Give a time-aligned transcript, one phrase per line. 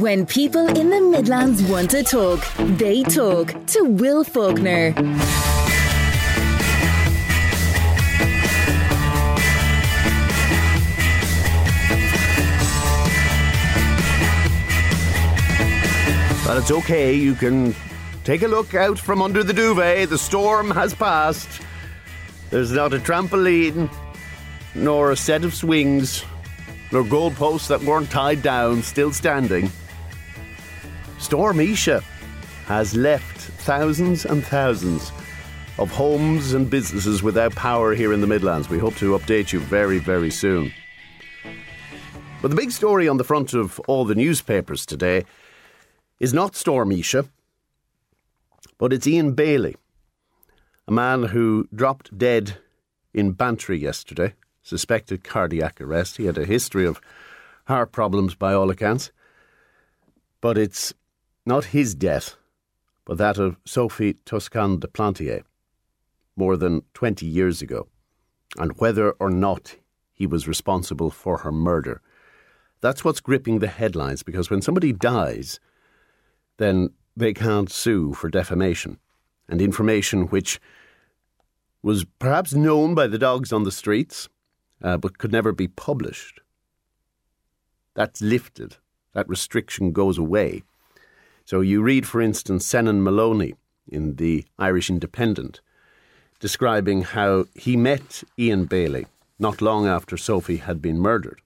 [0.00, 2.42] When people in the Midlands want to talk,
[2.78, 4.94] they talk to Will Faulkner.
[16.46, 17.74] But it's okay, you can
[18.24, 20.08] take a look out from under the duvet.
[20.08, 21.60] The storm has passed.
[22.48, 23.94] There's not a trampoline,
[24.74, 26.24] nor a set of swings,
[26.90, 29.70] nor goalposts that weren't tied down, still standing.
[31.20, 32.02] Storm Isha
[32.64, 35.12] has left thousands and thousands
[35.78, 38.70] of homes and businesses without power here in the Midlands.
[38.70, 40.72] We hope to update you very, very soon.
[42.40, 45.24] But the big story on the front of all the newspapers today
[46.18, 47.26] is not Storm Isha,
[48.78, 49.76] but it's Ian Bailey,
[50.88, 52.56] a man who dropped dead
[53.12, 56.16] in Bantry yesterday, suspected cardiac arrest.
[56.16, 57.00] He had a history of
[57.66, 59.12] heart problems by all accounts.
[60.40, 60.94] But it's
[61.46, 62.36] not his death,
[63.04, 65.42] but that of Sophie Toscan du Plantier,
[66.36, 67.88] more than 20 years ago,
[68.58, 69.76] and whether or not
[70.12, 72.02] he was responsible for her murder.
[72.80, 75.60] That's what's gripping the headlines because when somebody dies,
[76.58, 78.98] then they can't sue for defamation.
[79.48, 80.60] And information which
[81.82, 84.28] was perhaps known by the dogs on the streets,
[84.82, 86.40] uh, but could never be published.
[87.94, 88.76] That's lifted.
[89.14, 90.62] That restriction goes away.
[91.50, 93.56] So you read, for instance, Senan Molony
[93.88, 95.60] in the Irish Independent
[96.38, 101.40] describing how he met Ian Bailey not long after Sophie had been murdered.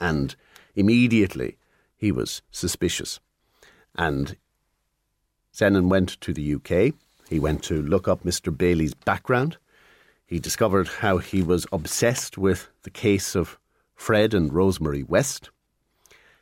[0.00, 0.34] And
[0.74, 1.58] immediately
[1.96, 3.20] he was suspicious.
[3.94, 4.36] And
[5.54, 6.92] Senan went to the UK.
[7.28, 8.50] He went to look up Mr.
[8.50, 9.58] Bailey's background.
[10.26, 13.60] He discovered how he was obsessed with the case of
[13.94, 15.50] Fred and Rosemary West,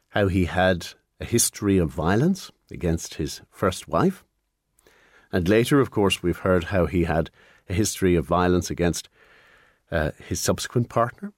[0.09, 4.25] how he had a history of violence against his first wife.
[5.33, 7.31] And later, of course, we've heard how he had
[7.69, 9.09] a history of violence against
[9.93, 11.33] uh, his subsequent partner.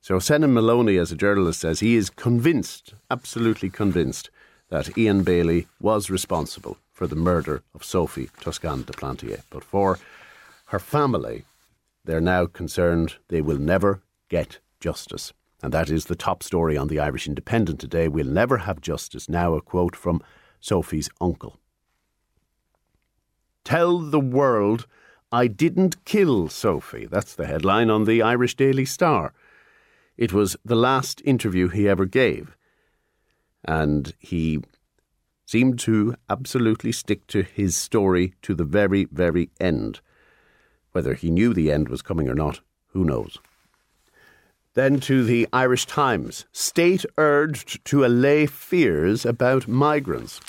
[0.00, 4.30] So, Senan Molony, as a journalist, says he is convinced, absolutely convinced,
[4.68, 9.42] that Ian Bailey was responsible for the murder of Sophie Toscan du Plantier.
[9.50, 9.98] But for
[10.66, 11.44] her family,
[12.04, 15.32] they're now concerned they will never get justice.
[15.64, 18.06] And that is the top story on the Irish Independent today.
[18.06, 19.30] We'll never have justice.
[19.30, 20.22] Now, a quote from
[20.60, 21.58] Sophie's uncle.
[23.64, 24.86] Tell the world
[25.32, 27.06] I didn't kill Sophie.
[27.06, 29.32] That's the headline on the Irish Daily Star.
[30.18, 32.58] It was the last interview he ever gave
[33.64, 34.60] and he
[35.46, 40.02] seemed to absolutely stick to his story to the very, very end.
[40.92, 43.38] Whether he knew the end was coming or not, who knows?
[44.74, 46.46] Then to the Irish Times.
[46.52, 50.40] State urged to allay fears about migrants.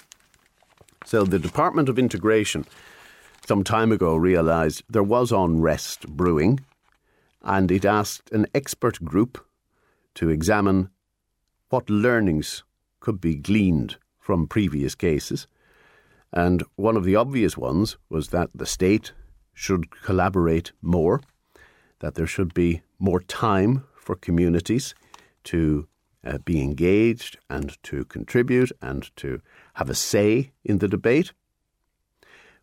[1.06, 2.66] So the Department of Integration
[3.48, 6.60] some time ago realised there was unrest brewing,
[7.44, 9.46] and it asked an expert group
[10.16, 10.90] to examine
[11.70, 12.64] what learnings
[13.00, 15.46] could be gleaned from previous cases.
[16.34, 19.14] And one of the obvious ones was that the state
[19.54, 21.22] should collaborate more,
[22.00, 24.94] that there should be more time for communities
[25.44, 25.88] to
[26.24, 29.42] uh, be engaged and to contribute and to
[29.76, 31.34] have a say in the debate.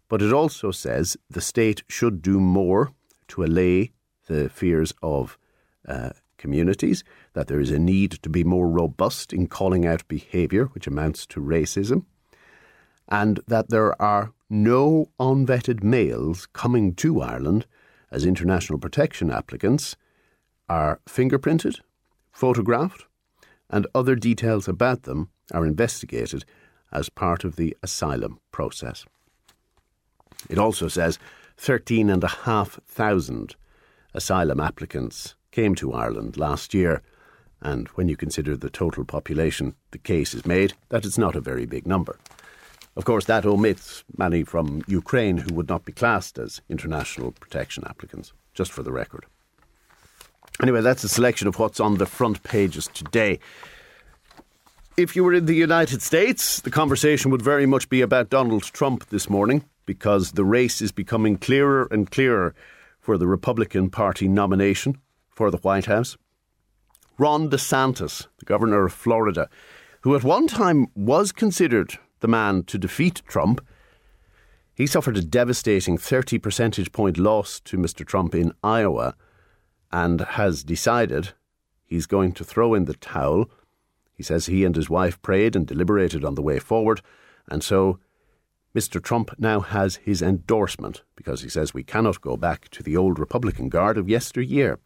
[0.09, 2.93] But it also says the state should do more
[3.29, 3.93] to allay
[4.27, 5.39] the fears of
[5.87, 7.05] uh, communities,
[7.35, 11.27] that there is a need to be more robust in calling out behaviour which amounts
[11.27, 12.05] to racism,
[13.09, 17.67] and that there are no unvetted males coming to Ireland
[18.11, 19.97] as international protection applicants
[20.73, 21.81] are fingerprinted,
[22.33, 23.05] photographed,
[23.69, 26.47] and other details about them are investigated
[26.91, 29.05] as part of the asylum process.
[30.49, 31.19] It also says
[31.59, 33.55] 13,500
[34.15, 37.03] asylum applicants came to Ireland last year.
[37.61, 41.41] And when you consider the total population, the case is made that it's not a
[41.43, 42.19] very big number.
[42.97, 47.85] Of course, that omits many from Ukraine who would not be classed as international protection
[47.87, 49.27] applicants, just for the record.
[50.61, 53.39] Anyway, that's a selection of what's on the front pages today.
[54.97, 58.65] If you were in the United States, the conversation would very much be about Donald
[58.65, 62.55] Trump this morning because the race is becoming clearer and clearer
[63.01, 64.99] for the Republican Party nomination
[65.31, 66.17] for the White House.
[67.19, 69.49] Ron DeSantis, the governor of Florida,
[70.03, 73.65] who at one time was considered the man to defeat Trump,
[74.75, 78.07] he suffered a devastating 30 percentage point loss to Mr.
[78.07, 79.15] Trump in Iowa
[79.93, 81.31] and has decided
[81.85, 83.51] he's going to throw in the towel
[84.15, 87.01] He says he and his wife prayed and deliberated on the way forward,
[87.49, 87.99] and so
[88.75, 89.03] Mr.
[89.03, 93.19] Trump now has his endorsement because he says we cannot go back to the old
[93.19, 94.79] Republican Guard of yesteryear.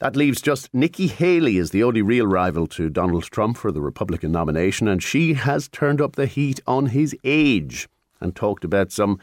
[0.00, 3.82] That leaves just Nikki Haley as the only real rival to Donald Trump for the
[3.82, 7.88] Republican nomination, and she has turned up the heat on his age
[8.20, 9.20] and talked about some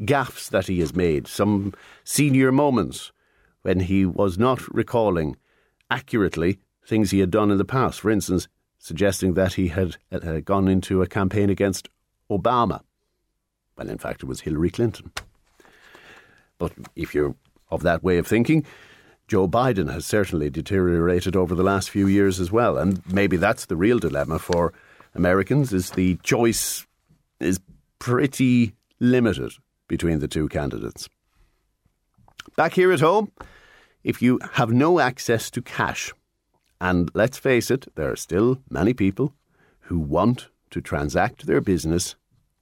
[0.00, 1.72] gaffes that he has made, some
[2.04, 3.10] senior moments
[3.68, 5.36] when he was not recalling
[5.90, 8.00] accurately things he had done in the past.
[8.00, 8.48] For instance,
[8.78, 11.90] suggesting that he had uh, gone into a campaign against
[12.30, 12.80] Obama.
[13.74, 15.12] when in fact, it was Hillary Clinton.
[16.56, 17.34] But if you're
[17.70, 18.64] of that way of thinking,
[19.26, 22.78] Joe Biden has certainly deteriorated over the last few years as well.
[22.78, 24.72] And maybe that's the real dilemma for
[25.14, 26.86] Americans is the choice
[27.38, 27.60] is
[27.98, 29.52] pretty limited
[29.88, 31.10] between the two candidates.
[32.56, 33.30] Back here at home,
[34.04, 36.12] if you have no access to cash,
[36.80, 39.34] and let's face it, there are still many people
[39.80, 42.14] who want to transact their business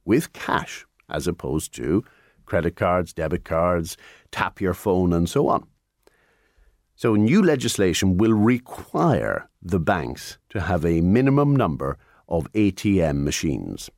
[0.05, 2.03] with cash as opposed to
[2.45, 3.97] credit cards, debit cards,
[4.31, 5.67] tap your phone, and so on.
[6.95, 11.97] So, new legislation will require the banks to have a minimum number
[12.27, 13.89] of ATM machines.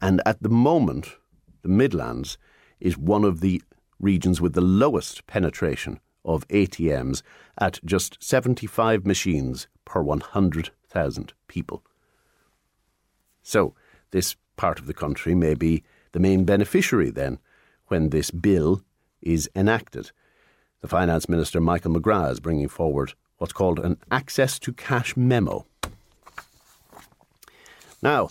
[0.00, 1.16] And at the moment,
[1.62, 2.38] the Midlands
[2.80, 3.60] is one of the
[4.02, 7.22] regions with the lowest penetration of ATMs
[7.58, 11.82] at just 75 machines per 100,000 people.
[13.42, 13.74] So,
[14.10, 15.82] this part of the country may be
[16.12, 17.38] the main beneficiary then
[17.88, 18.82] when this bill
[19.20, 20.10] is enacted.
[20.80, 25.66] The Finance Minister, Michael McGrath, is bringing forward what's called an access to cash memo.
[28.02, 28.28] Now,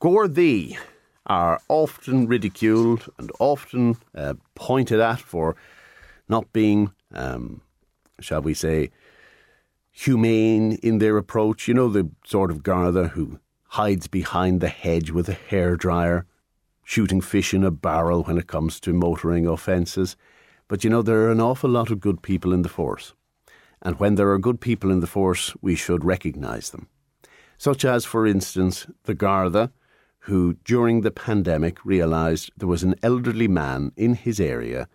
[0.00, 0.76] Gardaí
[1.26, 5.56] are often ridiculed and often uh, pointed at for
[6.28, 7.60] not being, um,
[8.20, 8.90] shall we say,
[9.90, 11.68] humane in their approach.
[11.68, 13.40] You know, the sort of Garda who
[13.70, 16.24] hides behind the hedge with a hairdryer,
[16.84, 20.16] shooting fish in a barrel when it comes to motoring offences.
[20.68, 23.14] But you know, there are an awful lot of good people in the force.
[23.82, 26.88] And when there are good people in the force, we should recognise them.
[27.58, 29.72] Such as, for instance, the Garda
[30.26, 34.88] who, during the pandemic, realised there was an elderly man in his area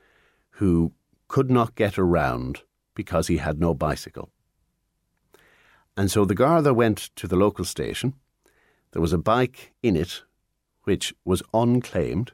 [0.51, 0.91] who
[1.29, 2.63] could not get around
[2.95, 4.29] because he had no bicycle.
[5.95, 8.13] And so the Garda went to the local station.
[8.91, 10.23] There was a bike in it
[10.83, 12.33] which was unclaimed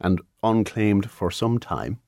[0.00, 1.98] and unclaimed for some time.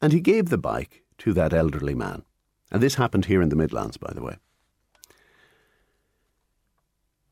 [0.00, 2.22] And he gave the bike to that elderly man.
[2.70, 4.36] And this happened here in the Midlands, by the way.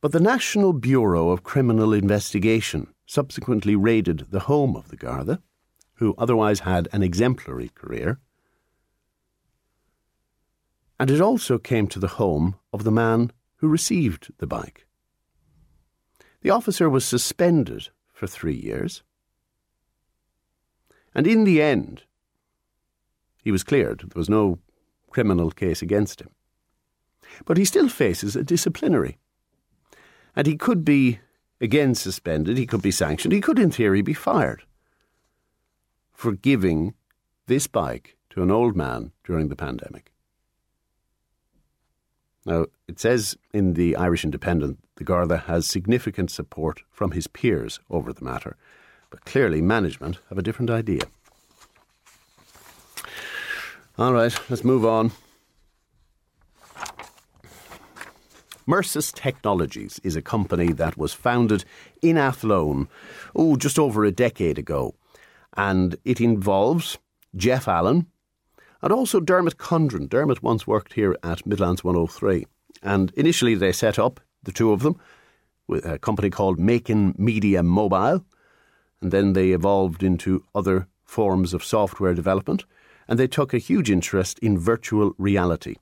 [0.05, 5.41] But the National Bureau of Criminal Investigation subsequently raided the home of the Garda,
[5.95, 8.21] who otherwise had an exemplary career.
[11.01, 14.87] And it also came to the home of the man who received the bike.
[16.43, 19.03] The officer was suspended for three years.
[21.15, 22.03] And in the end,
[23.43, 24.01] he was cleared.
[24.01, 24.59] There was no
[25.09, 26.29] criminal case against him.
[27.47, 29.17] But he still faces a disciplinary.
[30.37, 31.21] And he could be
[31.61, 34.65] again suspended, he could be sanctioned, he could, in theory, be fired
[36.13, 36.95] for giving
[37.47, 40.13] this bike to an old man during the pandemic.
[42.47, 47.81] Now, it says in the Irish Independent the Garda has significant support from his peers
[47.89, 48.57] over the matter,
[49.11, 51.03] but clearly management have a different idea.
[53.97, 55.13] All right, let's move on.
[58.67, 61.65] Mersus Technologies is a company that was founded
[62.01, 62.89] in Athlone,
[63.37, 64.95] oh, just over a decade ago.
[65.57, 66.99] And it involves
[67.37, 68.07] Jeff Allen
[68.83, 70.09] and also Dermot Condren.
[70.09, 72.47] Dermot once worked here at Midlands 103.
[72.83, 74.99] And initially they set up, the two of them,
[75.67, 78.25] with a company called Macon Media Mobile.
[79.01, 82.65] And then they evolved into other forms of software development.
[83.09, 85.77] And they took a huge interest in virtual reality.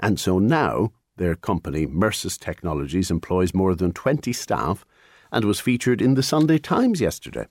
[0.00, 4.84] And so now their company, Mersus Technologies, employs more than 20 staff
[5.32, 7.46] and was featured in the Sunday Times yesterday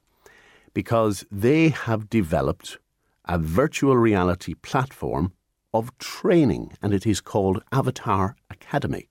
[0.74, 2.77] because they have developed
[3.25, 5.34] a virtual reality platform
[5.74, 9.10] of training, and it is called Avatar Academy.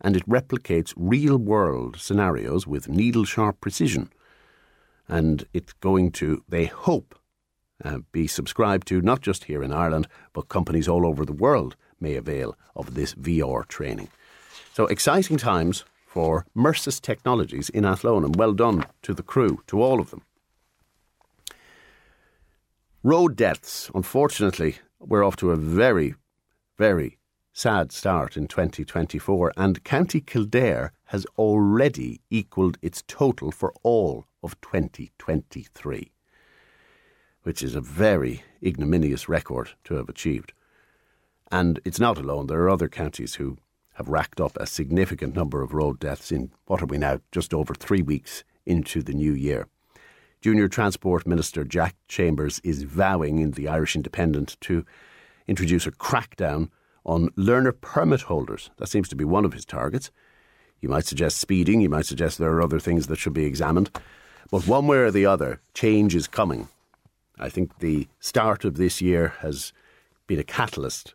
[0.00, 4.10] And it replicates real world scenarios with needle sharp precision.
[5.08, 7.14] And it's going to, they hope,
[7.84, 11.76] uh, be subscribed to not just here in Ireland, but companies all over the world
[12.04, 14.08] may avail of this VR training.
[14.74, 19.82] So exciting times for Mersus Technologies in Athlone, and well done to the crew, to
[19.82, 20.22] all of them.
[23.02, 26.14] Road deaths, unfortunately, we're off to a very,
[26.78, 27.18] very
[27.52, 34.60] sad start in 2024, and County Kildare has already equalled its total for all of
[34.60, 36.12] 2023,
[37.42, 40.52] which is a very ignominious record to have achieved.
[41.50, 43.58] And it's not alone, there are other counties who
[43.94, 47.54] have racked up a significant number of road deaths in what are we now, just
[47.54, 49.68] over three weeks into the new year.
[50.40, 54.84] Junior Transport Minister Jack Chambers is vowing in the Irish Independent to
[55.46, 56.70] introduce a crackdown
[57.06, 58.70] on learner permit holders.
[58.78, 60.10] That seems to be one of his targets.
[60.80, 63.90] You might suggest speeding, you might suggest there are other things that should be examined.
[64.50, 66.68] But one way or the other, change is coming.
[67.38, 69.72] I think the start of this year has
[70.26, 71.14] been a catalyst.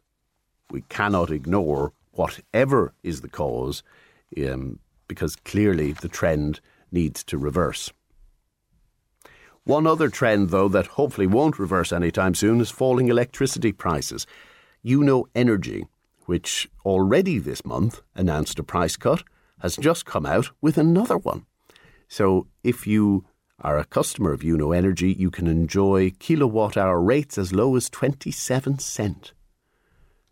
[0.72, 3.84] We cannot ignore whatever is the cause,
[4.38, 6.60] um, because clearly the trend
[6.92, 7.92] needs to reverse.
[9.64, 14.26] One other trend, though, that hopefully won't reverse anytime soon is falling electricity prices.
[14.84, 15.86] Yuno Energy,
[16.26, 19.24] which already this month announced a price cut,
[19.60, 21.46] has just come out with another one.
[22.08, 23.26] So if you
[23.62, 27.90] are a customer of Yuno Energy, you can enjoy kilowatt hour rates as low as
[27.90, 29.34] 27 cent,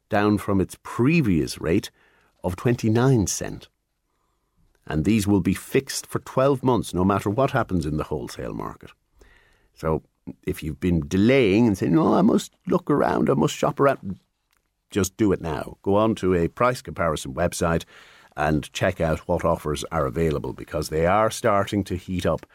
[0.10, 1.92] down from its previous rate
[2.44, 3.68] of 29 cent.
[4.86, 8.54] And these will be fixed for 12 months, no matter what happens in the wholesale
[8.54, 8.92] market.
[9.74, 10.04] So
[10.44, 14.20] if you've been delaying and saying, no, I must look around, I must shop around,
[14.90, 15.78] just do it now.
[15.82, 17.84] Go on to a price comparison website
[18.36, 22.46] and check out what offers are available because they are starting to heat up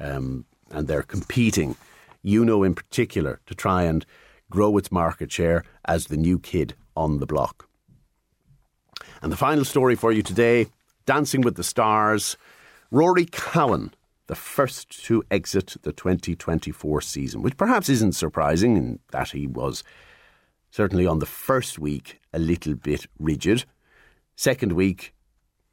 [0.00, 1.76] um, and they're competing,
[2.22, 4.04] you know, in particular, to try and
[4.50, 7.68] grow its market share as the new kid on the block.
[9.22, 10.66] And the final story for you today
[11.06, 12.36] Dancing with the Stars.
[12.90, 13.94] Rory Cowan,
[14.26, 19.82] the first to exit the 2024 season, which perhaps isn't surprising in that he was
[20.70, 23.64] Certainly on the first week, a little bit rigid.
[24.36, 25.14] Second week,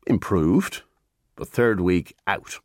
[0.07, 0.83] improved.
[1.35, 2.59] But third week, out.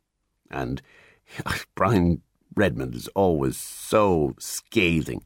[0.49, 0.81] And
[1.75, 2.21] Brian
[2.55, 5.23] Redmond is always so scathing.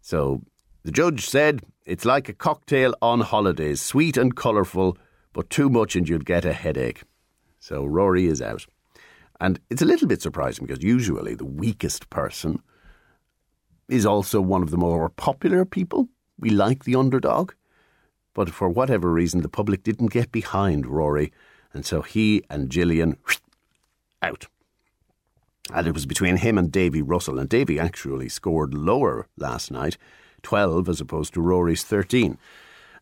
[0.00, 0.42] So
[0.88, 4.96] the judge said it's like a cocktail on holidays, sweet and colourful,
[5.34, 7.02] but too much and you'll get a headache.
[7.60, 8.64] So Rory is out.
[9.38, 12.62] And it's a little bit surprising because usually the weakest person
[13.90, 16.08] is also one of the more popular people.
[16.38, 17.52] We like the underdog.
[18.32, 21.34] But for whatever reason, the public didn't get behind Rory,
[21.74, 23.18] and so he and Gillian
[24.22, 24.46] out.
[25.70, 29.98] And it was between him and Davy Russell, and Davy actually scored lower last night,
[30.42, 32.38] 12 as opposed to Rory's 13.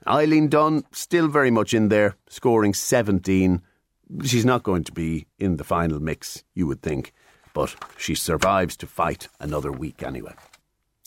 [0.08, 3.60] Eileen Dunne still very much in there, scoring 17.
[4.24, 7.12] She's not going to be in the final mix, you would think,
[7.52, 10.34] but she survives to fight another week anyway.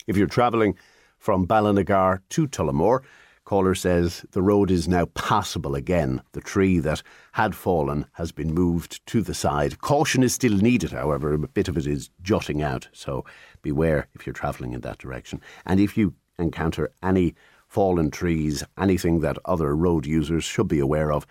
[0.05, 0.75] If you're travelling
[1.17, 3.03] from Ballinagar to Tullamore,
[3.45, 6.21] caller says the road is now passable again.
[6.33, 7.01] The tree that
[7.33, 9.79] had fallen has been moved to the side.
[9.79, 13.23] Caution is still needed, however, a bit of it is jutting out, so
[13.61, 15.41] beware if you're travelling in that direction.
[15.65, 17.35] And if you encounter any
[17.67, 21.25] fallen trees, anything that other road users should be aware of,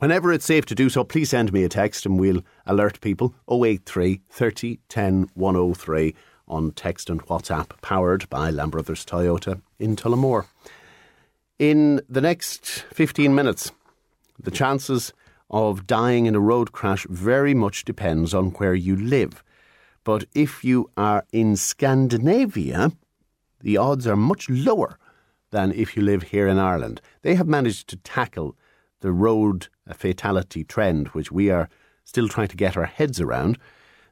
[0.00, 3.34] Whenever it's safe to do so, please send me a text and we'll alert people
[3.50, 6.14] 083 30 10 103
[6.48, 10.46] on text and WhatsApp, powered by Lamb Brothers Toyota in Tullamore.
[11.58, 13.72] In the next 15 minutes,
[14.42, 15.12] the chances
[15.50, 19.44] of dying in a road crash very much depends on where you live.
[20.04, 22.92] But if you are in Scandinavia,
[23.60, 24.98] the odds are much lower
[25.50, 27.00] than if you live here in Ireland.
[27.22, 28.56] They have managed to tackle
[29.00, 31.68] the road fatality trend, which we are
[32.04, 33.58] still trying to get our heads around,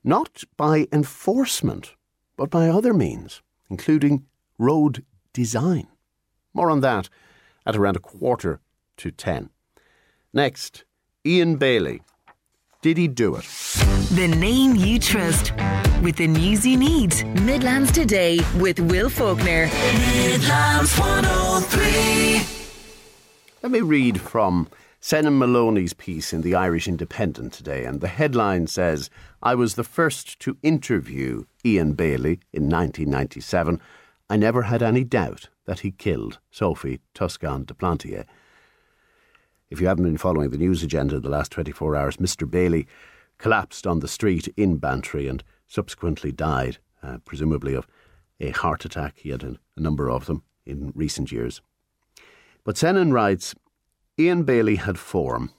[0.05, 1.95] not by enforcement,
[2.37, 4.25] but by other means, including
[4.59, 5.89] road design.
[6.53, 7.09] More on that
[7.67, 8.61] at around a quarter
[8.99, 9.51] to ten.
[10.33, 10.85] Next,
[11.25, 12.03] Ian Bailey.
[12.81, 13.43] Did he do it?
[14.15, 15.53] The name you trust
[16.01, 17.25] with the news you need.
[17.43, 19.67] Midlands Today with Will Faulkner.
[19.67, 22.41] Midlands 103.
[23.65, 24.69] Let me read from
[25.03, 29.11] Senan Molony's piece in the Irish Independent today, and the headline says,
[29.43, 33.81] I was the first to interview Ian Bailey in 1997.
[34.31, 38.25] I never had any doubt that he killed Sophie Toscan du Plantier.
[39.71, 42.51] If you haven't been following the news agenda the last 24 hours, Mr.
[42.51, 42.87] Bailey
[43.37, 47.87] collapsed on the street in Bantry and subsequently died, uh, presumably of
[48.41, 49.15] a heart attack.
[49.19, 51.61] He had a, a number of them in recent years.
[52.65, 53.55] But Senan writes
[54.19, 55.53] Ian Bailey had form.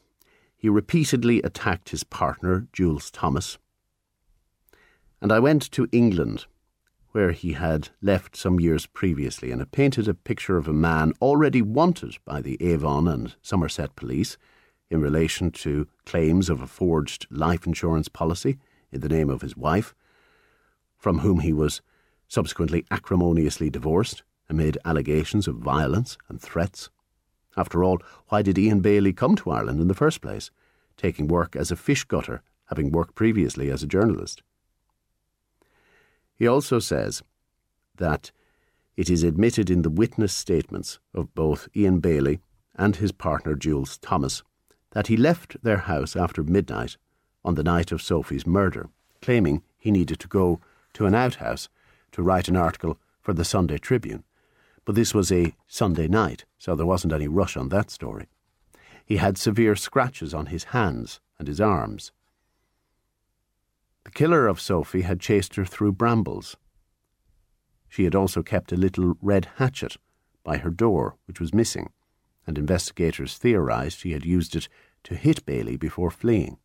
[0.58, 3.60] He repeatedly attacked his partner, Jules Thomas.
[5.22, 6.48] And I went to England,
[7.12, 11.14] where he had left some years previously, and it painted a picture of a man
[11.22, 14.38] already wanted by the Avon and Somerset police
[14.90, 18.58] in relation to claims of a forged life insurance policy
[18.92, 19.94] in the name of his wife,
[20.98, 21.82] from whom he was
[22.28, 26.90] subsequently acrimoniously divorced amid allegations of violence and threats.
[27.56, 28.00] After all,
[28.30, 30.52] why did Ian Bailey come to Ireland in the first place,
[30.98, 34.42] taking work as a fish gutter, having worked previously as a journalist?
[36.40, 37.22] He also says
[37.98, 38.32] that
[38.96, 42.40] it is admitted in the witness statements of both Ian Bailey
[42.76, 44.42] and his partner Jules Thomas
[44.92, 46.96] that he left their house after midnight
[47.44, 48.90] on the night of Sophie's murder,
[49.22, 50.62] claiming he needed to go
[50.94, 51.68] to an outhouse
[52.14, 54.24] to write an article for the Sunday Tribune.
[54.86, 58.28] But this was a Sunday night, so there wasn't any rush on that story.
[59.06, 62.12] He had severe scratches on his hands and his arms.
[64.06, 66.56] The killer of Sophie had chased her through brambles.
[67.88, 69.98] She had also kept a little red hatchet
[70.44, 71.92] by her door, which was missing,
[72.48, 74.68] and investigators theorised he had used it
[75.04, 76.58] to hit Bailey before fleeing.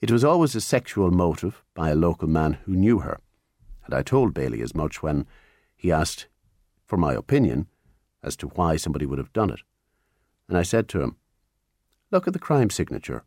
[0.00, 3.20] It was always a sexual motive by a local man who knew her,
[3.84, 5.26] and I told Bailey as much when
[5.76, 6.26] he asked
[6.84, 7.68] for my opinion
[8.22, 9.60] as to why somebody would have done it.
[10.48, 11.16] And I said to him,
[12.10, 13.24] Look at the crime signature.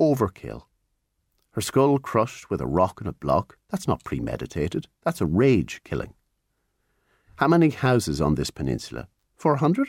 [0.00, 0.64] Overkill.
[1.56, 3.56] Her skull crushed with a rock and a block.
[3.70, 4.88] That's not premeditated.
[5.04, 6.12] That's a rage killing.
[7.36, 9.08] How many houses on this peninsula?
[9.36, 9.88] Four hundred?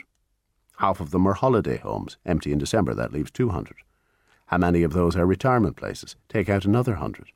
[0.78, 2.94] Half of them are holiday homes, empty in December.
[2.94, 3.76] That leaves two hundred.
[4.46, 6.16] How many of those are retirement places?
[6.30, 7.32] Take out another hundred.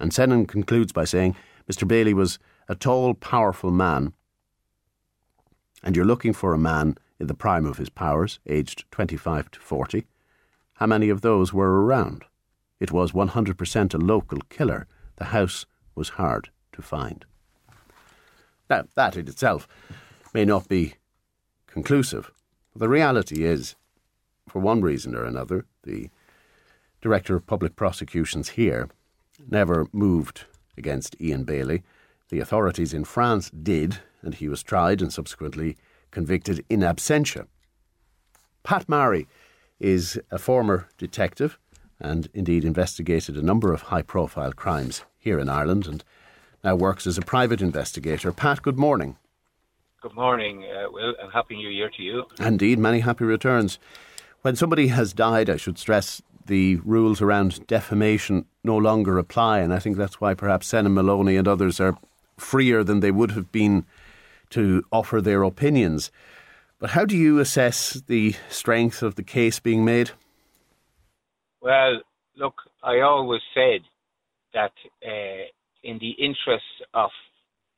[0.00, 1.36] And Senan concludes by saying
[1.70, 1.86] Mr.
[1.86, 4.14] Bailey was a tall, powerful man,
[5.82, 9.60] and you're looking for a man in the prime of his powers, aged 25 to
[9.60, 10.06] 40.
[10.82, 12.24] How many of those were around?
[12.80, 14.88] It was 100% a local killer.
[15.14, 17.24] The house was hard to find.
[18.68, 19.68] Now, that in itself
[20.34, 20.94] may not be
[21.68, 22.32] conclusive,
[22.72, 23.76] but the reality is
[24.48, 26.10] for one reason or another, the
[27.00, 28.88] Director of Public Prosecutions here
[29.48, 31.84] never moved against Ian Bailey.
[32.28, 35.76] The authorities in France did, and he was tried and subsequently
[36.10, 37.46] convicted in absentia.
[38.64, 39.28] Pat Marry
[39.82, 41.58] is a former detective
[42.00, 46.04] and indeed investigated a number of high profile crimes here in Ireland and
[46.64, 48.32] now works as a private investigator.
[48.32, 49.16] Pat, good morning.
[50.00, 52.24] Good morning, uh, Will, and Happy New Year to you.
[52.40, 53.78] Indeed, many happy returns.
[54.42, 59.72] When somebody has died, I should stress the rules around defamation no longer apply, and
[59.72, 61.96] I think that's why perhaps Senan Molony and others are
[62.36, 63.84] freer than they would have been
[64.50, 66.10] to offer their opinions.
[66.82, 70.10] But how do you assess the strength of the case being made?
[71.60, 72.00] Well,
[72.36, 73.82] look, I always said
[74.52, 74.72] that
[75.06, 75.46] uh,
[75.84, 77.10] in the interests of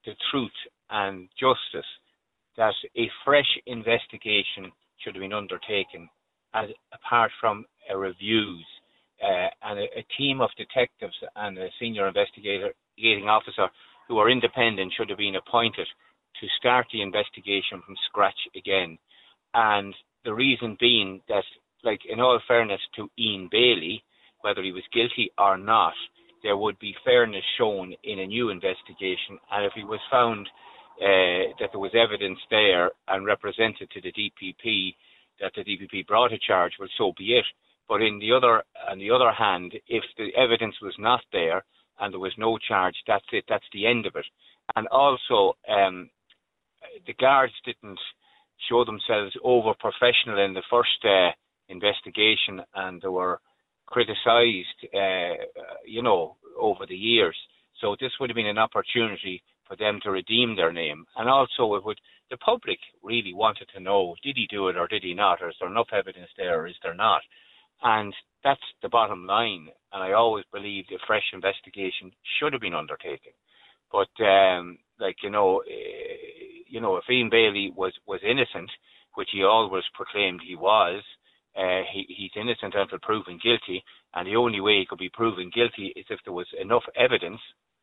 [0.06, 0.56] the truth
[0.88, 1.86] and justice,
[2.56, 6.08] that a fresh investigation should have been undertaken
[6.54, 8.64] as apart from a reviews
[9.22, 13.68] uh, and a, a, team of detectives and a senior investigating officer
[14.08, 15.88] who are independent should have been appointed
[16.40, 18.98] to start the investigation from scratch again.
[19.54, 19.94] And
[20.24, 21.44] the reason being that,
[21.82, 24.02] like, in all fairness to Ian Bailey,
[24.40, 25.94] whether he was guilty or not,
[26.42, 29.38] there would be fairness shown in a new investigation.
[29.50, 30.46] And if he was found
[31.00, 34.94] uh, that there was evidence there and represented to the DPP
[35.40, 37.44] that the DPP brought a charge, well, so be it.
[37.88, 41.64] But in the other, on the other hand, if the evidence was not there
[42.00, 43.44] and there was no charge, that's it.
[43.48, 44.26] That's the end of it.
[44.76, 46.10] And also, um,
[47.06, 47.98] the guards didn't
[48.68, 51.30] show themselves over professional in the first uh,
[51.68, 53.40] investigation, and they were
[53.86, 55.34] criticised, uh,
[55.86, 57.36] you know, over the years.
[57.80, 61.04] So this would have been an opportunity for them to redeem their name.
[61.16, 61.98] And also, it would
[62.30, 65.42] the public really wanted to know: did he do it or did he not?
[65.42, 67.22] Or is there enough evidence there, or is there not?
[67.82, 69.68] And that's the bottom line.
[69.92, 73.32] And I always believed a fresh investigation should have been undertaken.
[73.92, 78.70] But um, like you know, uh, you know, if Ian Bailey was was innocent,
[79.14, 81.02] which he always proclaimed he was,
[81.56, 85.52] uh, he, he's innocent until proven guilty, and the only way he could be proven
[85.54, 87.40] guilty is if there was enough evidence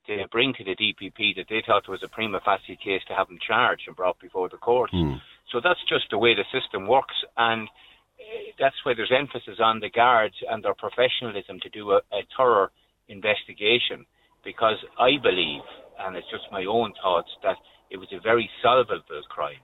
[0.07, 3.29] to bring to the DPP that they thought was a prima facie case to have
[3.29, 4.93] him charged and brought before the courts.
[4.93, 5.21] Mm.
[5.53, 9.79] So that's just the way the system works, and uh, that's why there's emphasis on
[9.79, 12.67] the guards and their professionalism to do a, a thorough
[13.07, 14.05] investigation.
[14.43, 15.61] Because I believe,
[15.99, 17.57] and it's just my own thoughts, that
[17.91, 19.61] it was a very solvable crime,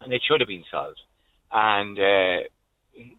[0.00, 1.00] and it should have been solved.
[1.50, 2.44] And uh,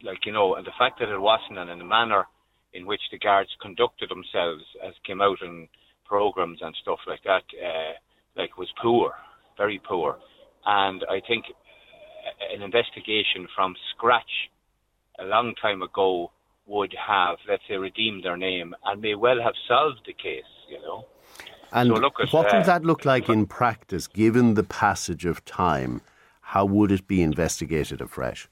[0.04, 2.26] like you know, and the fact that it wasn't, and in the manner
[2.74, 5.68] in which the guards conducted themselves, as came out in
[6.06, 7.94] programs and stuff like that, uh,
[8.38, 9.14] like was poor,
[9.58, 10.18] very poor,
[10.66, 11.46] and I think
[12.54, 14.50] an investigation from scratch
[15.20, 16.32] a long time ago
[16.68, 20.80] would have, let's say, redeemed their name and may well have solved the case, you
[20.82, 21.06] know.
[21.72, 26.02] And so at, what would that look like in practice, given the passage of time?
[26.42, 28.50] How would it be investigated afresh?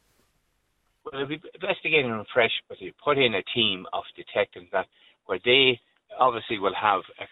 [1.04, 4.86] Well, it'll be investigated afresh, but you put in a team of detectives that
[5.26, 5.80] where they
[6.18, 7.26] obviously will have uh,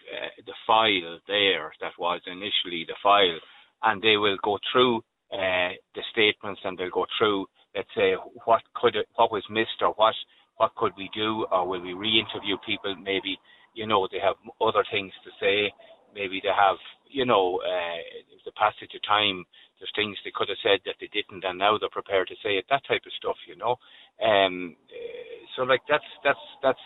[0.46, 3.38] the file there that was initially the file,
[3.82, 4.98] and they will go through
[5.32, 9.80] uh, the statements and they'll go through, let's say, what could it, what was missed
[9.80, 10.14] or what
[10.56, 12.96] what could we do, or will we re-interview people?
[12.96, 13.38] Maybe
[13.78, 15.70] you know they have other things to say.
[16.14, 18.02] Maybe they have, you know, uh,
[18.44, 19.46] the passage of time.
[19.78, 22.58] There's things they could have said that they didn't, and now they're prepared to say
[22.58, 22.66] it.
[22.66, 23.78] That type of stuff, you know.
[24.18, 26.84] Um, uh, so like that's that's that's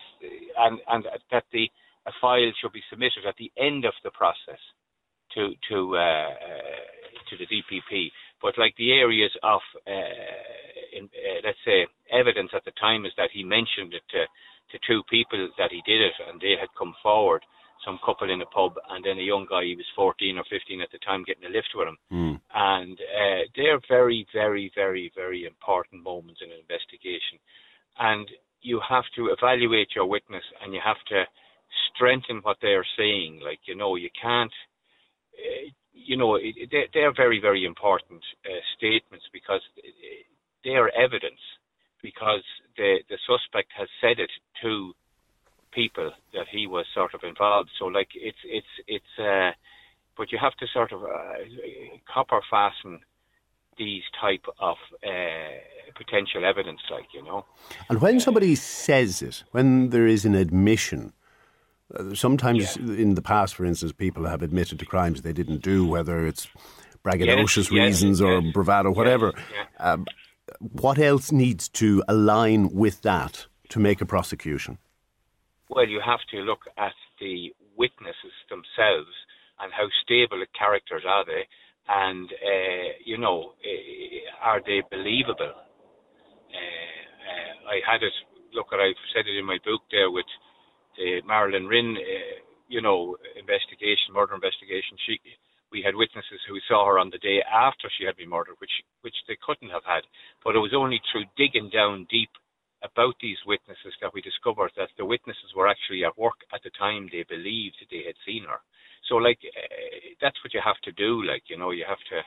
[0.58, 1.64] and and that the
[2.04, 4.60] a file should be submitted at the end of the process
[5.34, 6.84] to to uh, uh
[7.30, 8.12] to the DPP.
[8.42, 13.12] But like the areas of, uh, in, uh, let's say, evidence at the time is
[13.16, 14.26] that he mentioned it to,
[14.72, 17.42] to two people that he did it, and they had come forward,
[17.84, 20.80] some couple in a pub, and then a young guy, he was 14 or 15
[20.80, 21.98] at the time, getting a lift with him.
[22.12, 22.40] Mm.
[22.54, 27.38] And uh, they're very, very, very, very important moments in an investigation.
[27.98, 28.28] And
[28.60, 31.24] you have to evaluate your witness, and you have to
[31.94, 33.40] strengthen what they're saying.
[33.44, 34.52] Like, you know, you can't.
[35.34, 39.60] Uh, you know, they, they are very, very important uh, statements because
[40.64, 41.40] they are evidence
[42.02, 42.42] because
[42.76, 44.30] the, the suspect has said it
[44.62, 44.92] to
[45.72, 47.70] people that he was sort of involved.
[47.78, 49.52] So, like, it's, it's, it's, uh,
[50.16, 51.08] but you have to sort of uh,
[52.12, 53.00] copper fasten
[53.78, 57.46] these type of uh, potential evidence, like, you know.
[57.88, 61.21] And when somebody says it, when there is an admission, uh,
[62.14, 62.94] sometimes yeah.
[62.94, 66.48] in the past, for instance, people have admitted to crimes they didn't do, whether it's
[67.04, 69.32] braggadocious yes, reasons yes, or yes, bravado, whatever.
[69.78, 70.06] Um,
[70.58, 74.78] what else needs to align with that to make a prosecution?
[75.68, 79.10] Well, you have to look at the witnesses themselves
[79.60, 81.48] and how stable the characters are they,
[81.88, 85.52] and uh, you know, uh, are they believable?
[86.52, 88.12] Uh, I had it.
[88.52, 90.26] Look, I've said it in my book there with
[90.96, 92.36] the Marilyn Rynn, uh,
[92.68, 95.20] you know, investigation, murder investigation, she,
[95.70, 98.72] we had witnesses who saw her on the day after she had been murdered, which
[99.00, 100.04] which they couldn't have had.
[100.44, 102.30] But it was only through digging down deep
[102.82, 106.70] about these witnesses that we discovered that the witnesses were actually at work at the
[106.78, 108.58] time they believed they had seen her.
[109.08, 111.22] So, like, uh, that's what you have to do.
[111.24, 112.20] Like, you know, you have to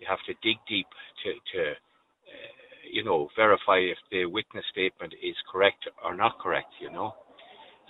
[0.00, 0.86] you have to dig deep
[1.24, 2.52] to to uh,
[2.90, 6.74] you know verify if the witness statement is correct or not correct.
[6.80, 7.14] You know.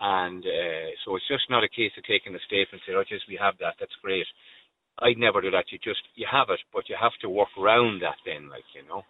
[0.05, 3.09] And uh, so it's just not a case of taking a statement and saying, oh,
[3.09, 4.29] just we have that, that's great.
[5.01, 5.73] I'd never do that.
[5.73, 8.85] You just, you have it, but you have to work around that then, like, you
[8.85, 9.01] know,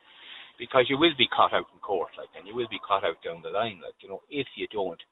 [0.54, 3.18] because you will be caught out in court, like, and you will be caught out
[3.26, 5.02] down the line, like, you know, if you don't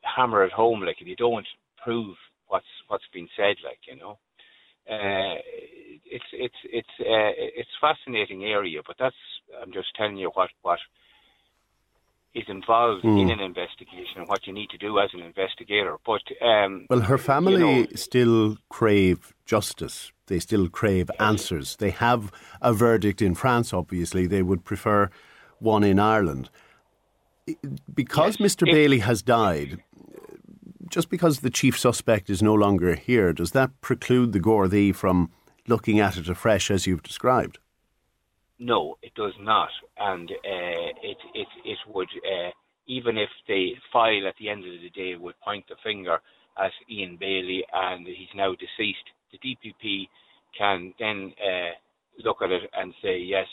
[0.00, 1.46] hammer it home, like, if you don't
[1.84, 2.16] prove
[2.48, 4.16] what's, what's been said, like, you know.
[4.88, 5.36] Uh,
[6.08, 9.20] it's it's it's uh, it's fascinating area, but that's
[9.60, 10.78] I'm just telling you what what
[12.34, 13.20] is involved mm.
[13.20, 13.32] in hmm.
[13.32, 15.96] an investigation and what you need to do as an investigator.
[16.04, 20.12] But um, well, her family you know, still crave justice.
[20.26, 21.76] They still crave answers.
[21.76, 23.72] They have a verdict in France.
[23.72, 25.10] Obviously, they would prefer
[25.58, 26.50] one in Ireland.
[27.94, 28.68] Because yes, Mr.
[28.68, 29.82] If, Bailey has died,
[30.90, 35.30] just because the chief suspect is no longer here, does that preclude the Gardaí from
[35.66, 37.58] looking at it afresh as you've described?
[38.58, 42.50] No, it does not, and uh, it it it would uh,
[42.86, 46.18] even if the file at the end of the day would point the finger
[46.58, 50.08] at Ian Bailey and he's now deceased, the DPP
[50.58, 51.72] can then uh,
[52.24, 53.46] look at it and say yes,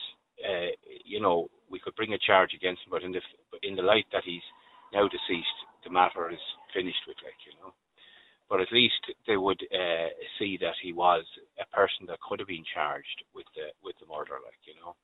[0.44, 0.72] uh,
[1.06, 3.22] you know we could bring a charge against him, but in the
[3.62, 4.46] in the light that he's
[4.94, 6.40] now deceased, the matter is
[6.74, 7.74] finished with, like you know
[8.50, 11.24] but at least they would uh, see that he was
[11.60, 14.96] a person that could have been charged with the with the murder, like you know.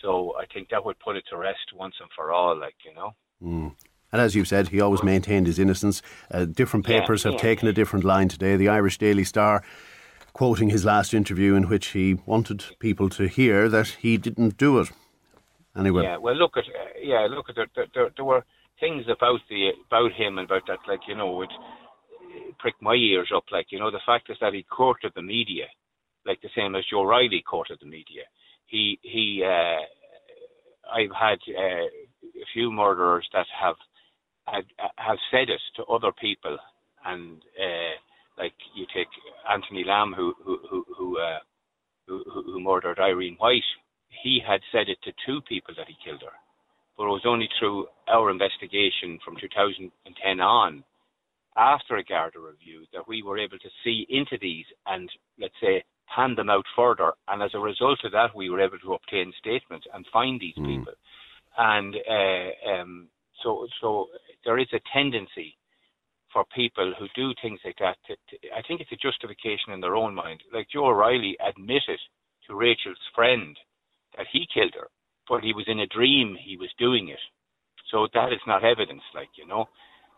[0.00, 2.94] So I think that would put it to rest once and for all, like you
[2.94, 3.14] know.
[3.42, 3.74] Mm.
[4.12, 6.02] And as you've said, he always maintained his innocence.
[6.30, 7.48] Uh, different papers yeah, have yeah.
[7.48, 8.56] taken a different line today.
[8.56, 9.62] The Irish Daily Star
[10.34, 14.80] quoting his last interview in which he wanted people to hear that he didn't do
[14.80, 14.90] it.
[15.76, 16.02] Anyway.
[16.02, 18.44] Yeah, well, look at uh, yeah, look at there, there, there were
[18.78, 21.50] things about the about him and about that, like you know, it
[22.58, 23.44] prick my ears up.
[23.50, 25.66] Like you know, the fact is that he courted the media,
[26.26, 28.22] like the same as Joe Riley courted the media.
[28.66, 29.44] He he.
[29.44, 29.82] Uh,
[30.92, 33.76] I've had uh, a few murderers that have
[34.46, 36.58] have said it to other people,
[37.04, 39.08] and uh, like you take
[39.50, 41.38] Anthony Lamb, who who who who, uh,
[42.06, 43.62] who, who murdered Irene White.
[44.22, 46.36] He had said it to two people that he killed her,
[46.96, 50.84] but it was only through our investigation from 2010 on,
[51.56, 55.84] after a Garda review, that we were able to see into these and let's say
[56.06, 57.12] hand them out further.
[57.28, 60.56] And as a result of that, we were able to obtain statements and find these
[60.56, 60.66] mm.
[60.66, 60.94] people.
[61.58, 63.08] And uh, um,
[63.42, 64.06] so, so
[64.44, 65.56] there is a tendency
[66.32, 67.96] for people who do things like that.
[68.06, 70.40] To, to, I think it's a justification in their own mind.
[70.52, 72.00] Like Joe O'Reilly admitted
[72.46, 73.56] to Rachel's friend
[74.16, 74.88] that he killed her,
[75.28, 77.20] but he was in a dream he was doing it.
[77.90, 79.66] So that is not evidence, like you know.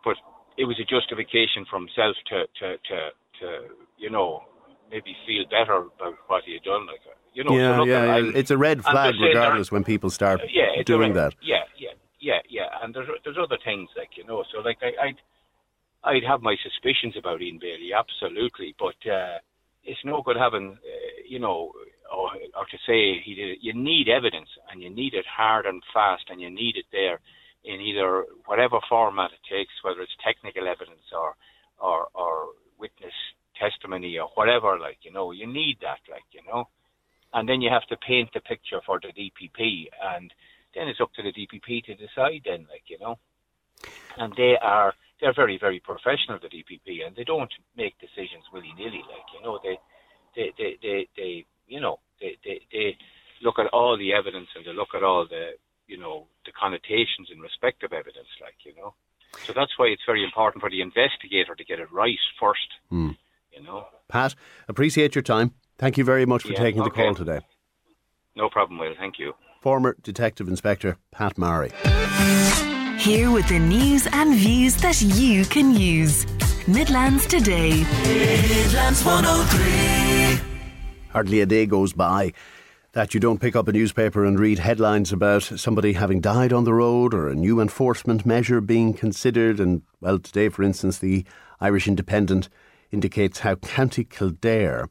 [0.05, 0.17] But
[0.57, 2.99] it was a justification for himself to to to,
[3.41, 3.47] to
[3.99, 4.43] you know
[4.91, 6.87] maybe feel better about what he had done.
[6.87, 7.01] Like
[7.33, 8.33] you know, yeah, yeah, yeah.
[8.35, 11.35] it's a red flag regardless when people start uh, yeah, doing that.
[11.43, 11.91] Yeah, yeah,
[12.21, 12.69] yeah, yeah.
[12.83, 14.45] And there's there's other things like you know.
[14.53, 15.21] So like I, I'd
[16.05, 19.39] I'd have my suspicions about Ian Bailey, absolutely, but uh,
[19.83, 21.73] it's no good having uh, you know
[22.15, 23.59] or, or to say he did it.
[23.63, 27.19] You need evidence, and you need it hard and fast, and you need it there
[27.65, 31.35] in either whatever format it takes, whether it's technical evidence or
[31.79, 32.49] or, or
[32.79, 33.13] witness
[33.59, 34.79] testimony or whatever.
[34.79, 36.01] Like you know, you need that.
[36.11, 36.69] Like you know,
[37.33, 40.33] and then you have to paint the picture for the DPP, and
[40.75, 42.43] then it's up to the DPP to decide.
[42.45, 43.19] Then, like you know,
[44.19, 48.73] and they are they're very very professional, the DPP, and they don't make decisions willy
[48.77, 49.03] nilly.
[49.09, 49.79] Like you know, they
[50.37, 52.97] they they they, they you know they, they they
[53.43, 55.53] look at all the evidence and they look at all the
[55.87, 58.29] you know the connotations in respect of evidence.
[58.41, 58.95] Like you know.
[59.47, 62.69] So that's why it's very important for the investigator to get it right first.
[62.93, 63.17] Mm.
[63.53, 64.35] You know, Pat,
[64.69, 65.55] appreciate your time.
[65.79, 66.91] Thank you very much for yeah, taking okay.
[66.91, 67.41] the call today.
[68.37, 68.95] No problem, Will.
[68.99, 69.35] Thank you.
[69.61, 71.71] Former Detective Inspector Pat Marry.
[72.99, 76.27] Here with the news and views that you can use.
[76.67, 77.85] Midlands Today.
[78.03, 80.41] Midlands 103.
[81.11, 82.33] Hardly a day goes by
[82.95, 86.63] that you don't pick up a newspaper and read headlines about somebody having died on
[86.63, 89.59] the road or a new enforcement measure being considered.
[89.59, 91.25] And, well, today, for instance, the
[91.61, 92.49] Irish Independent
[92.93, 94.89] indicates how County Kildare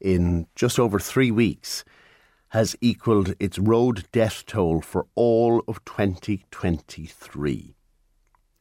[0.00, 1.84] in just over three weeks
[2.48, 7.74] has equalled its road death toll for all of 2023.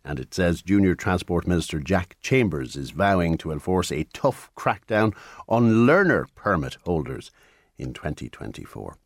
[0.03, 5.15] And it says Junior Transport Minister Jack Chambers is vowing to enforce a tough crackdown
[5.47, 7.31] on learner permit holders
[7.81, 8.97] in 2024.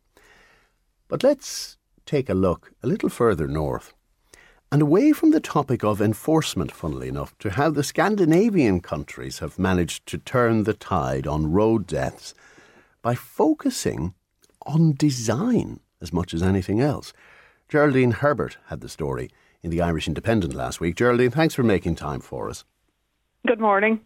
[1.08, 3.94] But let's take a look a little further north
[4.70, 9.58] and away from the topic of enforcement, funnily enough, to how the Scandinavian countries have
[9.58, 12.34] managed to turn the tide on road deaths
[13.00, 14.14] by focusing
[14.66, 17.12] on design as much as anything else.
[17.68, 19.30] Geraldine Herbert had the story
[19.62, 20.96] in the Irish Independent last week.
[20.96, 22.64] Geraldine, thanks for making time for us.
[23.46, 24.00] Good morning.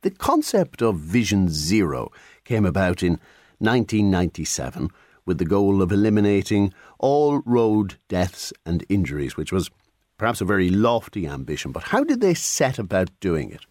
[0.00, 2.10] The concept of Vision Zero
[2.44, 3.20] came about in
[3.58, 4.88] 1997
[5.24, 9.70] with the goal of eliminating all road deaths and injuries, which was
[10.18, 13.66] perhaps a very lofty ambition, but how did they set about doing it?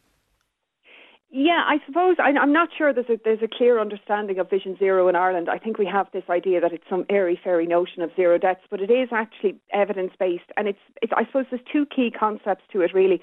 [1.38, 4.78] Yeah, I suppose I, am not sure there's a, there's a clear understanding of Vision
[4.80, 5.50] Zero in Ireland.
[5.50, 8.62] I think we have this idea that it's some airy fairy notion of zero deaths,
[8.70, 12.64] but it is actually evidence based, and it's, it's I suppose there's two key concepts
[12.72, 13.22] to it really.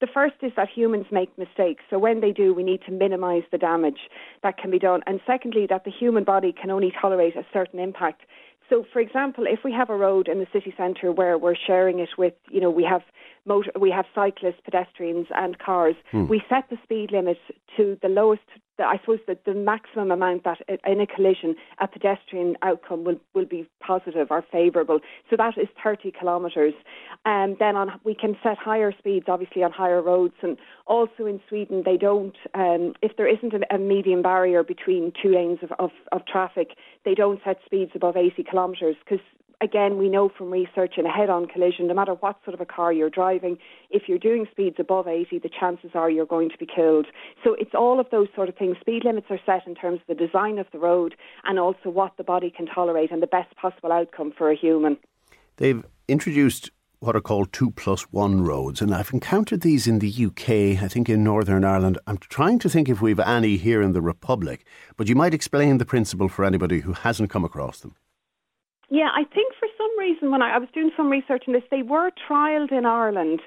[0.00, 3.42] The first is that humans make mistakes, so when they do, we need to minimise
[3.50, 4.08] the damage
[4.44, 7.80] that can be done, and secondly, that the human body can only tolerate a certain
[7.80, 8.22] impact.
[8.68, 12.00] So, for example, if we have a road in the city centre where we're sharing
[12.00, 13.02] it with, you know, we have
[13.46, 16.26] motor, we have cyclists, pedestrians, and cars, hmm.
[16.28, 17.38] we set the speed limit
[17.76, 18.42] to the lowest
[18.84, 23.44] I suppose that the maximum amount that in a collision a pedestrian outcome will, will
[23.44, 25.00] be positive or favourable.
[25.30, 26.74] So that is 30 kilometres.
[27.24, 30.34] And then on we can set higher speeds, obviously on higher roads.
[30.42, 35.12] And also in Sweden, they don't um, if there isn't a, a median barrier between
[35.20, 39.24] two lanes of, of, of traffic, they don't set speeds above 80 kilometres because
[39.60, 42.60] again, we know from research in a head on collision, no matter what sort of
[42.60, 43.58] a car you're driving,
[43.90, 47.06] if you're doing speeds above 80, the chances are you're going to be killed.
[47.42, 48.76] So it's all of those sort of things.
[48.80, 52.16] Speed limits are set in terms of the design of the road and also what
[52.16, 54.96] the body can tolerate and the best possible outcome for a human.
[55.56, 60.26] They've introduced what are called two plus one roads, and I've encountered these in the
[60.26, 61.98] UK, I think in Northern Ireland.
[62.06, 64.64] I'm trying to think if we've any here in the Republic,
[64.96, 67.94] but you might explain the principle for anybody who hasn't come across them.
[68.90, 71.62] Yeah, I think for some reason when I, I was doing some research on this,
[71.70, 73.40] they were trialled in Ireland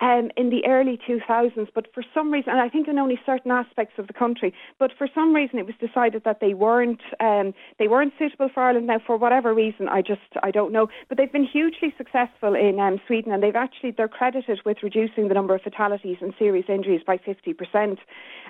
[0.00, 3.50] um, in the early 2000s, but for some reason, and I think in only certain
[3.50, 7.52] aspects of the country, but for some reason it was decided that they weren't um,
[7.78, 8.86] they weren't suitable for Ireland.
[8.86, 10.88] Now, for whatever reason, I just I don't know.
[11.08, 15.28] But they've been hugely successful in um, Sweden, and they've actually they're credited with reducing
[15.28, 17.98] the number of fatalities and serious injuries by 50%.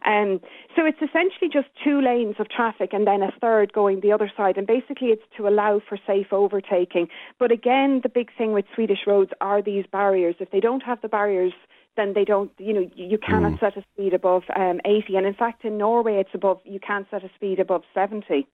[0.06, 0.40] Um,
[0.76, 4.30] so it's essentially just two lanes of traffic and then a third going the other
[4.36, 7.08] side, and basically it's to allow for safe overtaking.
[7.38, 10.36] But again, the big thing with Swedish roads are these barriers.
[10.40, 11.37] If they don't have the barriers
[11.96, 13.60] then they don't, you know, you cannot mm.
[13.60, 15.16] set a speed above um, 80.
[15.16, 18.46] And in fact, in Norway, it's above, you can't set a speed above 70.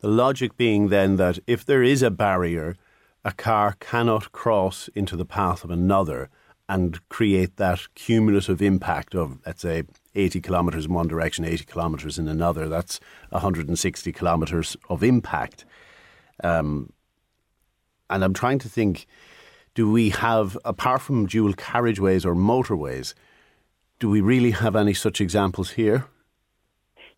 [0.00, 2.76] The logic being then that if there is a barrier,
[3.24, 6.30] a car cannot cross into the path of another
[6.68, 12.18] and create that cumulative impact of, let's say, 80 kilometres in one direction, 80 kilometres
[12.18, 12.68] in another.
[12.68, 15.64] That's 160 kilometres of impact.
[16.42, 16.92] Um,
[18.10, 19.06] and I'm trying to think
[19.76, 23.12] do we have, apart from dual carriageways or motorways,
[24.00, 26.06] do we really have any such examples here?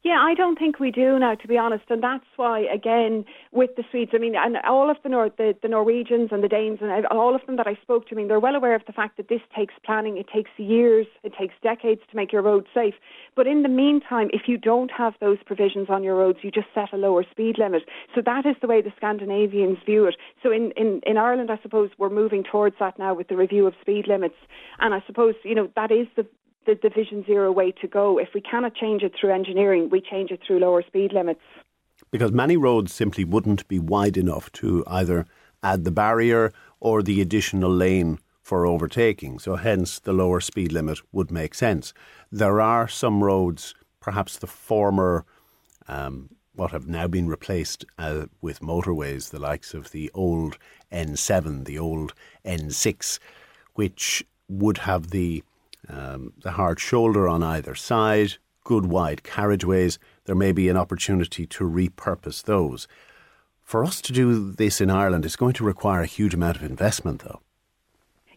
[0.05, 3.71] Yeah, I don't think we do now, to be honest, and that's why, again, with
[3.77, 6.79] the Swedes, I mean, and all of the Nor- the, the Norwegians and the Danes
[6.81, 8.93] and all of them that I spoke to, I mean, they're well aware of the
[8.93, 10.17] fact that this takes planning.
[10.17, 12.95] It takes years, it takes decades to make your roads safe.
[13.35, 16.69] But in the meantime, if you don't have those provisions on your roads, you just
[16.75, 17.83] set a lower speed limit.
[18.15, 20.15] So that is the way the Scandinavians view it.
[20.45, 23.67] So in in in Ireland, I suppose we're moving towards that now with the review
[23.67, 24.37] of speed limits,
[24.79, 26.27] and I suppose you know that is the
[26.69, 28.19] the Division Zero way to go.
[28.19, 31.41] If we cannot change it through engineering, we change it through lower speed limits.
[32.11, 35.27] Because many roads simply wouldn't be wide enough to either
[35.63, 39.39] add the barrier or the additional lane for overtaking.
[39.39, 41.95] So, hence, the lower speed limit would make sense.
[42.31, 45.25] There are some roads, perhaps the former,
[45.89, 50.59] um, what have now been replaced uh, with motorways, the likes of the old
[50.93, 52.13] N7, the old
[52.45, 53.19] N6,
[53.75, 55.43] which would have the
[55.89, 59.99] um, the hard shoulder on either side, good wide carriageways.
[60.25, 62.89] There may be an opportunity to repurpose those.
[63.63, 66.63] For us to do this in Ireland, it's going to require a huge amount of
[66.63, 67.41] investment, though.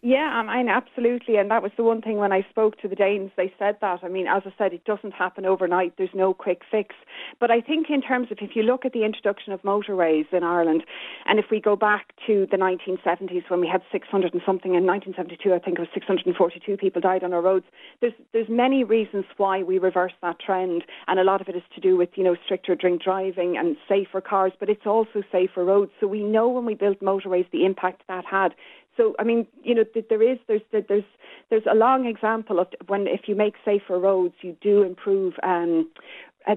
[0.03, 1.37] Yeah, I mean, absolutely.
[1.37, 3.99] And that was the one thing when I spoke to the Danes, they said that.
[4.01, 5.93] I mean, as I said, it doesn't happen overnight.
[5.95, 6.95] There's no quick fix.
[7.39, 10.43] But I think in terms of if you look at the introduction of motorways in
[10.43, 10.85] Ireland,
[11.27, 14.87] and if we go back to the 1970s when we had 600 and something, in
[14.87, 17.65] 1972, I think it was 642 people died on our roads,
[18.01, 20.83] there's, there's many reasons why we reversed that trend.
[21.07, 23.77] And a lot of it is to do with, you know, stricter drink driving and
[23.87, 25.91] safer cars, but it's also safer roads.
[25.99, 28.55] So we know when we built motorways the impact that had.
[28.97, 31.03] So I mean, you know, there is there's there's
[31.49, 35.89] there's a long example of when if you make safer roads, you do improve um,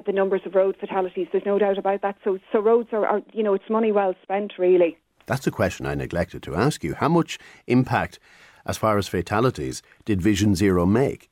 [0.06, 1.28] the numbers of road fatalities.
[1.30, 2.16] There's no doubt about that.
[2.24, 4.98] So so roads are, are you know it's money well spent really.
[5.26, 6.94] That's a question I neglected to ask you.
[6.94, 8.18] How much impact,
[8.66, 11.30] as far as fatalities, did Vision Zero make?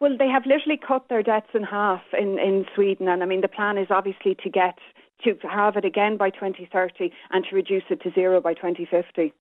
[0.00, 3.40] Well, they have literally cut their deaths in half in, in Sweden, and I mean
[3.42, 4.78] the plan is obviously to get
[5.24, 9.32] to have it again by 2030 and to reduce it to zero by 2050.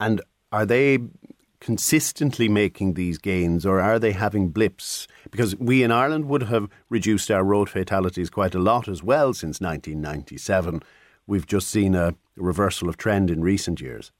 [0.00, 0.20] And
[0.52, 0.98] are they
[1.60, 5.08] consistently making these gains or are they having blips?
[5.30, 9.32] Because we in Ireland would have reduced our road fatalities quite a lot as well
[9.32, 10.82] since 1997.
[11.26, 14.12] We've just seen a reversal of trend in recent years.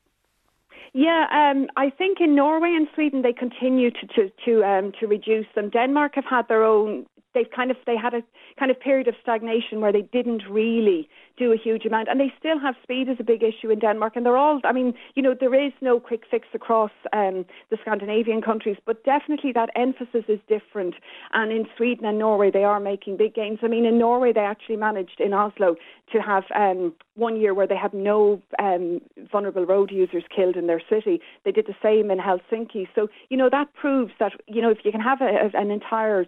[0.95, 5.09] Yeah, um, I think in Norway and Sweden they continue to to to, um, to
[5.09, 5.69] reduce them.
[5.69, 7.05] Denmark have had their own
[7.35, 8.23] they've kind of they had a
[8.59, 12.33] kind of period of stagnation where they didn't really do a huge amount, and they
[12.39, 14.61] still have speed as a big issue in Denmark, and they're all.
[14.65, 19.05] I mean, you know, there is no quick fix across um, the Scandinavian countries, but
[19.05, 20.95] definitely that emphasis is different.
[21.33, 23.59] And in Sweden and Norway, they are making big gains.
[23.63, 25.77] I mean, in Norway, they actually managed in Oslo
[26.13, 30.67] to have um, one year where they had no um, vulnerable road users killed in
[30.67, 31.21] their city.
[31.45, 32.87] They did the same in Helsinki.
[32.95, 36.27] So, you know, that proves that you know if you can have a, an entire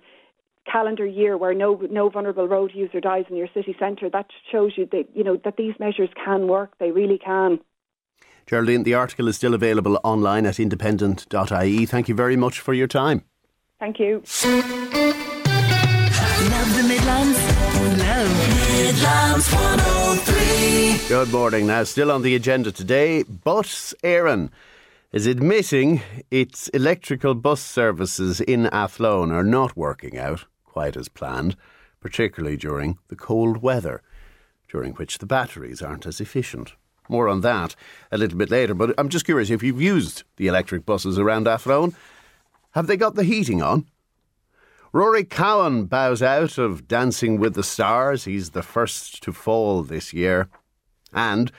[0.70, 4.72] calendar year where no no vulnerable road user dies in your city centre, that shows
[4.76, 6.72] you that you know that these measures can work.
[6.78, 7.60] They really can.
[8.46, 11.86] Geraldine, the article is still available online at independent.ie.
[11.86, 13.24] Thank you very much for your time.
[13.80, 14.22] Thank you.
[16.46, 17.38] Love the Midlands.
[17.98, 18.30] Love
[18.72, 21.08] Midlands 103.
[21.08, 21.66] Good morning.
[21.66, 24.50] Now, still on the agenda today, Bus Éireann
[25.12, 30.44] is admitting its electrical bus services in Athlone are not working out
[30.76, 31.56] quite as planned,
[32.00, 34.02] particularly during the cold weather,
[34.68, 36.74] during which the batteries aren't as efficient.
[37.08, 37.74] More on that
[38.12, 41.48] a little bit later, but I'm just curious if you've used the electric buses around
[41.48, 41.96] Athlone,
[42.72, 43.86] have they got the heating on?
[44.92, 48.24] Rory Cowan bows out of Dancing with the Stars.
[48.24, 50.50] He's the first to fall this year.
[51.10, 51.50] And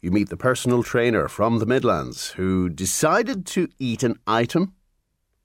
[0.00, 4.74] you meet the personal trainer from the Midlands who decided to eat an item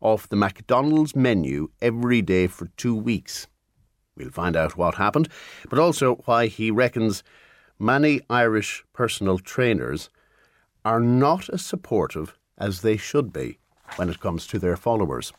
[0.02, 3.47] off the McDonald's menu every day for two weeks.
[4.16, 5.30] We'll find out what happened,
[5.70, 7.24] but also why he reckons
[7.78, 10.10] many Irish personal trainers
[10.84, 13.58] are not as supportive as they should be
[13.95, 15.32] when it comes to their followers.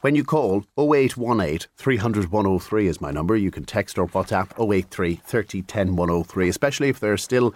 [0.00, 3.36] When you call 0818 300 103 is my number.
[3.36, 7.54] You can text or WhatsApp 083 30 10 103, especially if there are still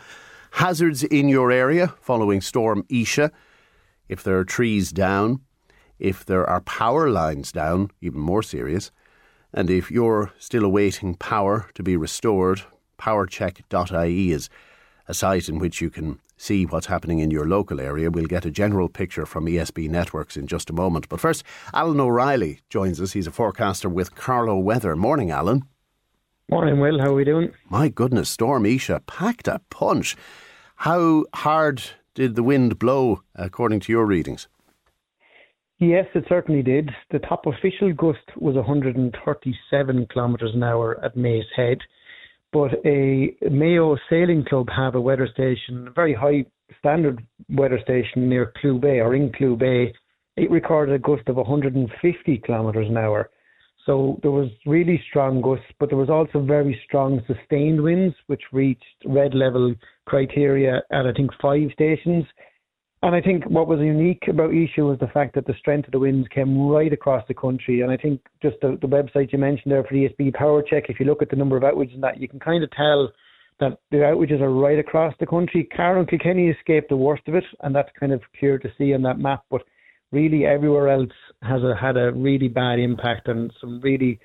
[0.52, 3.32] hazards in your area following Storm Isha,
[4.08, 5.40] if there are trees down,
[6.02, 8.90] if there are power lines down, even more serious,
[9.54, 12.62] and if you're still awaiting power to be restored,
[12.98, 14.50] powercheck.ie is
[15.06, 18.10] a site in which you can see what's happening in your local area.
[18.10, 21.08] We'll get a general picture from ESB Networks in just a moment.
[21.08, 23.12] But first, Alan O'Reilly joins us.
[23.12, 24.96] He's a forecaster with Carlow Weather.
[24.96, 25.62] Morning, Alan.
[26.50, 26.98] Morning, Will.
[26.98, 27.52] How are we doing?
[27.70, 30.16] My goodness, Storm Isha packed a punch.
[30.76, 31.80] How hard
[32.14, 34.48] did the wind blow, according to your readings?
[35.82, 36.92] Yes, it certainly did.
[37.10, 41.78] The top official gust was 137 kilometres an hour at Mace Head,
[42.52, 46.46] but a Mayo Sailing Club have a weather station, a very high
[46.78, 49.92] standard weather station near Clew Bay or in Clew Bay.
[50.36, 53.28] It recorded a gust of 150 kilometres an hour.
[53.84, 58.42] So there was really strong gusts, but there was also very strong sustained winds, which
[58.52, 59.74] reached red level
[60.06, 62.24] criteria at I think five stations.
[63.04, 65.92] And I think what was unique about Isha was the fact that the strength of
[65.92, 67.80] the winds came right across the country.
[67.80, 70.84] And I think just the, the website you mentioned there for the ESB Power Check,
[70.88, 73.10] if you look at the number of outages and that, you can kind of tell
[73.58, 75.64] that the outages are right across the country.
[75.64, 78.94] Carlow and Kilkenny escaped the worst of it, and that's kind of clear to see
[78.94, 79.44] on that map.
[79.50, 79.62] But
[80.12, 81.10] really, everywhere else
[81.42, 84.20] has a, had a really bad impact and some really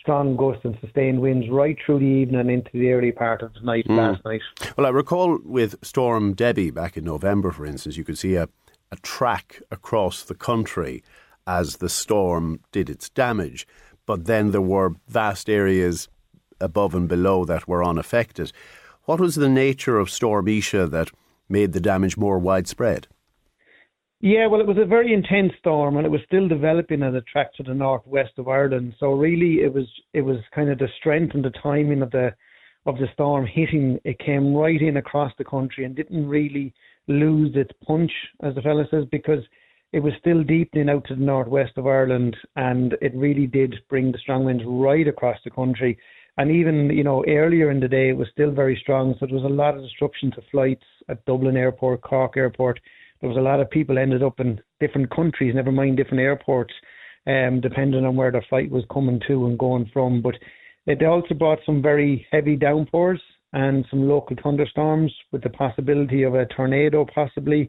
[0.00, 3.52] strong gusts and sustained winds right through the evening and into the early part of
[3.54, 3.96] the night mm.
[3.96, 4.40] last night.
[4.76, 8.48] Well, I recall with Storm Debi back in November, for instance, you could see a,
[8.90, 11.02] a track across the country
[11.46, 13.66] as the storm did its damage,
[14.06, 16.08] but then there were vast areas
[16.60, 18.52] above and below that were unaffected.
[19.04, 21.10] What was the nature of Storm Isha that
[21.48, 23.08] made the damage more widespread?
[24.22, 27.22] Yeah, well, it was a very intense storm, and it was still developing as a
[27.22, 28.94] track to the northwest of Ireland.
[29.00, 32.34] So really, it was it was kind of the strength and the timing of the
[32.84, 33.98] of the storm hitting.
[34.04, 36.74] It came right in across the country and didn't really
[37.08, 38.12] lose its punch,
[38.42, 39.42] as the fella says, because
[39.92, 44.12] it was still deepening out to the northwest of Ireland, and it really did bring
[44.12, 45.96] the strong winds right across the country.
[46.36, 49.14] And even you know earlier in the day, it was still very strong.
[49.18, 52.80] So there was a lot of disruption to flights at Dublin Airport, Cork Airport
[53.20, 56.72] there was a lot of people ended up in different countries, never mind different airports,
[57.26, 60.22] um, depending on where the flight was coming to and going from.
[60.22, 60.36] But
[60.86, 63.20] it also brought some very heavy downpours
[63.52, 67.68] and some local thunderstorms with the possibility of a tornado possibly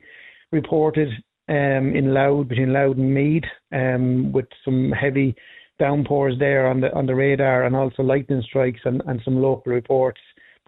[0.51, 1.09] reported
[1.49, 3.43] um, in Louth between Louth and Meath,
[3.73, 5.35] um, with some heavy
[5.79, 9.73] downpours there on the on the radar and also lightning strikes and, and some local
[9.73, 10.21] reports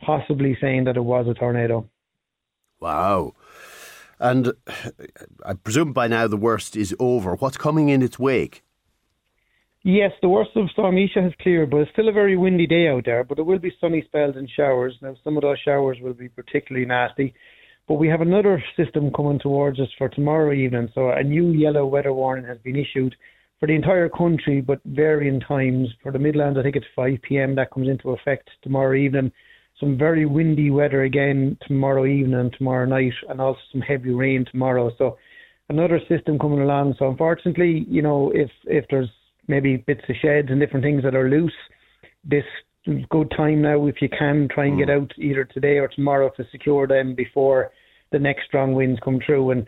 [0.03, 1.87] possibly saying that it was a tornado.
[2.79, 3.33] Wow.
[4.19, 4.53] And
[5.45, 7.35] I presume by now the worst is over.
[7.35, 8.63] What's coming in its wake?
[9.85, 12.87] Yes, the worst of Storm Isha has cleared, but it's still a very windy day
[12.87, 13.25] out there.
[13.25, 14.95] But there will be sunny spells and showers.
[15.01, 17.33] Now, some of those showers will be particularly nasty.
[17.85, 20.87] But we have another system coming towards us for tomorrow evening.
[20.95, 23.13] So a new yellow weather warning has been issued
[23.59, 25.89] for the entire country, but varying times.
[26.01, 27.55] For the Midlands, I think it's 5 p.m.
[27.55, 29.33] that comes into effect tomorrow evening
[29.79, 34.45] some very windy weather again tomorrow evening and tomorrow night, and also some heavy rain
[34.49, 34.91] tomorrow.
[34.97, 35.17] So
[35.69, 36.95] another system coming along.
[36.99, 39.09] So unfortunately, you know, if if there's
[39.47, 41.53] maybe bits of sheds and different things that are loose,
[42.23, 42.45] this
[43.09, 45.01] good time now if you can try and get mm.
[45.01, 47.71] out either today or tomorrow to secure them before
[48.11, 49.51] the next strong winds come through.
[49.51, 49.65] And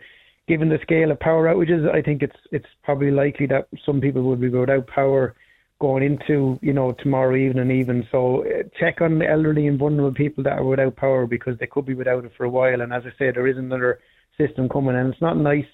[0.48, 4.22] given the scale of power outages, I think it's it's probably likely that some people
[4.22, 5.34] will be without power
[5.78, 8.06] going into you know tomorrow evening even.
[8.10, 11.66] So uh, check on the elderly and vulnerable people that are without power because they
[11.66, 12.80] could be without it for a while.
[12.80, 14.00] And as I said, there is another
[14.38, 15.66] system coming, and it's not nice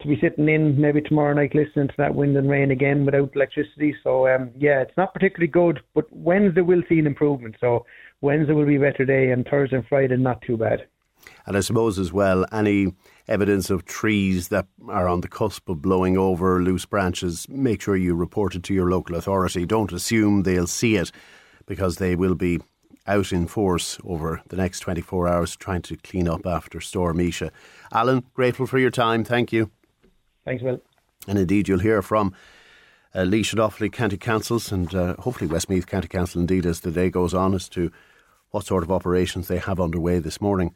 [0.00, 3.34] to be sitting in maybe tomorrow night listening to that wind and rain again without
[3.34, 3.94] electricity.
[4.04, 5.80] So um, yeah, it's not particularly good.
[5.94, 7.56] But Wednesday will see an improvement.
[7.60, 7.84] So
[8.20, 10.86] Wednesday will be a better day, and Thursday and Friday not too bad.
[11.46, 12.94] And I suppose as well, any
[13.28, 17.96] evidence of trees that are on the cusp of blowing over, loose branches, make sure
[17.96, 19.66] you report it to your local authority.
[19.66, 21.12] Don't assume they'll see it
[21.66, 22.60] because they will be
[23.06, 27.50] out in force over the next 24 hours trying to clean up after Storm Isha.
[27.92, 29.24] Alan, grateful for your time.
[29.24, 29.70] Thank you.
[30.44, 30.80] Thanks, Will.
[31.26, 32.34] And indeed, you'll hear from
[33.14, 36.90] uh, Laois and Offaly County Councils and uh, hopefully Westmeath County Council indeed as the
[36.90, 37.90] day goes on as to
[38.50, 40.74] what sort of operations they have underway this morning.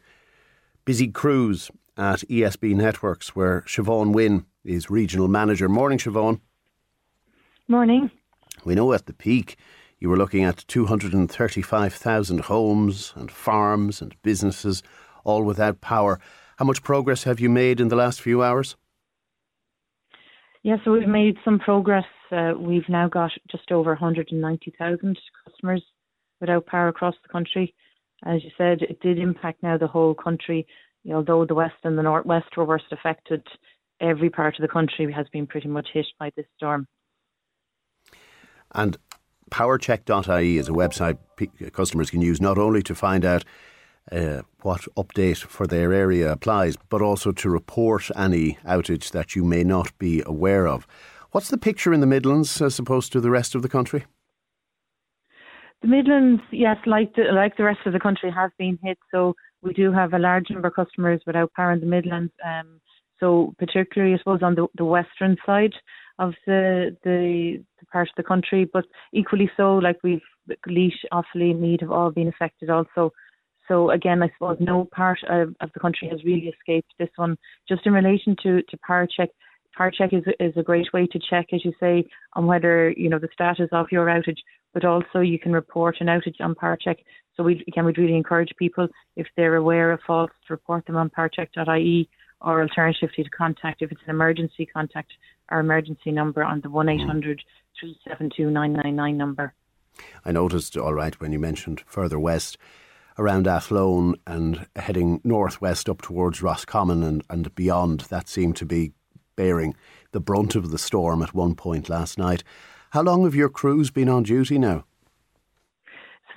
[0.85, 5.69] busy crews at ESB Networks, where Siobhan Wynne is regional manager.
[5.69, 6.41] Morning, Siobhan.
[7.69, 8.11] Morning.
[8.65, 9.57] We know at the peak
[9.99, 14.83] you were looking at 235,000 homes and farms and businesses,
[15.25, 16.19] all without power.
[16.59, 18.77] How much progress have you made in the last few hours?
[20.63, 22.05] Yeah, so we've made some progress.
[22.31, 25.83] Uh, we've now got just over 190,000 customers
[26.41, 27.75] without power across the country.
[28.25, 30.67] As you said, it did impact now the whole country.
[31.11, 33.43] Although the west and the northwest were worst affected,
[34.01, 36.87] every part of the country has been pretty much hit by this storm.
[38.75, 38.97] And
[39.51, 41.19] powercheck.ie is a website
[41.73, 43.45] customers can use not only to find out
[44.11, 49.45] uh, what update for their area applies, but also to report any outage that you
[49.45, 50.87] may not be aware of.
[51.33, 54.05] What's the picture in the Midlands as opposed to the rest of the country?
[55.83, 58.99] The Midlands, yes, like the, like the rest of the country, have been hit.
[59.11, 62.33] So we do have a large number of customers without power in the Midlands.
[62.45, 62.81] Um,
[63.21, 65.73] so particularly, I suppose, on the, the western side
[66.19, 70.21] of the, the, the part of the country, but equally so, like we've
[70.67, 73.13] Laois, Offaly, Meath have all been affected also.
[73.69, 77.37] So again, I suppose no part of, of the country has really escaped this one.
[77.69, 79.31] Just in relation to to power check,
[79.77, 82.05] power check is is a great way to check, as you say,
[82.35, 84.39] on whether you know the status of your outage,
[84.73, 86.99] but also you can report an outage on power check.
[87.37, 90.97] So we again we'd really encourage people if they're aware of faults to report them
[90.97, 92.09] on powercheck.ie
[92.41, 95.13] or alternatively to contact if it's an emergency contact
[95.49, 99.55] our emergency number on the one 372 999 number.
[100.25, 102.57] I noticed, all right, when you mentioned further west,
[103.19, 108.93] around Athlone and heading northwest up towards Roscommon and, and beyond, that seemed to be
[109.37, 109.75] bearing
[110.13, 112.43] the brunt of the storm at one point last night.
[112.93, 114.85] How long have your crews been on duty now?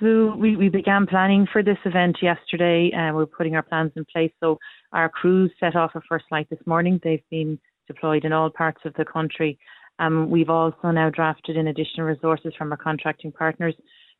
[0.00, 4.06] So we, we began planning for this event yesterday and we're putting our plans in
[4.06, 4.32] place.
[4.40, 4.58] So
[4.90, 6.98] our crews set off a first flight this morning.
[7.04, 9.58] They've been deployed in all parts of the country.
[9.98, 13.74] Um, we've also now drafted in additional resources from our contracting partners.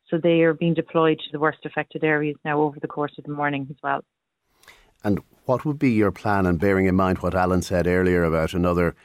[0.07, 3.23] So they are being deployed to the worst affected areas now over the course of
[3.23, 4.03] the morning as well.
[5.03, 6.45] And what would be your plan?
[6.45, 8.95] And bearing in mind what Alan said earlier about another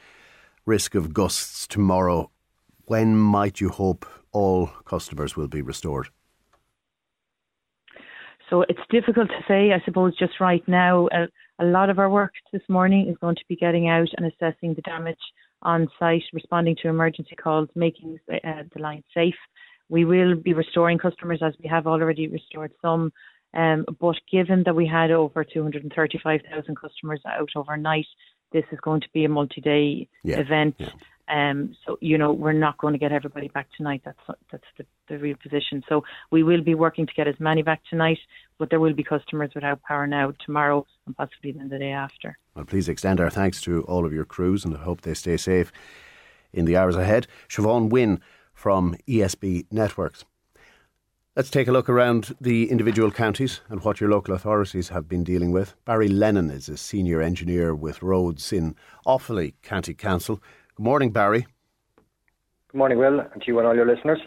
[0.67, 2.29] risk of gusts tomorrow,
[2.85, 6.09] when might you hope all customers will be restored?
[8.49, 9.71] So it's difficult to say.
[9.71, 11.27] I suppose just right now, a,
[11.59, 14.73] a lot of our work this morning is going to be getting out and assessing
[14.73, 15.17] the damage
[15.61, 19.35] on site, responding to emergency calls, making uh, the line safe.
[19.89, 23.11] We will be restoring customers as we have already restored some.
[23.53, 28.07] Um, but given that we had over 235,000 customers out overnight,
[28.51, 30.75] this is going to be a multi-day yeah, event.
[30.77, 30.89] Yeah.
[31.33, 34.03] Um, so you know we're not going to get everybody back tonight.
[34.05, 34.19] That's
[34.51, 35.83] that's the, the real position.
[35.89, 38.19] So we will be working to get as many back tonight,
[38.59, 42.37] but there will be customers without power now tomorrow and possibly then the day after.
[42.53, 45.37] Well, please extend our thanks to all of your crews and I hope they stay
[45.37, 45.71] safe
[46.53, 47.25] in the hours ahead.
[47.49, 48.21] Siobhan Wynne
[48.53, 50.25] from ESB Networks.
[51.35, 55.23] Let's take a look around the individual counties and what your local authorities have been
[55.23, 55.73] dealing with.
[55.83, 58.75] Barry Lennon is a senior engineer with roads in
[59.07, 60.39] Offaly County Council.
[60.75, 61.45] Good morning, Barry.
[62.71, 64.19] Good morning, Will, and to you and all your listeners.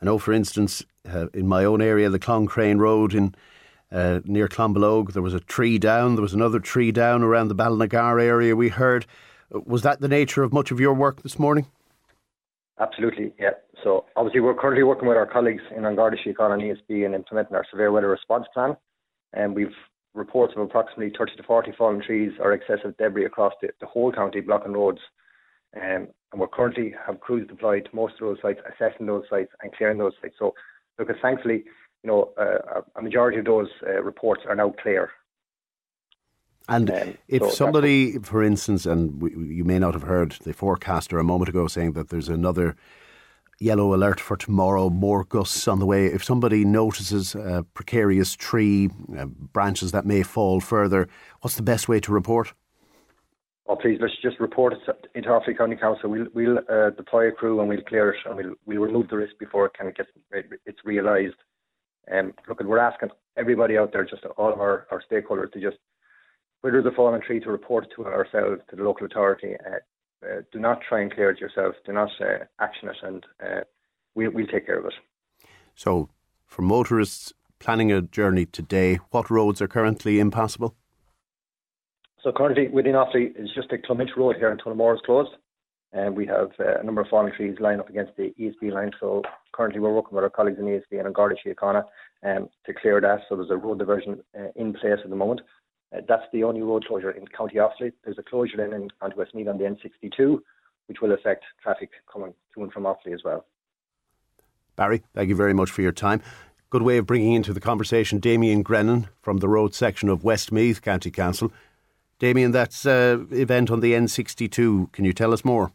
[0.00, 3.36] I know, for instance, uh, in my own area, the Cloncrane Road in
[3.92, 6.16] uh, near Clonbullogue, there was a tree down.
[6.16, 8.56] There was another tree down around the Ballinagar area.
[8.56, 9.06] We heard.
[9.52, 11.66] Was that the nature of much of your work this morning?
[12.80, 13.50] Absolutely, yeah.
[13.84, 17.14] So obviously, we're currently working with our colleagues in An Garda Síochána and ESB and
[17.14, 18.76] implementing our severe weather response plan.
[19.34, 19.74] And we've
[20.14, 24.10] reports of approximately 30 to 40 fallen trees or excessive debris across the, the whole
[24.12, 24.98] county, blocking roads
[25.76, 29.50] um, and we're currently have crews deployed to most of those sites, assessing those sites
[29.62, 30.34] and clearing those sites.
[30.38, 30.54] So,
[30.98, 31.64] because thankfully,
[32.02, 35.10] you know, uh, a majority of those uh, reports are now clear.
[36.68, 40.52] And um, if so somebody, for instance, and we, you may not have heard the
[40.52, 42.76] forecaster a moment ago saying that there's another
[43.58, 46.06] yellow alert for tomorrow, more gusts on the way.
[46.06, 51.08] If somebody notices a precarious tree, uh, branches that may fall further,
[51.40, 52.52] what's the best way to report?
[53.72, 56.10] Oh, please, let's just report it into Offaly County Council.
[56.10, 59.16] We'll, we'll uh, deploy a crew and we'll clear it and we'll, we'll remove the
[59.16, 60.10] risk before it kind of gets
[60.66, 61.36] it's realised.
[62.12, 63.08] Um, look, we're asking
[63.38, 65.78] everybody out there, just all of our, our stakeholders, to just,
[66.60, 69.54] where there's a fallen tree, to report to ourselves, to the local authority.
[69.66, 71.74] Uh, uh, do not try and clear it yourself.
[71.86, 73.60] Do not uh, action it, and uh,
[74.14, 74.94] we'll, we'll take care of it.
[75.74, 76.10] So,
[76.46, 80.76] for motorists planning a journey today, what roads are currently impassable?
[82.22, 85.30] So currently within Offaly is just a Clonminch Road here in Tullamore is closed.
[85.92, 88.92] And we have uh, a number of fallen trees lined up against the ESB line.
[88.98, 91.84] So currently we're working with our colleagues in ESB and in Garda Síochána
[92.22, 93.20] um, to clear that.
[93.28, 95.42] So there's a road diversion uh, in place at the moment.
[95.94, 97.92] Uh, that's the only road closure in County Offaly.
[98.04, 100.38] There's a closure in County Westmeath on the N62,
[100.86, 103.44] which will affect traffic coming to and from Offaly as well.
[104.76, 106.22] Barry, thank you very much for your time.
[106.70, 110.80] Good way of bringing into the conversation Damien Grennan from the road section of Westmeath
[110.80, 111.52] County Council.
[112.22, 114.92] Damien, that's uh, event on the N62.
[114.92, 115.72] Can you tell us more?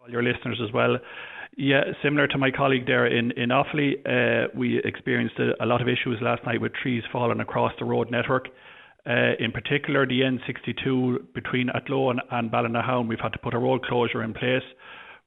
[0.00, 0.98] All your listeners as well.
[1.56, 5.82] Yeah, similar to my colleague there in in Offaly, uh, we experienced a, a, lot
[5.82, 8.46] of issues last night with trees falling across the road network.
[9.04, 13.82] Uh, in particular, the N62 between Athlone and, Ballynahown, we've had to put a road
[13.86, 14.66] closure in place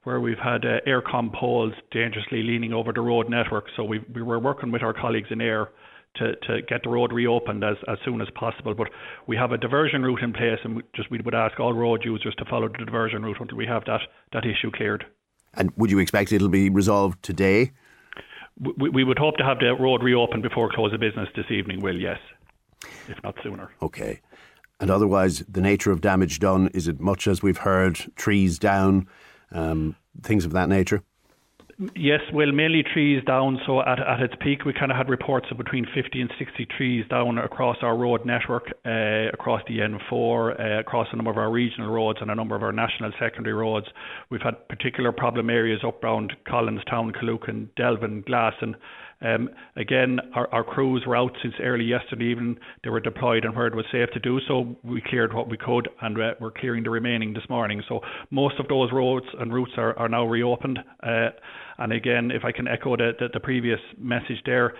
[0.03, 3.65] where we've had uh, Eircom poles dangerously leaning over the road network.
[3.75, 5.67] So we we were working with our colleagues in Eir
[6.15, 8.73] to, to get the road reopened as, as soon as possible.
[8.73, 8.89] But
[9.27, 12.01] we have a diversion route in place, and we just we would ask all road
[12.03, 14.01] users to follow the diversion route until we have that,
[14.33, 15.05] that issue cleared.
[15.53, 17.71] And would you expect it'll be resolved today?
[18.59, 21.81] We, we would hope to have the road reopened before close of business this evening,
[21.81, 22.19] Will, yes,
[23.07, 23.71] if not sooner.
[23.81, 24.21] Okay.
[24.81, 29.07] And otherwise, the nature of damage done, is it much as we've heard, trees down,
[29.51, 31.03] um, things of that nature?
[31.95, 33.57] Yes, well, mainly trees down.
[33.65, 36.67] So at, at its peak, we kind of had reports of between 50 and 60
[36.77, 41.37] trees down across our road network, uh, across the N4, uh, across a number of
[41.37, 43.87] our regional roads and a number of our national secondary roads.
[44.29, 48.75] We've had particular problem areas up around Collinstown, Killucan, Delvin, Glasson,
[49.21, 52.57] um, again, our, our crews were out since early yesterday evening.
[52.83, 54.77] They were deployed and where it was safe to do so.
[54.83, 57.83] We cleared what we could and uh, we're clearing the remaining this morning.
[57.89, 57.99] So
[58.31, 60.79] most of those roads and routes are, are now reopened.
[61.03, 61.29] Uh,
[61.79, 64.73] and again, if I can echo the, the, the previous message there,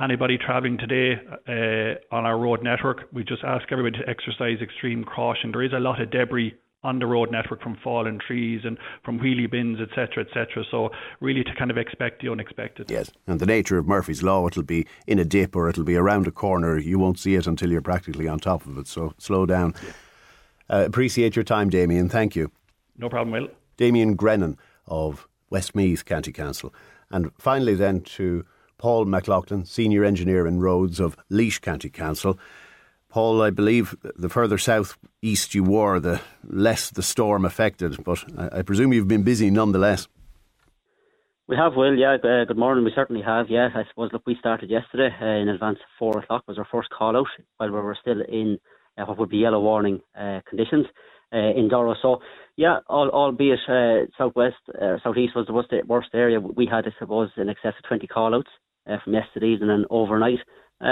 [0.00, 5.04] anybody travelling today uh, on our road network, we just ask everybody to exercise extreme
[5.04, 5.52] caution.
[5.52, 9.18] There is a lot of debris on the road network from fallen trees and from
[9.18, 10.64] wheelie bins, etc., etc.
[10.70, 10.90] So
[11.20, 12.90] really to kind of expect the unexpected.
[12.90, 15.96] Yes, and the nature of Murphy's law, it'll be in a dip or it'll be
[15.96, 16.78] around a corner.
[16.78, 18.86] You won't see it until you're practically on top of it.
[18.86, 19.74] So slow down.
[20.68, 22.08] Uh, appreciate your time, Damien.
[22.08, 22.50] Thank you.
[22.98, 23.48] No problem, Will.
[23.76, 26.72] Damien Grennan of Westmeath County Council.
[27.10, 28.44] And finally, then to
[28.78, 32.38] Paul McLaughlin, Senior Engineer in Roads of Laois County Council.
[33.08, 38.24] Paul, I believe the further south east you were, the less the storm affected, but
[38.36, 40.08] I, I presume you've been busy nonetheless.
[41.46, 42.16] We have, Will, yeah.
[42.24, 42.84] Uh, good morning.
[42.84, 43.68] We certainly have, yeah.
[43.74, 46.88] I suppose, look, we started yesterday uh, in advance of four o'clock, was our first
[46.88, 47.26] call out
[47.58, 48.58] while we were still in
[48.96, 50.86] uh, what would be yellow warning uh, conditions
[51.32, 51.94] uh, in Doro.
[52.00, 52.20] So,
[52.56, 54.56] yeah, all, albeit uh, southwest,
[55.02, 58.34] southeast was the worst, worst area, we had, I suppose, in excess of 20 call
[58.34, 58.50] outs
[59.02, 60.38] from yesterday evening and overnight.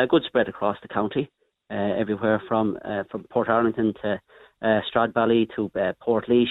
[0.09, 1.31] good spread across the county.
[1.73, 4.21] Uh, everywhere from uh, from Portarlington to
[4.61, 5.71] uh, Stradbally to
[6.07, 6.45] Portlaoise,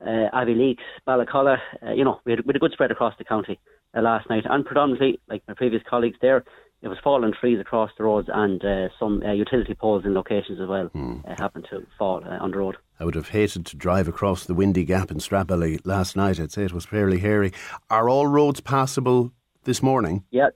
[0.00, 1.58] uh, Abbeyleix, Ballacolla.
[1.94, 3.60] you know, we had, we had a good spread across the county
[3.94, 6.42] last night, and predominantly, like my previous colleagues there,
[6.82, 10.60] it was fallen trees across the roads and uh, some uh, utility poles in locations
[10.60, 11.18] as well hmm.
[11.24, 12.76] uh, happened to fall on the road.
[12.98, 16.38] I would have hated to drive across the windy gap in Stradbally last night.
[16.38, 17.52] I'd say it was fairly hairy.
[17.90, 19.32] Are all roads passable
[19.64, 20.24] this morning?
[20.30, 20.50] Yeah,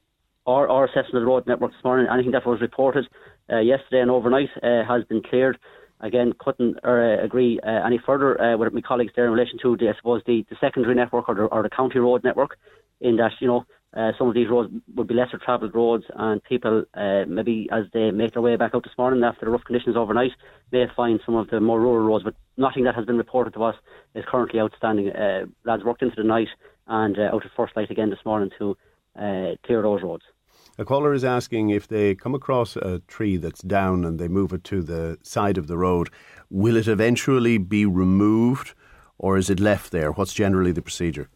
[0.46, 3.08] our, our assessment of the road network this morning, anything that was reported
[3.50, 5.58] uh, yesterday and overnight uh, has been cleared.
[6.00, 9.76] Again, couldn't uh, agree uh, any further uh, with my colleagues there in relation to,
[9.76, 12.56] the, I suppose, the, the secondary network or the, or the county road network,
[13.00, 13.64] in that, you know,
[13.96, 17.84] uh, some of these roads would be lesser travelled roads, and people, uh, maybe as
[17.94, 20.32] they make their way back out this morning after the rough conditions overnight,
[20.72, 22.24] may find some of the more rural roads.
[22.24, 23.76] But nothing that has been reported to us
[24.14, 25.10] is currently outstanding.
[25.10, 26.48] Uh, lads worked into the night
[26.86, 28.76] and uh, out at first light again this morning to
[29.64, 30.22] clear those roads.
[30.80, 34.52] A caller is asking if they come across a tree that's down and they move
[34.52, 36.08] it to the side of the road,
[36.50, 38.74] will it eventually be removed
[39.16, 40.12] or is it left there?
[40.12, 41.30] What's generally the procedure?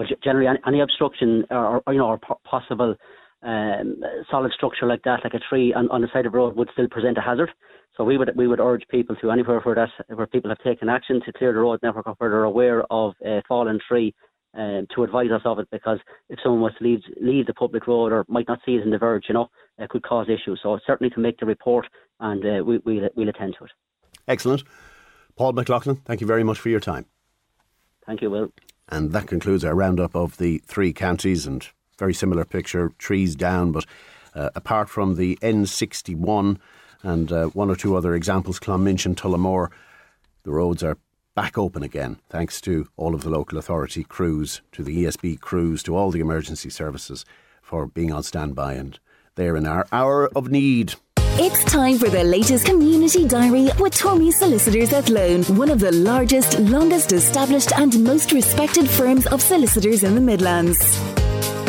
[0.00, 2.94] Well, generally, any, any obstruction or, or, you know, or possible
[3.42, 6.56] um, solid structure like that, like a tree on, on the side of the road,
[6.56, 7.50] would still present a hazard.
[7.98, 10.88] So we would we would urge people to anywhere where that where people have taken
[10.88, 14.14] action to clear the road network or where they're aware of a fallen tree
[14.54, 15.98] um, to advise us of it because
[16.30, 18.90] if someone was to leave, leave the public road or might not see it in
[18.90, 20.60] the verge, you know, it could cause issues.
[20.62, 21.86] So certainly to make the report
[22.20, 23.70] and uh, we, we'll, we'll attend to it.
[24.26, 24.62] Excellent.
[25.36, 27.04] Paul McLaughlin, thank you very much for your time.
[28.06, 28.50] Thank you, Will.
[28.90, 31.66] And that concludes our roundup of the three counties and
[31.98, 33.86] very similar picture, trees down, but
[34.34, 36.58] uh, apart from the N61
[37.02, 39.70] and uh, one or two other examples, Clonminch and Tullamore,
[40.42, 40.98] the roads are
[41.34, 45.82] back open again, thanks to all of the local authority crews, to the ESB crews,
[45.84, 47.24] to all the emergency services
[47.62, 48.98] for being on standby and
[49.36, 50.94] there in our hour of need.
[51.42, 56.58] It's time for the latest community diary with Tommy Solicitors Athlone, one of the largest,
[56.58, 60.78] longest established, and most respected firms of solicitors in the Midlands.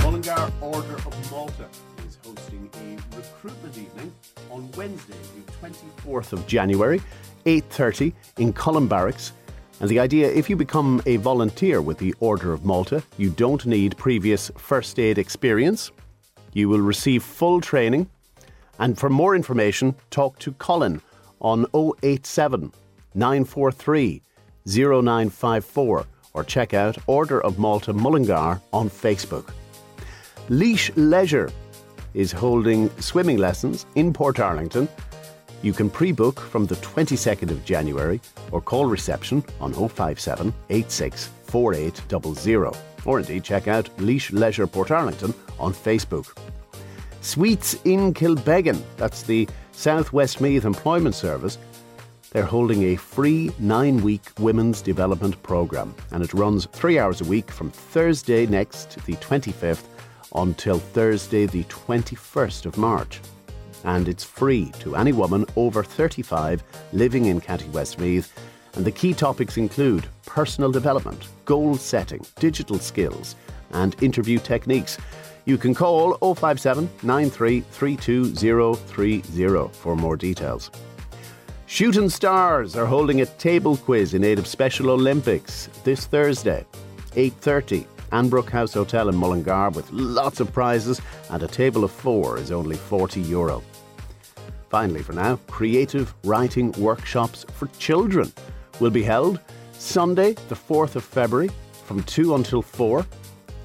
[0.03, 1.69] Mullingar Order of Malta
[2.05, 4.13] is hosting a recruitment evening
[4.49, 5.69] on Wednesday, the
[6.05, 7.01] 24th of January,
[7.45, 9.31] 8.30 in Cullen Barracks.
[9.79, 13.65] And the idea, if you become a volunteer with the Order of Malta, you don't
[13.65, 15.91] need previous first aid experience.
[16.51, 18.09] You will receive full training.
[18.79, 21.01] And for more information, talk to Colin
[21.39, 21.65] on
[22.03, 22.71] 087
[23.13, 24.21] 943
[24.65, 29.53] 0954 or check out Order of Malta Mullingar on Facebook.
[30.49, 31.51] Laois Leisure
[32.13, 34.87] is holding swimming lessons in Portarlington.
[35.61, 38.19] You can pre book from the 22nd of January
[38.51, 45.73] or call reception on 057 86 4800 or indeed check out Laois Leisure Portarlington on
[45.73, 46.37] Facebook.
[47.21, 51.59] Sweets in Kilbeggan, that's the South Westmeath Employment Service,
[52.31, 57.25] they're holding a free nine week women's development programme and it runs three hours a
[57.25, 59.83] week from Thursday next, the 25th,
[60.33, 63.21] until Thursday, the 21st of March.
[63.83, 68.33] And it's free to any woman over 35 living in County Westmeath.
[68.73, 73.35] And the key topics include personal development, goal setting, digital skills,
[73.73, 74.97] and interview techniques.
[75.51, 80.71] You can call 057 93323030 for more details.
[81.65, 86.65] Shooting Stars are holding a table quiz in aid of Special Olympics this Thursday,
[87.15, 92.37] 8.30, Annebrook House Hotel in Mullingar with lots of prizes and a table of four
[92.37, 93.61] is only 40 euro.
[94.69, 98.31] Finally, for now, creative writing workshops for children
[98.79, 99.41] will be held
[99.73, 101.49] Sunday, the 4th of February,
[101.83, 103.05] from 2 until 4,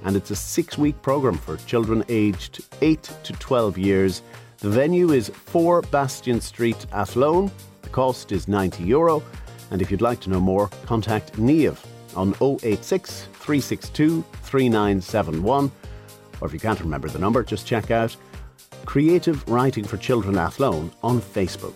[0.06, 4.22] and it's a six week programme for children aged 8 to 12 years.
[4.58, 7.50] The venue is 4 Bastion Street, Athlone.
[7.82, 9.22] The cost is 90 euro,
[9.70, 11.84] and if you'd like to know more, contact Neve
[12.14, 15.72] on 086 362 3971.
[16.40, 18.16] Or if you can't remember the number, just check out
[18.84, 21.74] Creative Writing for Children Athlone on Facebook.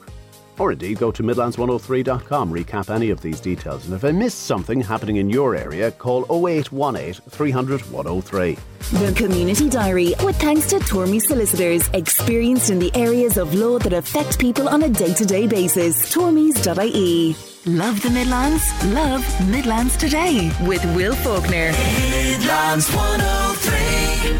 [0.61, 3.87] Or indeed go to Midlands103.com, recap any of these details.
[3.87, 8.59] And if I missed something happening in your area, call 0818 300 103.
[8.93, 13.95] The Community Diary, with thanks to Tormy Solicitors, experienced in the areas of law that
[13.95, 16.15] affect people on a day to day basis.
[16.15, 17.35] Tormys.ie.
[17.65, 18.85] Love the Midlands?
[18.93, 21.73] Love Midlands Today with Will Faulkner.
[22.11, 24.39] Midlands 103.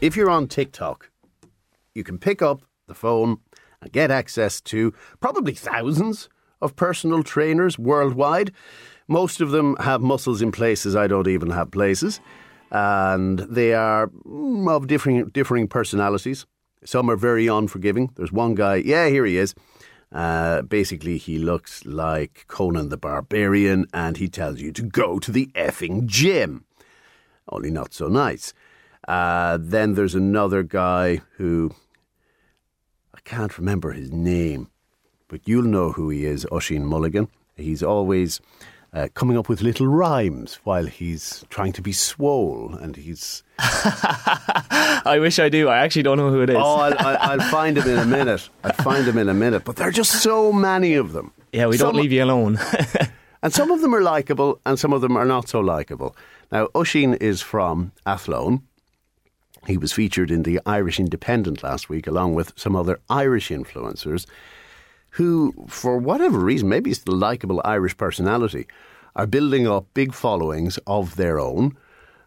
[0.00, 1.10] If you're on TikTok,
[1.94, 3.38] you can pick up the phone
[3.84, 6.28] and get access to probably thousands
[6.60, 8.52] of personal trainers worldwide.
[9.06, 12.20] Most of them have muscles in places I don't even have places,
[12.70, 16.46] and they are mm, of differing differing personalities.
[16.84, 18.10] Some are very unforgiving.
[18.16, 19.54] There's one guy, yeah, here he is.
[20.12, 25.32] Uh, basically, he looks like Conan the Barbarian, and he tells you to go to
[25.32, 26.64] the effing gym.
[27.48, 28.54] Only not so nice.
[29.08, 31.74] Uh, then there's another guy who
[33.24, 34.68] can't remember his name,
[35.28, 37.28] but you'll know who he is, Oisín Mulligan.
[37.56, 38.40] He's always
[38.92, 43.42] uh, coming up with little rhymes while he's trying to be swole, and he's.
[43.58, 45.68] I wish I do.
[45.68, 46.56] I actually don't know who it is.
[46.56, 48.48] Oh, I'll, I'll, I'll find him in a minute.
[48.62, 49.64] I'll find him in a minute.
[49.64, 51.32] But there are just so many of them.
[51.52, 52.58] Yeah, we some, don't leave you alone.
[53.42, 56.16] and some of them are likable, and some of them are not so likable.
[56.52, 58.62] Now, Oisín is from Athlone,
[59.66, 64.26] he was featured in the Irish Independent last week, along with some other Irish influencers
[65.10, 68.66] who, for whatever reason, maybe it's the likable Irish personality,
[69.14, 71.76] are building up big followings of their own.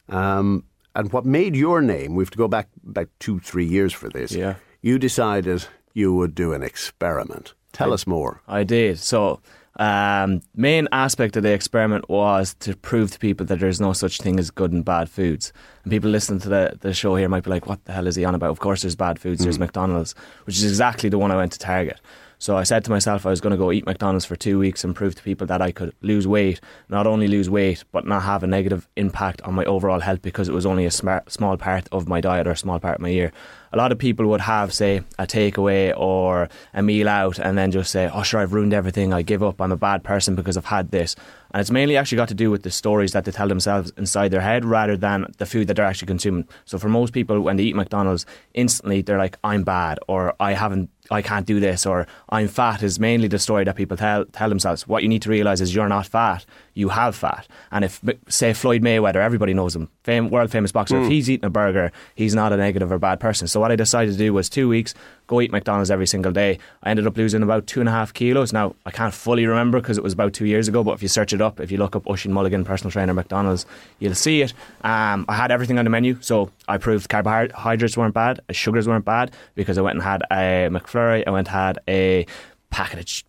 [0.08, 0.64] Um,
[0.96, 4.10] and what made your name, we have to go back about two, three years for
[4.10, 4.32] this.
[4.32, 4.56] Yeah.
[4.82, 7.54] You decided you would do an experiment.
[7.74, 8.42] Tell I, us more.
[8.48, 9.00] I did.
[9.00, 9.42] So
[9.78, 14.20] um, main aspect of the experiment was to prove to people that there's no such
[14.20, 15.54] thing as good and bad foods.
[15.84, 18.16] And people listening to the, the show here might be like, what the hell is
[18.16, 18.50] he on about?
[18.50, 19.42] Of course, there's bad foods.
[19.42, 19.44] Mm.
[19.46, 20.16] There's McDonald's,
[20.46, 22.00] which is exactly the one I went to target.
[22.40, 24.84] So I said to myself I was going to go eat McDonald's for two weeks
[24.84, 28.24] and prove to people that I could lose weight, not only lose weight, but not
[28.24, 31.58] have a negative impact on my overall health because it was only a smart, small
[31.58, 33.32] part of my diet or a small part of my year.
[33.74, 37.72] A lot of people would have, say, a takeaway or a meal out and then
[37.72, 39.14] just say, oh, sure, I've ruined everything.
[39.14, 39.60] I give up.
[39.60, 41.16] I'm a bad person because I've had this.
[41.52, 44.30] And it's mainly actually got to do with the stories that they tell themselves inside
[44.32, 46.48] their head rather than the food that they're actually consuming.
[46.66, 50.54] So for most people, when they eat McDonald's, instantly they're like, I'm bad or I
[50.54, 54.26] haven't I can't do this or I'm fat is mainly the story that people tell
[54.26, 54.88] tell themselves.
[54.88, 56.46] What you need to realize is you're not fat,
[56.78, 57.48] you have fat.
[57.72, 58.00] And if
[58.30, 61.06] say Floyd Mayweather, everybody knows him, fame, world famous boxer, mm.
[61.06, 63.48] if he's eating a burger, he's not a negative or bad person.
[63.48, 64.94] So what I decided to do was two weeks
[65.26, 66.58] go eat McDonald's every single day.
[66.84, 68.54] I ended up losing about two and a half kilos.
[68.54, 71.08] Now I can't fully remember because it was about two years ago, but if you
[71.08, 73.66] search it up, if you look up Oisin Mulligan, personal trainer McDonald's,
[74.00, 74.54] you'll see it.
[74.84, 79.06] Um, I had everything on the menu, so I proved carbohydrates weren't bad, sugars weren't
[79.06, 81.24] bad because I went and had a McFlurry.
[81.26, 82.26] I went and had a
[82.70, 83.26] packet of ch-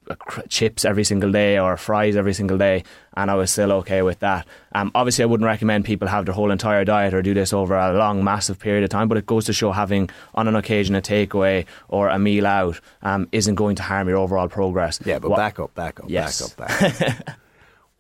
[0.49, 2.85] chips every single day or fries every single day,
[3.17, 4.47] and I was still okay with that.
[4.73, 7.77] Um, obviously, I wouldn't recommend people have their whole entire diet or do this over
[7.77, 10.95] a long, massive period of time, but it goes to show having on an occasion
[10.95, 15.01] a takeaway or a meal out um, isn't going to harm your overall progress.
[15.05, 16.51] Yeah, but what, back up, back up, yes.
[16.53, 17.37] back up, back up.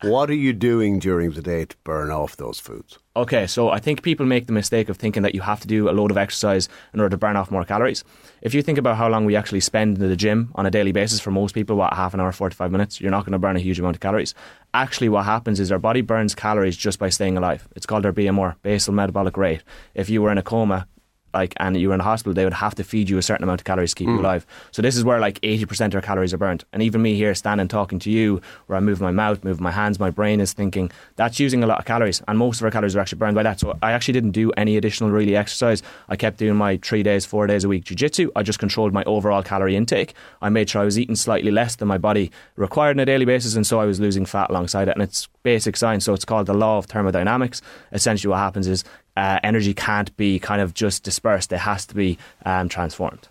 [0.02, 2.98] what are you doing during the day to burn off those foods?
[3.16, 5.88] Okay, so I think people make the mistake of thinking that you have to do
[5.88, 8.04] a load of exercise in order to burn off more calories.
[8.40, 10.92] If you think about how long we actually spend in the gym on a daily
[10.92, 13.56] basis, for most people, what, half an hour, 45 minutes, you're not going to burn
[13.56, 14.34] a huge amount of calories.
[14.74, 17.66] Actually, what happens is our body burns calories just by staying alive.
[17.74, 19.62] It's called our BMR, basal metabolic rate.
[19.94, 20.86] If you were in a coma,
[21.34, 23.44] like and you were in a hospital, they would have to feed you a certain
[23.44, 24.14] amount of calories to keep mm.
[24.14, 24.46] you alive.
[24.70, 26.64] So this is where like eighty percent of our calories are burnt.
[26.72, 29.70] And even me here standing talking to you, where I move my mouth, move my
[29.70, 32.70] hands, my brain is thinking that's using a lot of calories, and most of our
[32.70, 33.60] calories are actually burned by that.
[33.60, 35.82] So I actually didn't do any additional really exercise.
[36.08, 38.30] I kept doing my three days, four days a week jiu-jitsu.
[38.34, 40.14] I just controlled my overall calorie intake.
[40.42, 43.24] I made sure I was eating slightly less than my body required on a daily
[43.24, 44.92] basis, and so I was losing fat alongside it.
[44.92, 47.62] And it's basic science, so it's called the law of thermodynamics.
[47.92, 48.84] Essentially, what happens is
[49.18, 53.28] uh, energy can't be kind of just dispersed; it has to be um, transformed.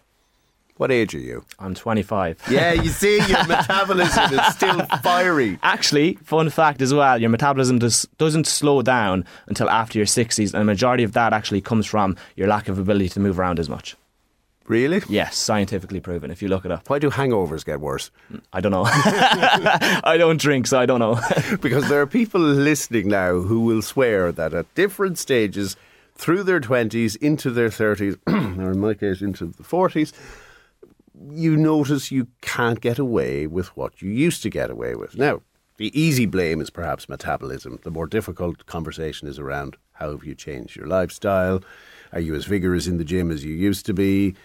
[0.78, 1.44] What age are you?
[1.58, 2.44] I'm 25.
[2.52, 5.58] Yeah, you see, your metabolism is still fiery.
[5.64, 10.54] Actually, fun fact as well, your metabolism does, doesn't slow down until after your 60s,
[10.54, 13.60] and the majority of that actually comes from your lack of ability to move around
[13.60, 13.96] as much.
[14.68, 15.01] Really?
[15.07, 16.30] Yes, scientifically proven.
[16.30, 16.89] If you look it up.
[16.89, 18.11] Why do hangovers get worse?
[18.51, 18.84] I don't know.
[18.86, 21.20] I don't drink, so I don't know.
[21.61, 25.78] because there are people listening now who will swear that at different stages
[26.15, 28.18] through their 20s into their 30s,
[28.59, 30.11] or in my case, into the 40s,
[31.32, 35.18] you notice you can't get away with what you used to get away with.
[35.18, 35.41] Now,
[35.78, 37.80] the easy blame is perhaps metabolism.
[37.84, 41.61] The more difficult conversation is around how have you changed your lifestyle?
[42.14, 44.36] Are you as vigorous in the gym as you used to be?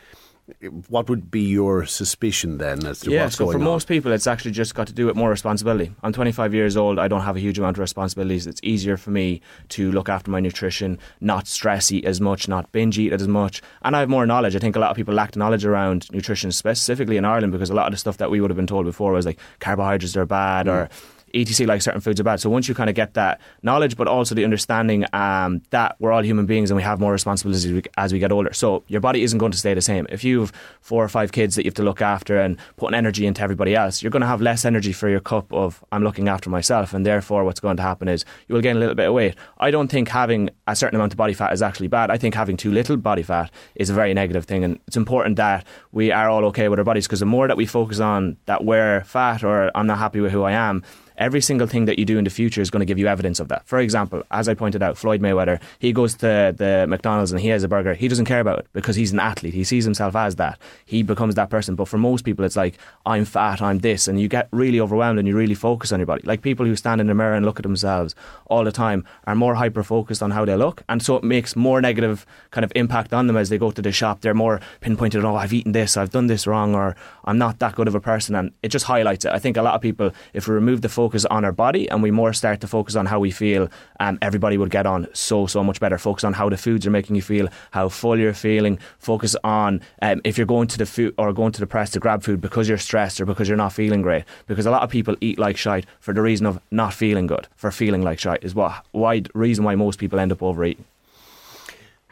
[0.88, 4.10] what would be your suspicion then as to yeah, what's so going for most people,
[4.10, 5.94] it's actually just got to do with more responsibility.
[6.02, 6.98] I'm 25 years old.
[6.98, 8.46] I don't have a huge amount of responsibilities.
[8.46, 9.40] It's easier for me
[9.70, 13.62] to look after my nutrition, not stress eat as much, not binge eat as much,
[13.82, 14.56] and I have more knowledge.
[14.56, 17.74] I think a lot of people lack knowledge around nutrition, specifically in Ireland, because a
[17.74, 20.26] lot of the stuff that we would have been told before was like carbohydrates are
[20.26, 20.72] bad mm.
[20.72, 20.88] or
[21.34, 22.40] etc like certain foods are bad.
[22.40, 26.12] So once you kind of get that knowledge but also the understanding um, that we're
[26.12, 28.52] all human beings and we have more responsibilities as we, as we, get older.
[28.52, 30.06] So your body isn't going to stay the same.
[30.10, 32.94] If you have four or five kids that you have to look after and putting
[32.94, 36.04] energy into everybody else you're going to have less energy for your cup of I'm
[36.04, 38.94] looking after myself and therefore what's going to happen is you will gain a little
[38.94, 39.34] bit of weight.
[39.58, 42.10] I don't think having a certain amount of body fat is actually bad.
[42.10, 45.36] I think having too little body fat is a very negative thing and it's important
[45.36, 48.36] that we are all okay with our bodies because the more that we focus on
[48.46, 50.82] that we're fat or I'm not happy with who I am
[51.22, 53.38] every single thing that you do in the future is going to give you evidence
[53.38, 53.64] of that.
[53.64, 57.48] For example, as I pointed out, Floyd Mayweather, he goes to the McDonald's and he
[57.48, 57.94] has a burger.
[57.94, 59.54] He doesn't care about it because he's an athlete.
[59.54, 60.58] He sees himself as that.
[60.84, 61.76] He becomes that person.
[61.76, 64.08] But for most people, it's like, I'm fat, I'm this.
[64.08, 66.22] And you get really overwhelmed and you really focus on your body.
[66.24, 68.16] Like people who stand in the mirror and look at themselves
[68.46, 70.82] all the time are more hyper focused on how they look.
[70.88, 73.80] And so it makes more negative kind of impact on them as they go to
[73.80, 74.22] the shop.
[74.22, 76.96] They're more pinpointed, oh, I've eaten this, I've done this wrong, or
[77.26, 78.34] I'm not that good of a person.
[78.34, 79.30] And it just highlights it.
[79.30, 82.02] I think a lot of people, if we remove the focus on our body and
[82.02, 83.68] we more start to focus on how we feel,
[84.00, 85.98] um, everybody would get on so, so much better.
[85.98, 88.78] Focus on how the foods are making you feel, how full you're feeling.
[88.98, 92.00] Focus on um, if you're going to the food or going to the press to
[92.00, 94.24] grab food because you're stressed or because you're not feeling great.
[94.46, 97.46] Because a lot of people eat like shite for the reason of not feeling good,
[97.56, 100.84] for feeling like shite, is what why reason why most people end up overeating.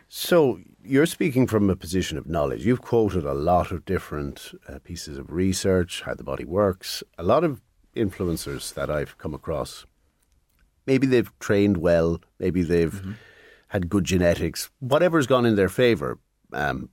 [0.08, 2.66] So you're speaking from a position of knowledge.
[2.66, 7.22] You've quoted a lot of different uh, pieces of research, how the body works, a
[7.22, 7.60] lot of
[7.96, 9.86] influencers that I've come across,
[10.86, 13.12] maybe they've trained well, maybe they've mm-hmm.
[13.68, 16.18] had good genetics, whatever's gone in their favour,
[16.52, 16.90] um,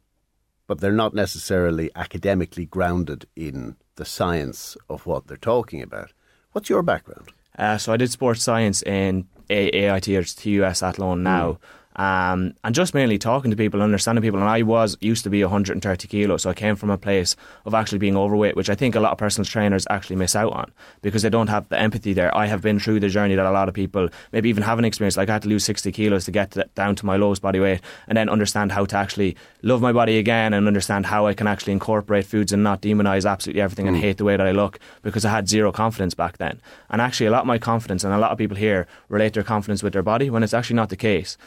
[0.67, 6.13] but they're not necessarily academically grounded in the science of what they're talking about.
[6.51, 7.31] What's your background?
[7.57, 11.53] Uh, so I did sports science in AIT or TUS Athlone now.
[11.53, 11.57] Mm.
[11.97, 14.39] Um, and just mainly talking to people, understanding people.
[14.39, 17.35] And I was used to be 130 kilos, so I came from a place
[17.65, 20.53] of actually being overweight, which I think a lot of personal trainers actually miss out
[20.53, 20.71] on
[21.01, 22.35] because they don't have the empathy there.
[22.37, 25.17] I have been through the journey that a lot of people maybe even haven't experienced.
[25.17, 27.59] Like I had to lose 60 kilos to get to, down to my lowest body
[27.59, 31.33] weight, and then understand how to actually love my body again, and understand how I
[31.33, 34.51] can actually incorporate foods and not demonize absolutely everything and hate the way that I
[34.51, 36.61] look because I had zero confidence back then.
[36.91, 39.43] And actually, a lot of my confidence and a lot of people here relate their
[39.43, 41.37] confidence with their body when it's actually not the case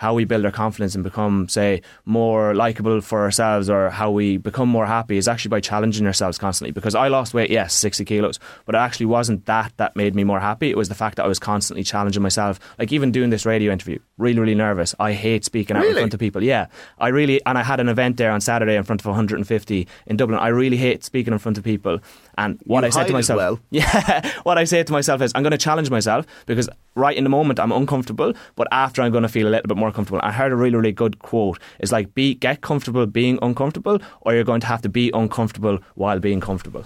[0.00, 4.38] how we build our confidence and become, say, more likable for ourselves or how we
[4.38, 6.72] become more happy is actually by challenging ourselves constantly.
[6.72, 10.24] Because I lost weight, yes, 60 kilos, but it actually wasn't that that made me
[10.24, 10.70] more happy.
[10.70, 12.58] It was the fact that I was constantly challenging myself.
[12.78, 14.94] Like even doing this radio interview, really, really nervous.
[14.98, 15.92] I hate speaking out Really?
[15.92, 16.42] in front of people.
[16.42, 19.86] Yeah, I really, and I had an event there on Saturday in front of 150
[20.06, 20.38] in Dublin.
[20.38, 21.98] I really hate speaking in front of people.
[22.38, 23.60] And what You I said to myself, well.
[23.70, 27.24] yeah, what I say to myself is, I'm going to challenge myself because right in
[27.24, 30.20] the moment I'm uncomfortable, but after I'm going to feel a little bit more comfortable.
[30.22, 31.58] I heard a really, really good quote.
[31.78, 35.78] It's like, be get comfortable being uncomfortable, or you're going to have to be uncomfortable
[35.94, 36.84] while being comfortable.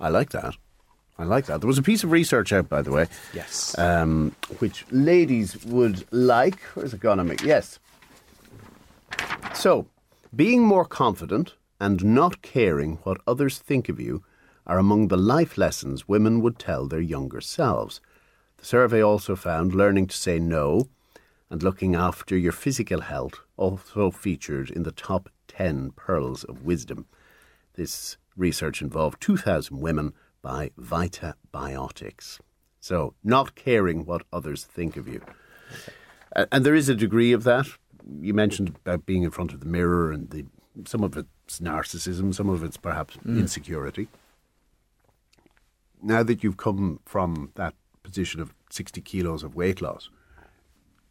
[0.00, 0.54] I like that.
[1.18, 1.60] I like that.
[1.60, 3.06] There was a piece of research out, by the way.
[3.34, 3.76] Yes.
[3.76, 6.60] Um, which ladies would like.
[6.74, 7.36] Where's it gone on me?
[7.44, 7.80] Yes.
[9.52, 9.86] So,
[10.34, 14.22] being more confident and not caring what others think of you
[14.68, 18.00] are among the life lessons women would tell their younger selves.
[18.58, 20.88] The survey also found learning to say no
[21.50, 27.06] and looking after your physical health also featured in the top 10 pearls of wisdom.
[27.74, 30.12] This research involved 2,000 women
[30.42, 32.38] by Vita Biotics.
[32.80, 35.20] So, not caring what others think of you.
[36.52, 37.66] And there is a degree of that.
[38.20, 40.44] You mentioned about being in front of the mirror, and the,
[40.86, 43.38] some of it's narcissism, some of it's perhaps Mm.
[43.40, 44.08] insecurity.
[46.02, 50.10] Now that you've come from that position of 60 kilos of weight loss,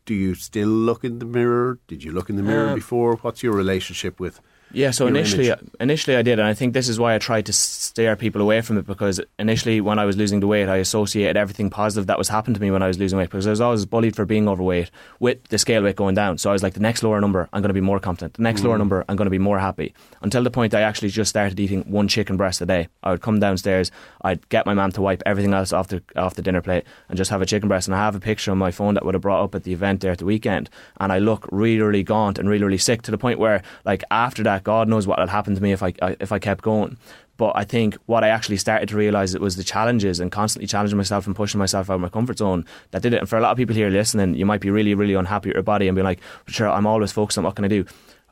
[0.06, 1.80] do you still look in the mirror?
[1.88, 3.18] Did you look in the mirror Um, before?
[3.18, 4.40] What's your relationship with
[4.74, 5.60] Yeah, so initially, image?
[5.80, 8.62] initially I did, and I think this is why I tried to steer people away
[8.62, 12.18] from it because initially, when I was losing the weight, I associated everything positive that
[12.18, 14.26] was happening to me when I was losing weight because I was always bullied for
[14.26, 16.38] being overweight with the scale weight going down.
[16.38, 18.34] So I was like, the next lower number, I'm going to be more confident.
[18.34, 18.80] The next lower Mm.
[18.80, 19.94] number, I'm going to be more happy.
[20.22, 22.90] Until the point I actually just started eating one chicken breast a day.
[23.04, 23.90] I would come downstairs,
[24.22, 27.18] I'd get my mum to wipe everything else off the off the dinner plate and
[27.18, 27.88] just have a chicken breast.
[27.88, 29.72] And I have a picture on my phone that would have brought up at the
[29.74, 30.70] event there at the weekend.
[31.00, 34.04] And I look really, really gaunt and really, really sick to the point where, like,
[34.12, 36.64] after that, God knows what had happened to me if I, I if I kept
[36.64, 36.98] going.
[37.38, 40.68] But I think what I actually started to realize it was the challenges and constantly
[40.68, 43.20] challenging myself and pushing myself out of my comfort zone that did it.
[43.20, 45.56] And for a lot of people here listening, you might be really, really unhappy with
[45.56, 47.86] your body and be like, sure, I'm always focused on what can I do.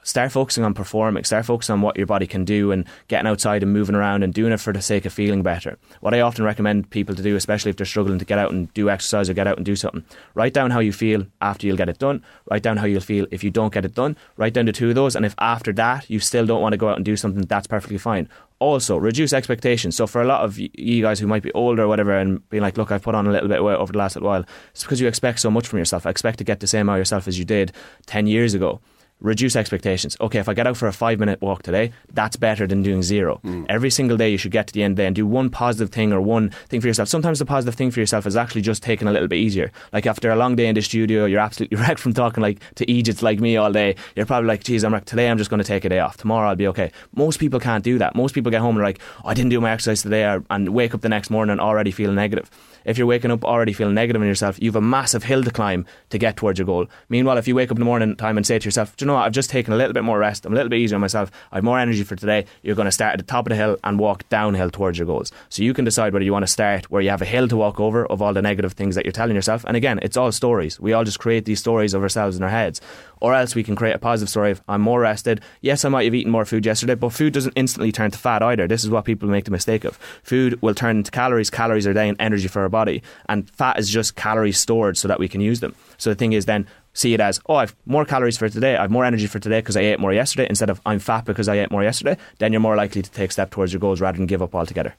[0.06, 1.24] Start focusing on performing.
[1.24, 4.36] Start focusing on what your body can do and getting outside and moving around and
[4.36, 5.80] doing it for the sake of feeling better.
[6.00, 8.72] What I often recommend people to do, especially if they're struggling to get out and
[8.76, 11.76] do exercise or get out and do something, write down how you feel after you'll
[11.76, 12.24] get it done.
[12.52, 14.16] Write down how you'll feel if you don't get it done.
[14.38, 15.16] Write down the two of those.
[15.16, 17.66] And if after that you still don't want to go out and do something, that's
[17.66, 18.30] perfectly fine.
[18.60, 19.96] Also, reduce expectations.
[19.96, 22.64] So, for a lot of you guys who might be older or whatever and being
[22.64, 24.46] like, look, I've put on a little bit of weight over the last little while,
[24.72, 26.06] it's because you expect so much from yourself.
[26.06, 27.74] I expect to get the same out of yourself as you did
[28.06, 28.80] 10 years ago
[29.22, 30.18] reduce expectations.
[30.20, 33.02] Okay, if I get out for a five minute walk today, that's better than doing
[33.02, 33.40] zero.
[33.44, 33.66] Mm.
[33.70, 35.50] Every single day, you should get to the end of the day and do one
[35.50, 37.10] positive thing or one thing for yourself.
[37.10, 39.72] Sometimes the positive thing for yourself is actually just taking a little bit easier.
[39.94, 42.90] Like after a long day in the studio, you're absolutely wrecked from talking like to
[42.90, 43.96] Egypt like me all day.
[44.16, 46.18] You're probably like, geez, I'm like, today I'm just going to take a day off.
[46.18, 46.92] Tomorrow I'll be okay.
[47.16, 48.16] Most people can't do that.
[48.16, 50.70] Most people get home and are like, oh, I didn't do my exercise today and
[50.70, 52.50] wake up the next morning and already feel negative.
[52.86, 55.52] If you're waking up already feeling negative in yourself, you have a massive hill to
[55.52, 56.88] climb to get towards your goal.
[57.10, 59.08] Meanwhile, if you wake up in the morning time and say to yourself, do you
[59.08, 60.96] know what, I've just taken a little bit more rest, I'm a little bit easier
[60.96, 63.48] on myself, I have more energy for today, you're going to start at the top
[63.48, 65.32] of the hill and walk downhill towards your goals.
[65.50, 67.58] So you can decide whether you want to start where you have a hill to
[67.58, 69.66] walk over of all the negative things that you're telling yourself.
[69.66, 70.80] And again, it's all stories.
[70.80, 72.82] We all just create these stories of ourselves in our heads.
[73.22, 75.42] Or else we can create a positive story of I'm more rested.
[75.62, 78.42] Yes, I might have eaten more food yesterday, but food doesn't instantly turn to fat
[78.42, 78.68] either.
[78.68, 79.98] This is what people make the mistake of.
[80.24, 81.50] Food will turn into calories.
[81.50, 85.20] Calories are then energy for our body, and fat is just calories stored so that
[85.20, 85.76] we can use them.
[85.98, 88.92] So the thing is then see it as oh I've more calories for today, I've
[88.92, 91.56] more energy for today because I ate more yesterday instead of I'm fat because I
[91.60, 92.18] ate more yesterday.
[92.40, 94.56] Then you're more likely to take a step towards your goals rather than give up
[94.56, 94.96] altogether.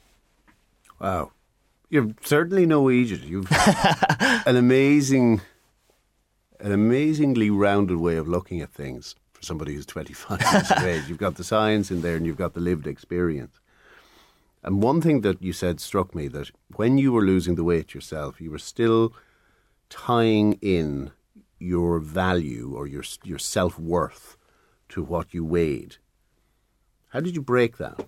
[0.99, 1.31] Wow.
[1.89, 3.23] You're certainly no Egypt.
[3.23, 3.47] You've
[4.19, 5.41] an amazing,
[6.59, 11.07] an amazingly rounded way of looking at things for somebody who's 25 years of age.
[11.07, 13.59] You've got the science in there and you've got the lived experience.
[14.63, 17.93] And one thing that you said struck me that when you were losing the weight
[17.93, 19.13] yourself, you were still
[19.89, 21.11] tying in
[21.59, 24.35] your value or your your self worth
[24.89, 25.97] to what you weighed.
[27.09, 28.05] How did you break that?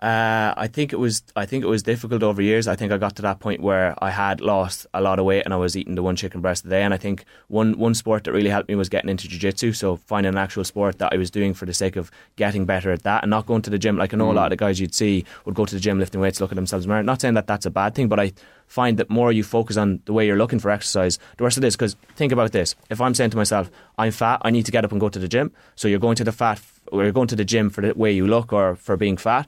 [0.00, 1.22] Uh, I think it was.
[1.36, 2.66] I think it was difficult over years.
[2.66, 5.42] I think I got to that point where I had lost a lot of weight
[5.44, 6.82] and I was eating the one chicken breast a day.
[6.82, 9.74] And I think one one sport that really helped me was getting into jiu-jitsu.
[9.74, 12.90] So finding an actual sport that I was doing for the sake of getting better
[12.90, 13.98] at that and not going to the gym.
[13.98, 14.32] Like I know mm.
[14.32, 16.50] a lot of the guys you'd see would go to the gym lifting weights, look
[16.50, 17.02] at themselves in the mirror.
[17.02, 18.32] Not saying that that's a bad thing, but I
[18.68, 21.64] find that more you focus on the way you're looking for exercise, the worse it
[21.64, 21.76] is.
[21.76, 24.86] Because think about this: if I'm saying to myself, "I'm fat, I need to get
[24.86, 27.28] up and go to the gym," so you're going to the fat, or you're going
[27.28, 29.46] to the gym for the way you look or for being fat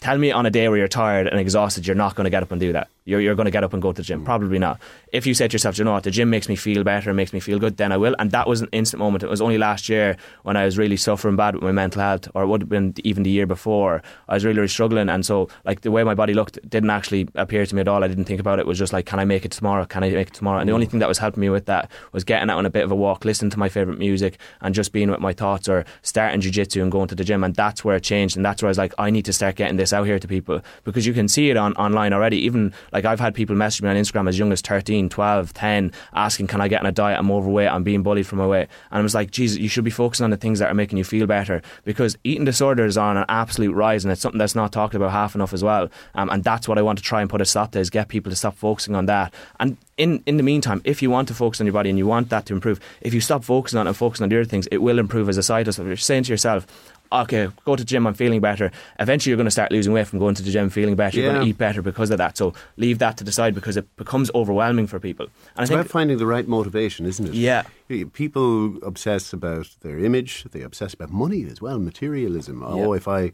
[0.00, 2.42] tell me on a day where you're tired and exhausted, you're not going to get
[2.42, 2.88] up and do that.
[3.10, 4.22] You're, you're going to get up and go to the gym.
[4.22, 4.24] Mm.
[4.24, 4.80] Probably not.
[5.12, 7.32] If you say to yourself, you know what, the gym makes me feel better, makes
[7.32, 8.14] me feel good, then I will.
[8.18, 9.24] And that was an instant moment.
[9.24, 12.28] It was only last year when I was really suffering bad with my mental health,
[12.34, 14.02] or it would have been even the year before.
[14.28, 15.08] I was really, really struggling.
[15.08, 18.04] And so, like, the way my body looked didn't actually appear to me at all.
[18.04, 18.62] I didn't think about it.
[18.62, 19.84] It was just like, can I make it tomorrow?
[19.86, 20.60] Can I make it tomorrow?
[20.60, 22.70] And the only thing that was helping me with that was getting out on a
[22.70, 25.68] bit of a walk, listening to my favourite music, and just being with my thoughts,
[25.68, 27.42] or starting jiu jitsu and going to the gym.
[27.42, 28.36] And that's where it changed.
[28.36, 30.28] And that's where I was like, I need to start getting this out here to
[30.28, 32.38] people because you can see it on online already.
[32.38, 35.92] Even like I've had people message me on Instagram as young as 13, 12, 10,
[36.14, 37.18] asking, Can I get on a diet?
[37.18, 38.68] I'm overweight, I'm being bullied for my weight.
[38.90, 40.98] And I was like, Jesus, you should be focusing on the things that are making
[40.98, 44.54] you feel better because eating disorders are on an absolute rise and it's something that's
[44.54, 45.88] not talked about half enough as well.
[46.14, 48.08] Um, and that's what I want to try and put a stop to is get
[48.08, 49.32] people to stop focusing on that.
[49.58, 52.06] And in, in the meantime, if you want to focus on your body and you
[52.06, 54.44] want that to improve, if you stop focusing on it and focusing on the other
[54.44, 55.84] things, it will improve as a side hustle.
[55.84, 56.66] If you're saying to yourself,
[57.12, 58.70] okay, go to the gym, I'm feeling better.
[58.98, 61.16] Eventually, you're going to start losing weight from going to the gym, feeling better.
[61.16, 61.24] Yeah.
[61.24, 62.36] You're going to eat better because of that.
[62.36, 65.26] So leave that to the side because it becomes overwhelming for people.
[65.56, 67.34] And it's I think, about finding the right motivation, isn't it?
[67.34, 67.64] Yeah.
[67.88, 70.44] People obsess about their image.
[70.50, 72.62] They obsess about money as well, materialism.
[72.62, 72.84] Oh, yeah.
[72.86, 73.32] Oh, if I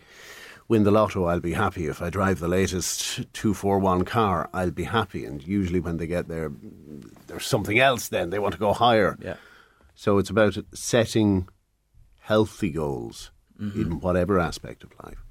[0.68, 1.86] win the lotto, I'll be happy.
[1.86, 5.24] If I drive the latest 241 car, I'll be happy.
[5.24, 6.50] And usually when they get there,
[7.26, 8.30] there's something else then.
[8.30, 9.16] They want to go higher.
[9.20, 9.36] Yeah.
[9.94, 11.48] So it's about setting
[12.20, 13.80] healthy goals mm-hmm.
[13.80, 15.24] in whatever aspect of life.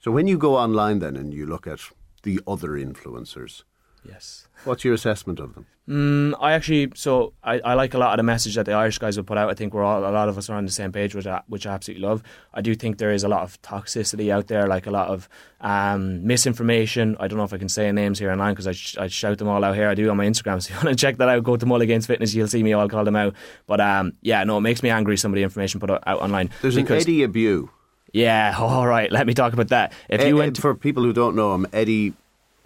[0.00, 1.80] So when you go online then and you look at
[2.22, 3.62] the other influencers,
[4.06, 5.66] yes, what's your assessment of them?
[5.90, 8.98] Mm, I actually, so I, I like a lot of the message that the Irish
[8.98, 9.50] guys will put out.
[9.50, 11.42] I think we're all, a lot of us are on the same page, which I,
[11.48, 12.22] which I absolutely love.
[12.54, 15.28] I do think there is a lot of toxicity out there, like a lot of
[15.60, 17.16] um, misinformation.
[17.18, 19.38] I don't know if I can say names here online because I, sh- I shout
[19.38, 19.88] them all out here.
[19.88, 20.60] I do on my Instagram.
[20.60, 22.34] So if you want to check that out, go to Mulligan's Fitness.
[22.34, 23.34] You'll see me all call them out.
[23.66, 26.50] But um, yeah, no, it makes me angry some of the information put out online.
[26.62, 27.68] There's an Eddie Abbew.
[28.12, 29.10] Yeah, all right.
[29.10, 29.92] Let me talk about that.
[30.08, 32.14] If you went to, for people who don't know him, Eddie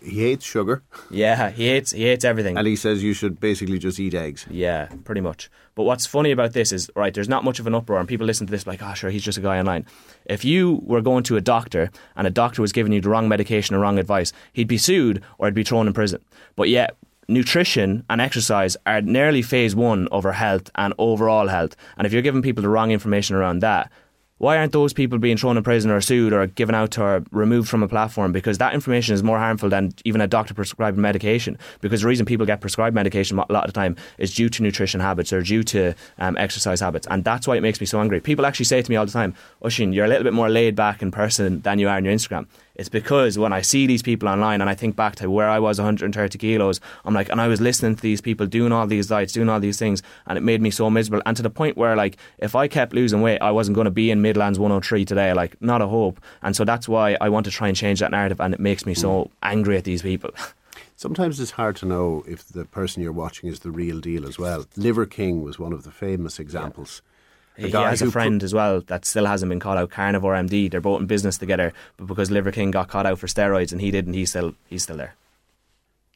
[0.05, 0.83] he hates sugar.
[1.11, 2.57] Yeah, he hates he hates everything.
[2.59, 4.47] And he says you should basically just eat eggs.
[4.51, 5.51] Yeah, pretty much.
[5.75, 8.27] But what's funny about this is right, there's not much of an uproar and people
[8.27, 9.87] listen to this like, oh sure, he's just a guy online.
[10.27, 13.29] If you were going to a doctor and a doctor was giving you the wrong
[13.29, 16.23] medication or wrong advice, he'd be sued or he'd be thrown in prison.
[16.55, 16.97] But yet
[17.29, 21.75] nutrition and exercise are nearly phase one of our health and overall health.
[21.97, 23.91] And if you're giving people the wrong information around that,
[24.39, 27.69] why aren't those people being thrown in prison or sued or given out or removed
[27.69, 28.33] from a platform?
[28.33, 31.57] Because that information is more harmful than even a doctor prescribed medication.
[31.81, 34.63] Because the reason people get prescribed medication a lot of the time is due to
[34.63, 37.07] nutrition habits or due to um, exercise habits.
[37.09, 38.21] And that's why it makes me so angry.
[38.21, 40.75] People actually say to me all the time, Oisín, you're a little bit more laid
[40.75, 42.47] back in person than you are on your Instagram.
[42.77, 45.61] It's because when I see these people online and I think back to where I
[45.61, 49.07] was 130 kilos, I'm like, and I was listening to these people doing all these
[49.07, 51.23] diets, doing all these things, and it made me so miserable.
[51.25, 53.93] And to the point where, like, if I kept losing weight, I wasn't going to
[53.93, 55.33] be in Midlands 103 today.
[55.33, 56.21] Like, not a hope.
[56.43, 58.87] And so that's why I want to try and change that narrative, and it makes
[58.87, 59.31] me so mm.
[59.43, 60.31] angry at these people.
[60.97, 64.39] Sometimes it's hard to know if the person you're watching is the real deal as
[64.39, 64.65] well.
[64.77, 67.03] Liver King was one of the famous examples.
[67.05, 67.11] Yeah
[67.57, 69.91] he has a friend as well that still hasn't been caught out.
[69.91, 70.71] Carnivore MD.
[70.71, 73.81] They're both in business together, but because Liver King got caught out for steroids and
[73.81, 75.15] he didn't, he's still he's still there.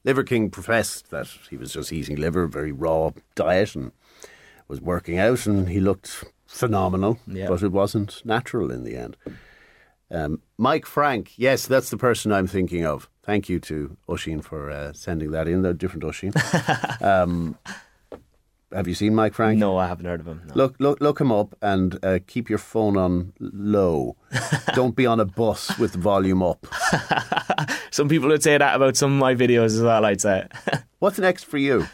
[0.04, 3.92] Liver King professed that he was just eating liver, very raw diet, and
[4.66, 7.18] was working out, and he looked phenomenal.
[7.26, 7.48] Yeah.
[7.48, 9.16] But it wasn't natural in the end.
[10.10, 13.08] Um, Mike Frank, yes, that's the person I'm thinking of.
[13.22, 15.64] Thank you to Oisín for uh, sending that in.
[15.66, 16.32] A different Oisín.
[17.02, 17.58] um,
[18.72, 19.58] have you seen Mike Frank?
[19.58, 20.42] No, I haven't heard of him.
[20.48, 20.54] No.
[20.54, 24.16] Look, look, look him up and uh, keep your phone on low.
[24.74, 26.66] Don't be on a bus with volume up.
[27.90, 30.04] some people would say that about some of my videos as well.
[30.04, 30.46] I'd say.
[30.98, 31.86] What's next for you?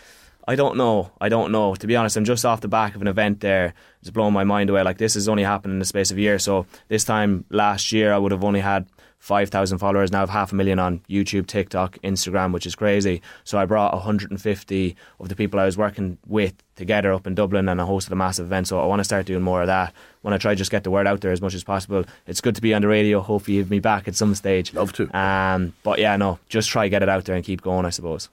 [0.46, 1.10] I don't know.
[1.20, 1.74] I don't know.
[1.74, 3.72] To be honest, I'm just off the back of an event there.
[4.00, 4.82] It's blowing my mind away.
[4.82, 6.38] Like this has only happened in the space of a year.
[6.38, 8.86] So this time last year, I would have only had
[9.24, 10.12] 5,000 followers.
[10.12, 13.22] Now I have half a million on YouTube, TikTok, Instagram, which is crazy.
[13.44, 17.70] So I brought 150 of the people I was working with together up in Dublin
[17.70, 18.68] and I hosted a massive event.
[18.68, 19.94] So I want to start doing more of that.
[20.20, 22.04] When I try to just get the word out there as much as possible.
[22.26, 23.20] It's good to be on the radio.
[23.20, 24.74] Hopefully you have me back at some stage.
[24.74, 25.16] Love to.
[25.16, 28.28] Um, but yeah, no, just try get it out there and keep going, I suppose.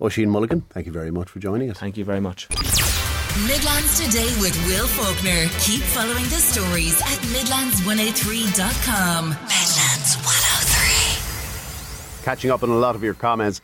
[0.00, 1.78] Oisín Mulligan, thank you very much for joining us.
[1.78, 2.46] Thank you very much.
[3.42, 5.48] Midlands Today with Will Faulkner.
[5.58, 9.30] Keep following the stories at Midlands103.com.
[9.30, 12.22] Midlands 103.
[12.24, 13.60] Catching up on a lot of your comments.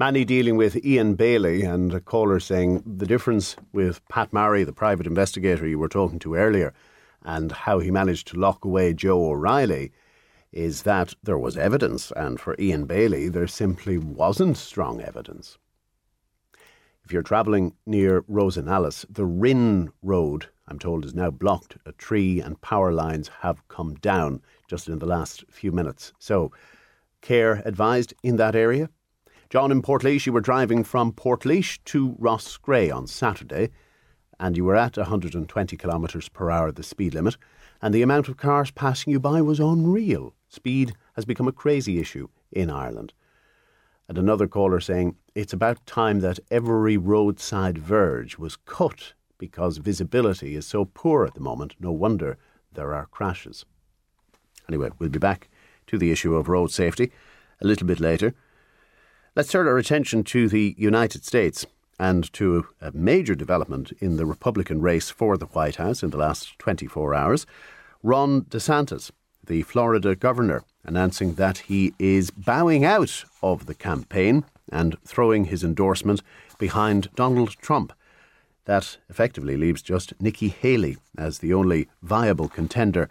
[0.00, 4.72] Manny dealing with Ian Bailey and a caller saying the difference with Pat Marry, the
[4.72, 6.72] private investigator you were talking to earlier,
[7.22, 9.92] and how he managed to lock away Joe O'Reilly
[10.52, 15.58] is that there was evidence, and for Ian Bailey, there simply wasn't strong evidence.
[17.04, 21.76] If you're travelling near Rosenallis, the Rinn Road, I'm told, is now blocked.
[21.84, 26.12] A tree and power lines have come down just in the last few minutes.
[26.20, 26.52] So,
[27.20, 28.88] care advised in that area.
[29.50, 33.70] John in Portlaoise, you were driving from Portlaoise to Roscrea on Saturday,
[34.38, 37.36] and you were at 120 kilometres per hour, the speed limit,
[37.82, 40.34] and the amount of cars passing you by was unreal.
[40.48, 43.12] Speed has become a crazy issue in Ireland.
[44.08, 50.54] And another caller saying it's about time that every roadside verge was cut because visibility
[50.54, 51.74] is so poor at the moment.
[51.80, 52.36] No wonder
[52.72, 53.64] there are crashes.
[54.68, 55.48] Anyway, we'll be back
[55.86, 57.12] to the issue of road safety
[57.60, 58.34] a little bit later.
[59.34, 61.66] Let's turn our attention to the United States
[61.98, 66.18] and to a major development in the Republican race for the White House in the
[66.18, 67.46] last 24 hours.
[68.02, 69.10] Ron DeSantis,
[69.52, 75.62] the Florida governor, announcing that he is bowing out of the campaign and throwing his
[75.62, 76.22] endorsement
[76.58, 77.92] behind Donald Trump.
[78.64, 83.10] That effectively leaves just Nikki Haley as the only viable contender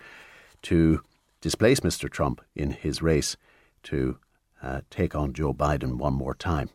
[0.64, 1.04] to
[1.42, 2.10] displace Mr.
[2.10, 3.38] Trump in his race
[3.84, 4.18] to
[4.64, 6.72] uh, take on Joe Biden one more time.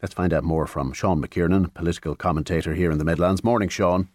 [0.00, 3.44] Let's find out more from Sean McKiernan, political commentator here in the Midlands.
[3.44, 4.08] Morning, Sean.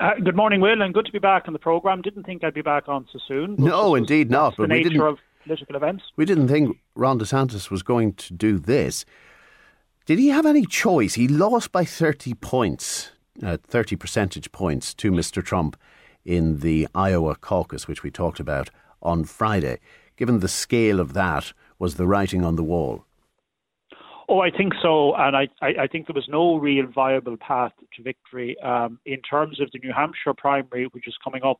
[0.00, 2.02] Uh, good morning, Will, and good to be back on the programme.
[2.02, 3.56] Didn't think I'd be back on so soon.
[3.58, 4.56] No, indeed not.
[4.56, 6.04] But the nature of political events.
[6.16, 9.04] We didn't think Ron DeSantis was going to do this.
[10.06, 11.14] Did he have any choice?
[11.14, 13.12] He lost by 30 points,
[13.42, 15.42] uh, 30 percentage points to Mr.
[15.44, 15.76] Trump
[16.24, 18.70] in the Iowa caucus, which we talked about
[19.02, 19.78] on Friday
[20.16, 23.04] given the scale of that, was the writing on the wall?
[24.28, 27.72] Oh, I think so, and I, I, I think there was no real viable path
[27.96, 31.58] to victory um, in terms of the New Hampshire primary, which is coming up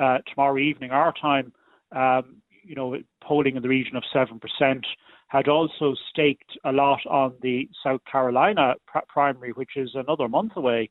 [0.00, 1.52] uh, tomorrow evening, our time.
[1.94, 4.86] Um, you know, polling in the region of seven percent
[5.28, 10.52] had also staked a lot on the South Carolina pr- primary, which is another month
[10.56, 10.90] away,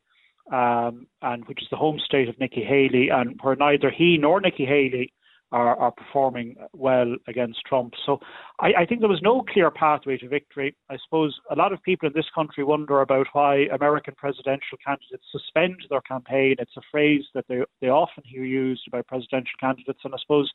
[0.52, 4.42] um, and which is the home state of Nikki Haley, and where neither he nor
[4.42, 5.14] Nikki Haley
[5.52, 7.94] are, are performing well against Trump.
[8.06, 8.20] So
[8.60, 10.76] I, I, think there was no clear pathway to victory.
[10.90, 15.24] I suppose a lot of people in this country wonder about why American presidential candidates
[15.32, 16.56] suspend their campaign.
[16.60, 20.00] It's a phrase that they, they often hear used by presidential candidates.
[20.04, 20.52] And I suppose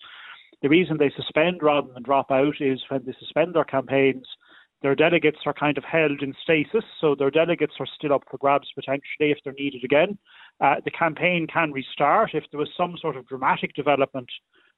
[0.60, 4.27] the reason they suspend rather than drop out is when they suspend their campaigns,
[4.82, 8.36] their delegates are kind of held in stasis, so their delegates are still up for
[8.36, 10.19] grabs potentially if they're needed again.
[10.60, 14.28] Uh, the campaign can restart if there was some sort of dramatic development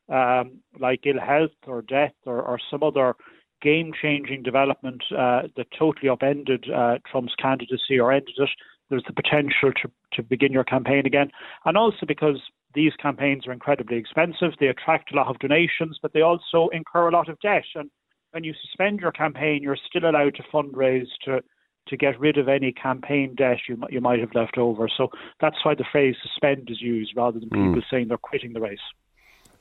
[0.09, 3.14] um, like ill health or death or, or some other
[3.62, 8.51] game changing development uh, that totally upended uh, Trump's candidacy or ended it,
[8.90, 11.31] there's the potential to, to begin your campaign again.
[11.64, 12.40] And also because
[12.74, 17.09] these campaigns are incredibly expensive, they attract a lot of donations, but they also incur
[17.09, 17.64] a lot of debt.
[17.74, 17.90] And
[18.32, 21.40] when you suspend your campaign, you're still allowed to fundraise to
[21.86, 24.89] to get rid of any campaign debt you you might have left over.
[24.89, 25.09] So
[25.40, 27.82] that's why the phrase suspend is used rather than people mm.
[27.90, 28.78] saying they're quitting the race.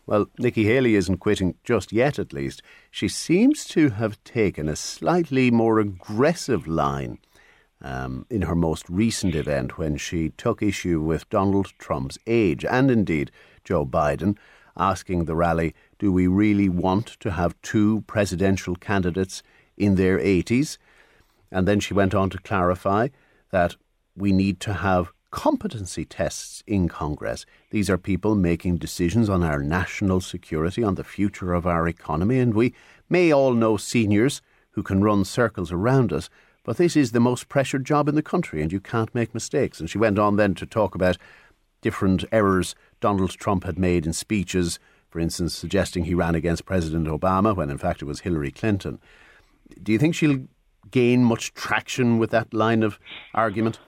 [0.06, 2.62] Well, Nikki Haley isn't quitting just yet, at least.
[2.92, 7.20] She seems to have taken a slightly more aggressive line
[7.82, 12.92] um, in her most recent event when she took issue with Donald Trump's age and
[12.92, 13.32] indeed
[13.64, 14.38] Joe Biden,
[14.76, 19.42] asking the rally, Do we really want to have two presidential candidates
[19.78, 20.78] in their 80s?
[21.50, 23.10] And then she went on to clarify
[23.52, 23.78] that
[24.18, 27.44] we need to have competency tests in Congress.
[27.72, 32.38] These are people making decisions on our national security, on the future of our economy,
[32.38, 32.76] and we
[33.10, 36.30] may all know seniors who can run circles around us,
[36.64, 39.80] but this is the most pressured job in the country, and you can't make mistakes.
[39.80, 41.18] And she went on then to talk about
[41.82, 44.78] different errors Donald Trump had made in speeches,
[45.10, 49.00] for instance, suggesting he ran against President Obama when in fact it was Hillary Clinton.
[49.82, 50.46] Do you think she'll
[50.92, 53.00] gain much traction with that line of
[53.34, 53.80] argument?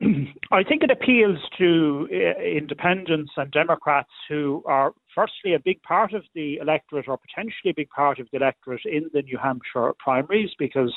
[0.52, 6.14] I think it appeals to uh, independents and Democrats who are, firstly, a big part
[6.14, 9.92] of the electorate or potentially a big part of the electorate in the New Hampshire
[9.98, 10.94] primaries because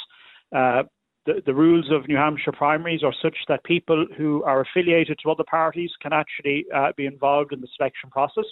[0.56, 0.84] uh,
[1.26, 5.32] the, the rules of New Hampshire primaries are such that people who are affiliated to
[5.32, 8.46] other parties can actually uh, be involved in the selection process.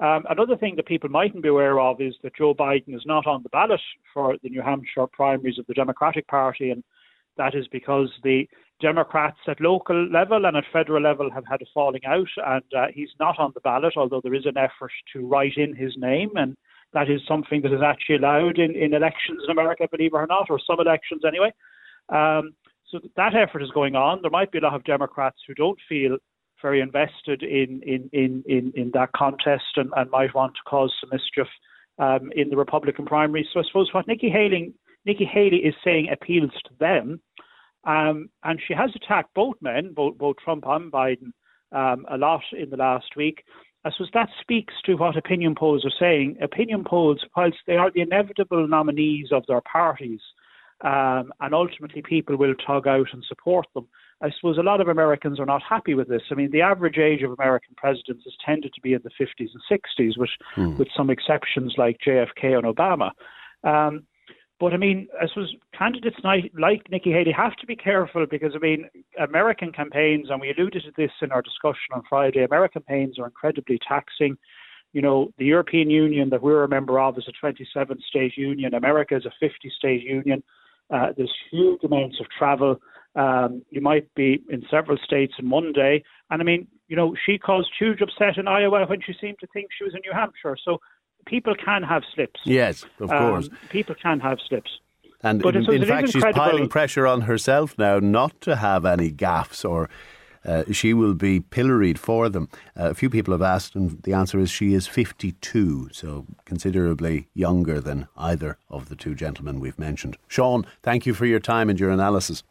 [0.00, 3.28] Um, another thing that people mightn't be aware of is that Joe Biden is not
[3.28, 3.80] on the ballot
[4.12, 6.82] for the New Hampshire primaries of the Democratic Party, and
[7.36, 8.48] that is because the
[8.80, 12.86] Democrats at local level and at federal level have had a falling out, and uh,
[12.92, 16.30] he's not on the ballot, although there is an effort to write in his name.
[16.34, 16.56] And
[16.92, 20.26] that is something that is actually allowed in, in elections in America, believe it or
[20.26, 21.52] not, or some elections anyway.
[22.08, 22.54] Um,
[22.90, 24.20] so that effort is going on.
[24.22, 26.16] There might be a lot of Democrats who don't feel
[26.62, 30.92] very invested in in in in, in that contest and, and might want to cause
[31.00, 31.50] some mischief
[31.98, 33.46] um, in the Republican primary.
[33.52, 34.72] So I suppose what Nikki Haley
[35.04, 37.20] Nikki Haley is saying appeals to them,
[37.86, 41.32] um, and she has attacked both men, both both Trump and Biden,
[41.72, 43.44] um, a lot in the last week.
[43.84, 46.38] I suppose that speaks to what opinion polls are saying.
[46.40, 50.20] Opinion polls, whilst they are the inevitable nominees of their parties,
[50.80, 53.86] um, and ultimately people will tug out and support them.
[54.22, 56.22] I suppose a lot of Americans are not happy with this.
[56.30, 59.50] I mean, the average age of American presidents has tended to be in the 50s
[59.52, 60.76] and 60s, which, hmm.
[60.76, 63.10] with some exceptions like JFK and Obama.
[63.64, 64.06] Um,
[64.64, 68.58] but I mean, I suppose candidates like Nikki Haley have to be careful because I
[68.58, 68.88] mean,
[69.22, 72.44] American campaigns, and we alluded to this in our discussion on Friday.
[72.44, 74.38] American campaigns are incredibly taxing.
[74.94, 78.72] You know, the European Union that we're a member of is a 27 state union.
[78.72, 80.42] America is a 50 state union.
[80.90, 82.80] Uh, there's huge amounts of travel.
[83.16, 86.02] Um, you might be in several states in one day.
[86.30, 89.46] And I mean, you know, she caused huge upset in Iowa when she seemed to
[89.52, 90.56] think she was in New Hampshire.
[90.64, 90.78] So
[91.26, 92.40] people can have slips.
[92.44, 93.48] Yes, of um, course.
[93.70, 94.78] People can have slips.
[95.22, 99.10] And but in, in fact, she's piling pressure on herself now not to have any
[99.10, 99.88] gaffes or.
[100.46, 102.50] Uh, she will be pilloried for them.
[102.78, 107.28] Uh, a few people have asked, and the answer is she is 52, so considerably
[107.32, 110.18] younger than either of the two gentlemen we've mentioned.
[110.28, 112.42] Sean, thank you for your time and your analysis.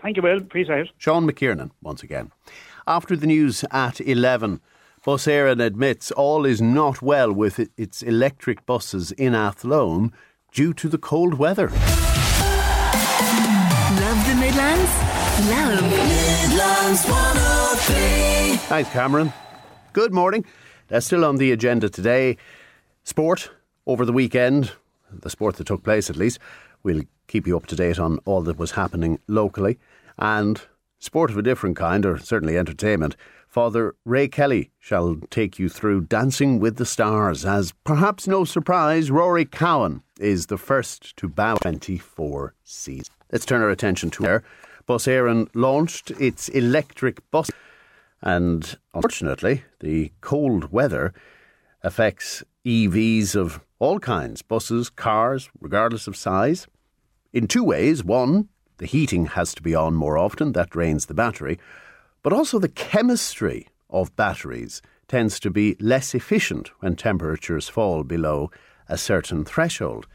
[0.00, 0.38] Thank you, Will.
[0.38, 0.90] Appreciate it.
[0.96, 2.30] Sean McKiernan, once again.
[2.86, 4.60] After the news at 11,
[5.04, 10.12] Bus Éireann admits all is not well with its electric buses in Athlone
[10.52, 11.70] due to the cold weather.
[11.70, 11.80] Love
[14.28, 14.92] the Midlands?
[15.50, 18.56] Love the Midlands 103.
[18.68, 19.32] Thanks, Cameron.
[19.92, 20.44] Good morning.
[20.86, 22.36] That's still on the agenda today.
[23.02, 23.50] Sport
[23.88, 24.70] over the weekend,
[25.10, 26.38] the sport that took place at least.
[26.84, 29.80] We'll keep you up to date on all that was happening locally.
[30.16, 30.62] And
[31.00, 33.16] sport of a different kind, or certainly entertainment.
[33.52, 39.10] Father Ray Kelly shall take you through Dancing with the Stars, as perhaps no surprise,
[39.10, 43.10] Rory Cowan is the first to bow 24 seasons.
[43.30, 44.42] Let's turn our attention to where
[44.86, 47.50] Bus Éireann launched its electric bus,
[48.22, 51.12] and unfortunately, the cold weather
[51.82, 56.66] affects EVs of all kinds buses, cars, regardless of size.
[57.34, 58.02] In two ways.
[58.02, 58.48] One,
[58.78, 61.58] the heating has to be on more often, that drains the battery
[62.22, 68.50] but also the chemistry of batteries tends to be less efficient when temperatures fall below
[68.88, 70.06] a certain threshold.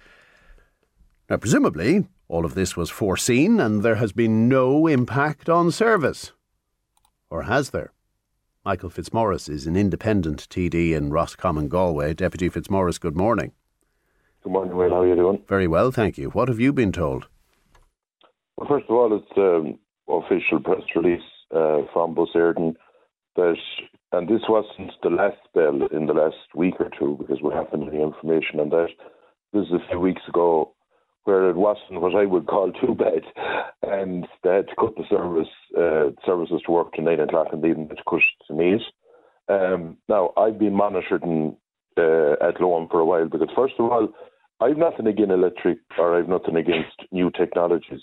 [1.29, 6.31] Now, presumably, all of this was foreseen and there has been no impact on service.
[7.29, 7.91] Or has there?
[8.65, 12.13] Michael Fitzmaurice is an independent TD in Roscommon, Galway.
[12.13, 13.51] Deputy Fitzmaurice, good morning.
[14.43, 14.89] Good morning, Will.
[14.89, 15.41] How are you doing?
[15.47, 16.29] Very well, thank you.
[16.29, 17.27] What have you been told?
[18.57, 19.77] Well, first of all, it's an
[20.07, 21.21] um, official press release
[21.55, 23.55] uh, from Bus that,
[24.11, 27.87] and this wasn't the last spell in the last week or two because we haven't
[27.87, 28.89] any information on that.
[29.53, 30.73] This is a few weeks ago
[31.23, 33.21] where it wasn't what I would call too bad,
[33.83, 35.47] and they had to cut the service
[35.77, 38.81] uh, services to work to nine o'clock the evening to cut to eight.
[39.49, 41.55] Um, now I've been monitoring
[41.97, 44.09] uh, Athlone for a while because first of all,
[44.59, 48.01] I've nothing against electric or I've nothing against new technologies.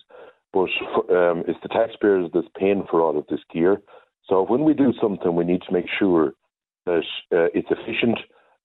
[0.55, 0.71] But
[1.13, 3.83] um, it's the taxpayers that's paying for all of this gear.
[4.29, 6.33] So when we do something, we need to make sure
[6.87, 7.03] that
[7.33, 8.19] uh, it's efficient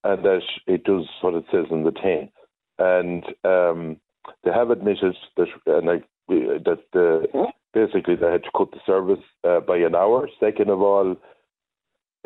[0.04, 2.30] and that it does what it says in the tin.
[2.78, 3.98] And um,
[4.44, 9.60] they have admitted that, and like, that basically they had to cut the service uh,
[9.62, 10.30] by an hour.
[10.40, 11.16] Second of all,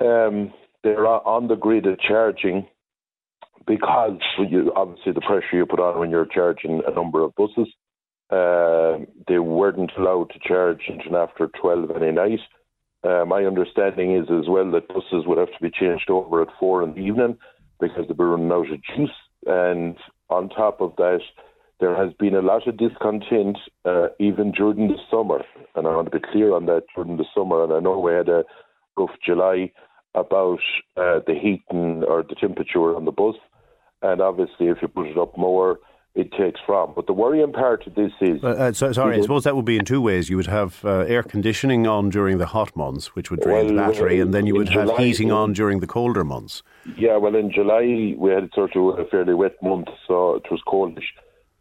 [0.02, 0.54] um,
[0.84, 2.68] they're on the grid of charging
[3.66, 4.20] because
[4.50, 7.70] you, obviously the pressure you put on when you're charging a number of buses.
[8.30, 12.40] Uh, they weren't allowed to charge until after 12 any night.
[13.04, 16.48] Uh, my understanding is as well that buses would have to be changed over at
[16.60, 17.38] 4 in the evening
[17.80, 19.12] because they were running out of juice.
[19.46, 19.98] And
[20.30, 21.20] on top of that,
[21.80, 25.42] there has been a lot of discontent uh, even during the summer.
[25.76, 27.64] And I want to be clear on that during the summer.
[27.64, 28.46] And I know we had a
[28.96, 29.72] rough July
[30.16, 30.60] about
[30.96, 33.36] uh, the heating or the temperature on the bus.
[34.02, 35.80] And obviously, if you put it up more,
[36.16, 36.94] it takes from.
[36.96, 38.44] But the worrying part of this is.
[38.44, 40.30] Uh, uh, so, sorry, I suppose that would be in two ways.
[40.30, 43.86] You would have uh, air conditioning on during the hot months, which would drain well,
[43.88, 46.62] the battery, and then you would have July, heating on during the colder months.
[46.98, 50.62] Yeah, well, in July we had sort of a fairly wet month, so it was
[50.68, 51.10] coldish.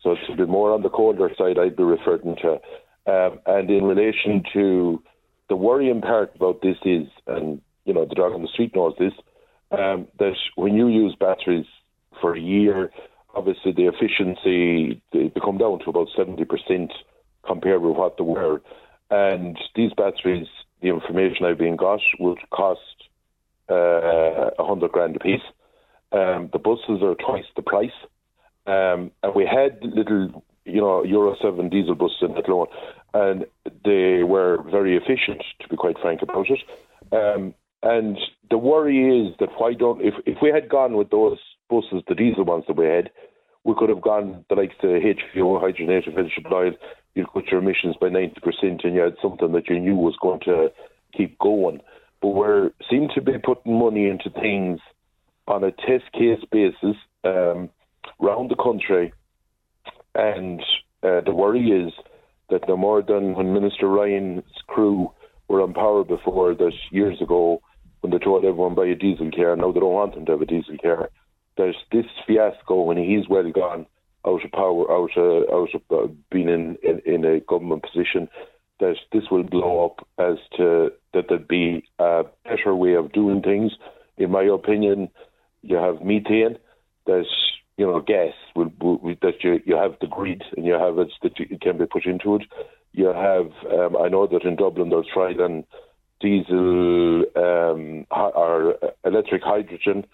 [0.02, 2.58] So it's a bit more on the colder side, I'd be referring to.
[3.04, 5.02] Um, and in relation to
[5.48, 8.94] the worrying part about this is, and you know, the dog on the street knows
[8.98, 9.12] this,
[9.70, 11.66] um, that when you use batteries
[12.20, 12.90] for a year,
[13.34, 16.92] obviously the efficiency they, they come down to about seventy percent
[17.46, 18.62] compared with what they were.
[19.10, 20.46] And these batteries,
[20.80, 22.80] the information I've been got, would cost
[23.70, 25.42] uh, a uh, hundred grand a piece.
[26.12, 27.90] Um, the buses are twice the price.
[28.66, 32.66] Um, and we had little, you know, Euro 7 diesel buses in Athlone,
[33.14, 33.46] and
[33.84, 36.60] they were very efficient, to be quite frank about it.
[37.12, 38.18] Um, and
[38.50, 41.38] the worry is that why don't, if, if we had gone with those
[41.72, 43.10] buses, the diesel ones that we had,
[43.64, 46.72] we could have gone the likes of HVO, hydrogenated vegetable oil,
[47.14, 50.40] you'd cut your emissions by 90% and you had something that you knew was going
[50.40, 50.72] to
[51.16, 51.80] keep going.
[52.20, 54.80] But we seem to be putting money into things
[55.46, 57.70] on a test case basis um,
[58.22, 59.12] around the country.
[60.14, 60.60] And
[61.02, 61.92] uh, the worry is
[62.50, 65.10] that no more than when Minister Ryan's crew
[65.48, 67.60] were on power before that years ago,
[68.00, 70.42] when they told everyone buy a diesel car, now they don't want them to have
[70.42, 71.10] a diesel car.
[71.56, 73.86] There's this fiasco when he's well gone
[74.26, 78.28] out of power, out of, out of uh, being in, in, in a government position,
[78.80, 83.42] that this will blow up as to that there'd be a better way of doing
[83.42, 83.72] things.
[84.16, 85.08] In my opinion,
[85.62, 86.58] you have methane,
[87.06, 87.28] there's
[87.76, 91.08] you know gas will, will, that you you have the grid and you have it
[91.22, 92.42] that you, it can be put into it.
[92.92, 95.64] You have um, I know that in Dublin they're trying
[96.20, 100.04] diesel um, or electric hydrogen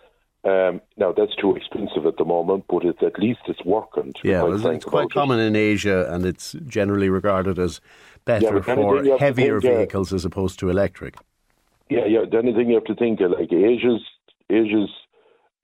[0.49, 4.15] um, now that's too expensive at the moment, but it's at least it's working.
[4.23, 7.81] yeah, well, it's quite common in Asia, and it's generally regarded as
[8.25, 11.17] better yeah, for heavier think, uh, vehicles uh, as opposed to electric.
[11.91, 12.25] Yeah, yeah.
[12.31, 14.03] The only thing you have to think of, like Asia's
[14.51, 14.91] Asia's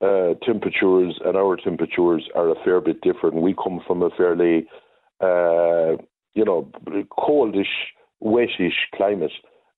[0.01, 3.35] uh, temperatures and our temperatures are a fair bit different.
[3.35, 4.67] We come from a fairly,
[5.21, 5.97] uh,
[6.33, 6.69] you know,
[7.17, 7.75] coldish,
[8.21, 9.31] wetish climate,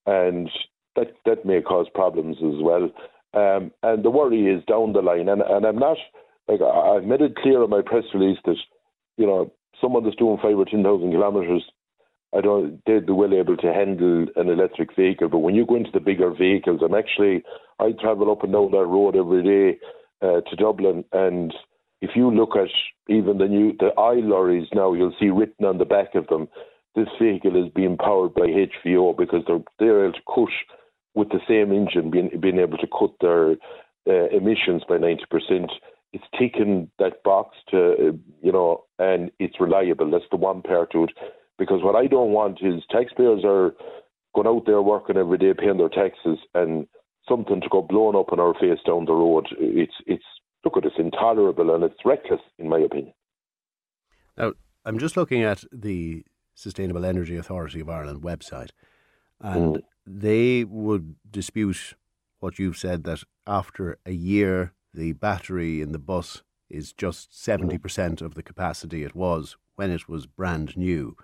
[0.06, 0.50] and
[0.96, 2.90] that that may cause problems as well.
[3.34, 5.98] Um, and the worry is down the line, and, and I'm not
[6.48, 8.56] like I've made it clear in my press release that
[9.16, 11.62] you know someone that's doing five or ten thousand kilometres,
[12.34, 15.28] I don't they'd be well able to handle an electric vehicle.
[15.28, 17.42] But when you go into the bigger vehicles, I'm actually
[17.78, 19.78] I travel up and down that road every day
[20.22, 21.52] uh, to Dublin, and
[22.00, 22.68] if you look at
[23.08, 26.48] even the new the i lorries now, you'll see written on the back of them,
[26.94, 30.52] this vehicle is being powered by HVO because they're they're able to cut
[31.14, 33.52] with the same engine being, being able to cut their
[34.08, 35.68] uh, emissions by 90%,
[36.12, 40.10] it's taken that box to, you know, and it's reliable.
[40.10, 41.10] That's the one part to it.
[41.58, 43.74] Because what I don't want is taxpayers are
[44.34, 46.86] going out there working every day, paying their taxes, and
[47.28, 49.48] something to go blown up in our face down the road.
[49.58, 50.24] It's, it's
[50.64, 53.12] look at it's intolerable and it's reckless, in my opinion.
[54.36, 54.52] Now,
[54.84, 56.24] I'm just looking at the
[56.54, 58.70] Sustainable Energy Authority of Ireland website,
[59.40, 61.94] and mm they would dispute
[62.40, 68.22] what you've said that after a year, the battery in the bus is just 70%
[68.22, 71.16] of the capacity it was when it was brand new.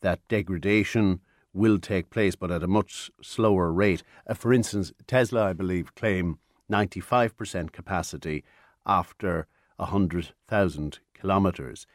[0.00, 1.20] That degradation
[1.52, 4.02] will take place, but at a much slower rate.
[4.26, 6.38] Uh, for instance, Tesla, I believe, claim
[6.70, 8.44] 95% capacity
[8.84, 9.46] after
[9.76, 11.86] 100,000 kilometres.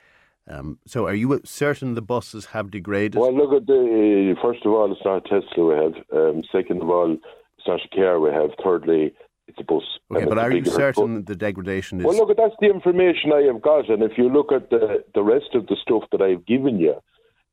[0.47, 3.19] Um, so, are you certain the buses have degraded?
[3.19, 5.93] Well, look at the first of all, it's not a Tesla we have.
[6.11, 8.49] Um, second of all, it's not a car we have.
[8.63, 9.13] Thirdly,
[9.47, 9.83] it's a bus.
[10.13, 12.05] Okay, but are you certain that the degradation is?
[12.05, 15.23] Well, look, that's the information I have got, and if you look at the the
[15.23, 16.95] rest of the stuff that I've given you,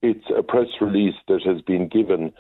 [0.01, 2.33] it's a press release that has been given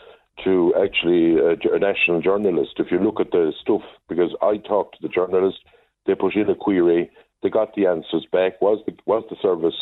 [0.44, 2.74] to actually a, a national journalist.
[2.78, 5.58] If you look at the stuff, because I talked to the journalist,
[6.06, 7.10] they put in a query,
[7.42, 8.62] they got the answers back.
[8.62, 9.74] Was the was the service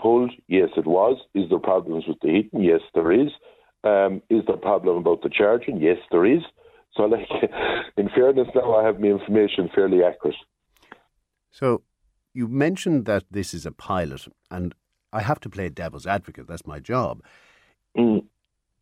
[0.00, 0.32] pulled?
[0.48, 1.18] Yes, it was.
[1.34, 2.62] Is there problems with the heating?
[2.62, 3.30] Yes, there is.
[3.84, 5.80] Um, is there a problem about the charging?
[5.80, 6.42] Yes, there is.
[6.96, 7.28] So, like,
[7.96, 10.36] in fairness, now I have my information fairly accurate.
[11.50, 11.82] So,
[12.34, 14.74] you mentioned that this is a pilot, and
[15.12, 16.46] I have to play devil's advocate.
[16.46, 17.22] That's my job.
[17.96, 18.24] Mm.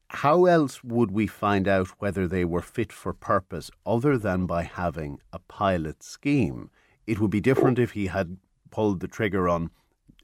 [0.08, 4.62] How else would we find out whether they were fit for purpose other than by
[4.62, 6.70] having a pilot scheme?
[7.06, 8.36] It would be different if he had
[8.70, 9.70] pulled the trigger on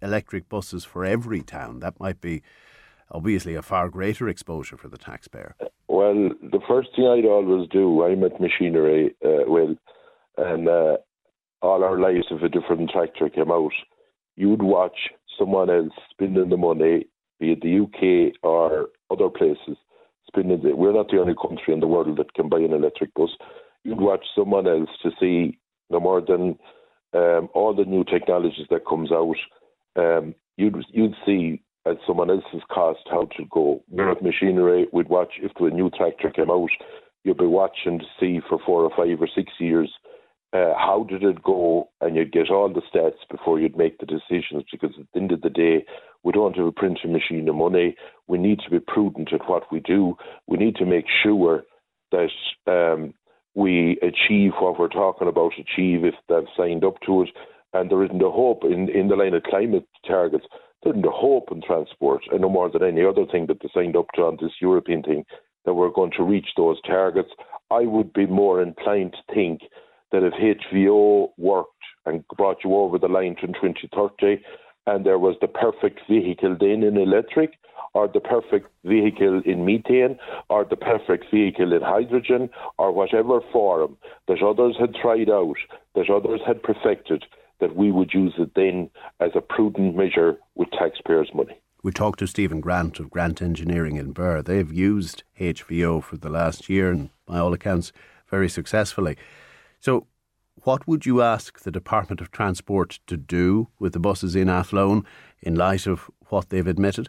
[0.03, 1.81] electric buses for every town.
[1.81, 2.43] That might be
[3.11, 5.55] obviously a far greater exposure for the taxpayer.
[5.89, 9.75] Well, the first thing I'd always do, I'm at machinery, uh, Will,
[10.37, 10.97] and uh,
[11.63, 13.73] all our lives, if a different tractor came out,
[14.37, 14.97] you'd watch
[15.39, 17.07] someone else spending the money,
[17.39, 19.77] be it the UK or other places,
[20.27, 20.79] spending it.
[20.79, 23.31] We're not the only country in the world that can buy an electric bus.
[23.85, 25.59] You'd watch someone else to see
[25.91, 26.59] no more than
[27.13, 29.37] um, all the new technologies that comes out
[29.97, 33.83] um, you'd you'd see at someone else's cost how to go.
[33.99, 36.71] At machinery, we'd watch if the new tractor came out,
[37.25, 39.91] you'd be watching to see for four or five or six years
[40.53, 44.07] uh, how did it go, and you'd get all the stats before you'd make the
[44.07, 44.65] decisions.
[44.71, 45.85] Because at the end of the day,
[46.23, 47.97] we don't have a printing machine of money.
[48.27, 50.17] We need to be prudent at what we do.
[50.47, 51.63] We need to make sure
[52.11, 52.31] that
[52.67, 53.15] um,
[53.55, 57.31] we achieve what we're talking about, achieve if they've signed up to it.
[57.73, 60.47] And there isn't a hope in, in the line of climate targets.
[60.83, 63.69] There isn't a hope in transport, and no more than any other thing that they
[63.73, 65.25] signed up to on this European thing,
[65.65, 67.31] that we're going to reach those targets.
[67.71, 69.61] I would be more inclined to think
[70.11, 71.71] that if HVO worked
[72.07, 74.43] and brought you over the line to 2030,
[74.87, 77.53] and there was the perfect vehicle then in electric,
[77.95, 80.19] or the perfect vehicle in methane,
[80.49, 82.49] or the perfect vehicle in hydrogen,
[82.79, 83.97] or whatever form
[84.29, 85.57] that others had tried out,
[85.95, 87.25] that others had perfected,
[87.61, 91.59] that we would use it then as a prudent measure with taxpayers' money.
[91.83, 94.43] We talked to Stephen Grant of Grant Engineering in Birr.
[94.43, 97.93] They've used HVO for the last year and, by all accounts,
[98.29, 99.17] very successfully.
[99.81, 100.07] So,
[100.63, 105.07] what would you ask the Department of Transport to do with the buses in Athlone
[105.41, 107.09] in light of what they've admitted?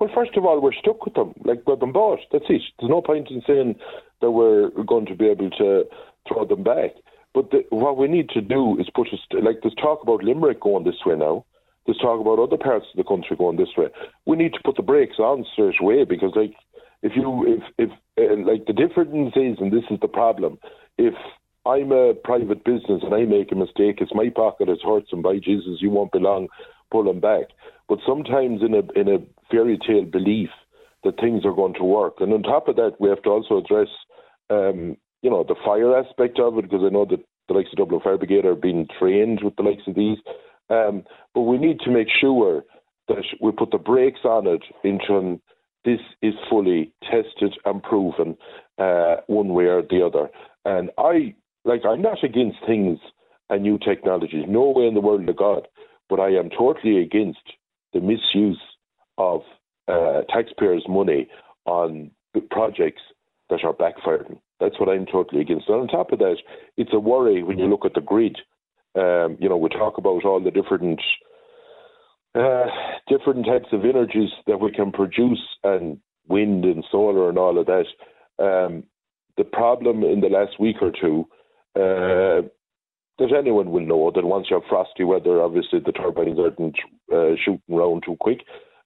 [0.00, 1.32] Well, first of all, we're stuck with them.
[1.44, 2.18] Like, we've been bought.
[2.32, 2.62] That's it.
[2.80, 3.76] There's no point in saying
[4.20, 5.84] that we're going to be able to
[6.28, 6.90] throw them back.
[7.36, 10.62] But the, what we need to do is put us, like, there's talk about Limerick
[10.62, 11.44] going this way now.
[11.84, 13.88] There's talk about other parts of the country going this way.
[14.24, 16.54] We need to put the brakes on straight away because, like,
[17.02, 20.58] if you, if, if, uh, like, the difference is, and this is the problem,
[20.96, 21.12] if
[21.66, 25.22] I'm a private business and I make a mistake, it's my pocket, it's hurts, and
[25.22, 26.48] by Jesus, you won't be long
[26.90, 27.48] pulling back.
[27.86, 29.18] But sometimes in a in a
[29.50, 30.48] fairy tale belief
[31.04, 33.58] that things are going to work, and on top of that, we have to also
[33.58, 33.88] address,
[34.48, 37.78] um, you know, the fire aspect of it because I know that the likes of
[37.78, 40.18] Dublin Fire Brigade are being trained with the likes of these.
[40.68, 42.64] Um, but we need to make sure
[43.08, 45.40] that we put the brakes on it into
[45.84, 48.36] this is fully tested and proven
[48.78, 50.28] uh, one way or the other.
[50.64, 51.34] And I
[51.64, 52.98] like I'm not against things
[53.48, 55.68] and new technologies, no way in the world of God,
[56.10, 57.38] but I am totally against
[57.92, 58.60] the misuse
[59.18, 59.42] of
[59.86, 61.28] uh, taxpayers' money
[61.64, 62.10] on
[62.50, 63.02] projects
[63.48, 64.38] that are backfiring.
[64.60, 65.68] That's what I'm totally against.
[65.68, 66.36] And on top of that,
[66.76, 68.38] it's a worry when you look at the grid.
[68.94, 71.00] Um, you know, we talk about all the different
[72.34, 72.66] uh,
[73.08, 77.66] different types of energies that we can produce, and wind and solar and all of
[77.66, 77.86] that.
[78.38, 78.84] Um,
[79.36, 81.26] the problem in the last week or two
[81.76, 82.48] uh,
[83.18, 86.78] that anyone will know that once you have frosty weather, obviously the turbines aren't
[87.12, 88.40] uh, shooting round too quick,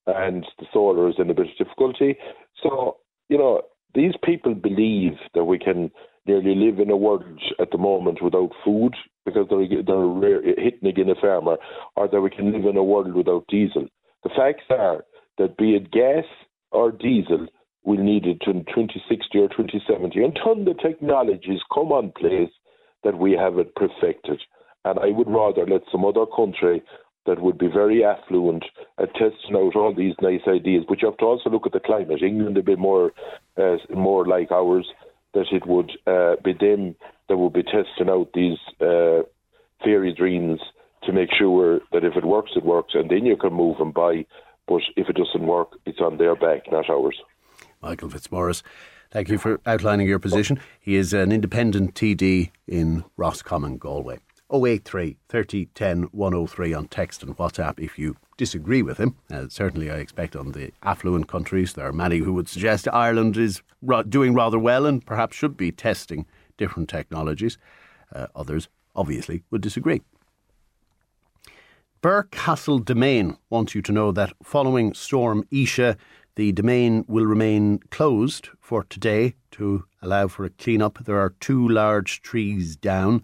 [0.07, 2.17] and the solar is in a bit of difficulty.
[2.63, 2.99] So
[3.29, 3.63] you know
[3.95, 5.91] these people believe that we can
[6.27, 7.25] nearly live in a world
[7.61, 8.95] at the moment without food
[9.25, 11.57] because they're they're hitting again a farmer,
[11.97, 13.87] or that we can live in a world without diesel.
[14.23, 15.05] The facts are
[15.39, 16.25] that be it gas
[16.73, 17.47] or diesel,
[17.85, 22.51] we'll need it in 2060 or 2070 And until the technologies come on place
[23.05, 24.41] that we have it perfected.
[24.85, 26.83] And I would rather let some other country
[27.27, 28.65] that would be very affluent
[29.01, 30.85] at testing out all these nice ideas.
[30.89, 32.23] But you have to also look at the climate.
[32.23, 33.13] England a bit more,
[33.57, 34.87] uh, more like ours.
[35.33, 36.97] That it would uh, be them
[37.29, 39.23] that would be testing out these uh,
[39.83, 40.61] fairy dreams
[41.05, 43.95] to make sure that if it works, it works, and then you can move and
[43.95, 44.27] buy.
[44.67, 47.17] But if it doesn't work, it's on their back, not ours.
[47.81, 48.63] Michael Fitzmaurice.
[49.11, 50.61] Thank you for outlining your position.
[50.79, 54.19] He is an independent TD in Roscommon, Galway.
[54.53, 59.17] 083 30 10 103 on text and WhatsApp if you disagree with him.
[59.31, 63.37] Uh, certainly, I expect on the affluent countries, there are many who would suggest Ireland
[63.37, 67.59] is ra- doing rather well and perhaps should be testing different technologies.
[68.15, 70.03] Uh, others, obviously, would disagree.
[72.03, 75.99] Birr Castle Domain wants you to know that following Storm Isha,
[76.37, 81.05] the domain will remain closed for today to allow for a clean-up.
[81.05, 83.23] There are two large trees down,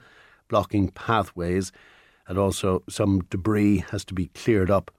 [0.48, 1.72] blocking pathways,
[2.26, 4.90] and also some debris has to be cleared up.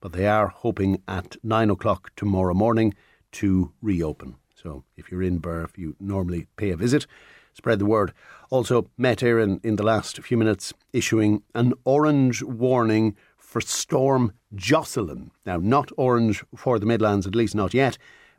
[0.00, 2.94] But they are hoping at nine o'clock tomorrow morning
[3.32, 4.36] to reopen.
[4.54, 7.06] So if you're in Birr, if you normally pay a visit,
[7.52, 8.12] spread the word.
[8.50, 15.30] Also, Met Éireann in the last few minutes issuing an orange warning for Storm Jocelyn.
[15.44, 17.96] Now, not orange for the Midlands, at least not yet,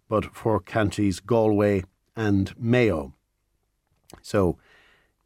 [0.07, 1.83] but for counties Galway
[2.15, 3.13] and Mayo.
[4.21, 4.57] So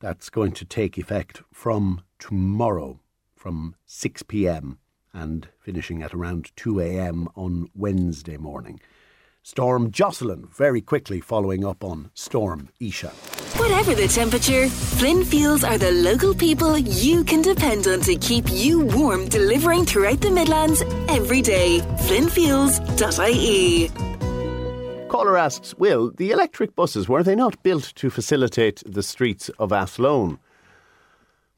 [0.02, 3.00] that's going to take effect from tomorrow,
[3.36, 4.80] from 6 pm,
[5.14, 8.80] and finishing at around 2 am on Wednesday morning.
[9.44, 13.10] Storm Jocelyn, very quickly following up on Storm Isha.
[13.58, 18.46] Whatever the temperature, Flynn Fuels are the local people you can depend on to keep
[18.50, 21.80] you warm, delivering throughout the Midlands every day.
[21.80, 24.11] FlynnFuels.ie.
[25.12, 29.74] Caller asks, Will, the electric buses, were they not built to facilitate the streets of
[29.74, 30.40] Athlone?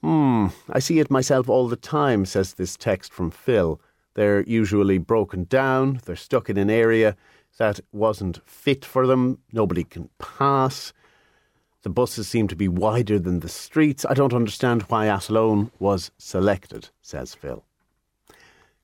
[0.02, 3.80] Hmm, I see it myself all the time, says this text from Phil.
[4.16, 7.16] They're usually broken down, they're stuck in an area
[7.60, 10.92] that wasn't fit for them, nobody can pass.
[11.84, 14.04] The buses seem to be wider than the streets.
[14.04, 17.64] I don't understand why Athlone was selected, says Phil.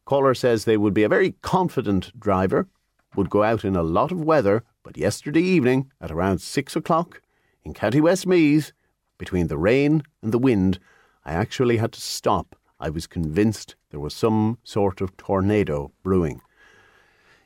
[0.05, 2.67] Caller says they would be a very confident driver,
[3.15, 7.22] would go out in a lot of weather, but yesterday evening at around six o'clock
[7.64, 8.72] in County Westmeath,
[9.18, 10.80] between the rain and the wind,
[11.26, 12.56] I actually had to stop.
[12.80, 16.41] I was convinced there was some sort of tornado brewing.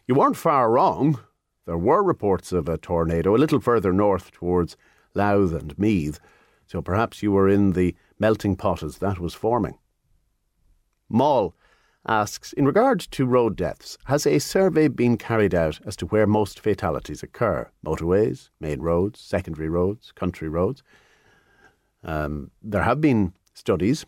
[0.07, 1.19] You weren't far wrong.
[1.65, 4.77] There were reports of a tornado a little further north towards
[5.15, 6.19] Louth and Meath,
[6.67, 9.77] so perhaps you were in the melting pot as that was forming.
[11.09, 11.55] Moll
[12.07, 16.27] asks In regard to road deaths, has a survey been carried out as to where
[16.27, 17.69] most fatalities occur?
[17.85, 20.83] Motorways, main roads, secondary roads, country roads?
[22.03, 24.05] Um, there have been studies,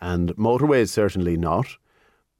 [0.00, 1.66] and motorways certainly not,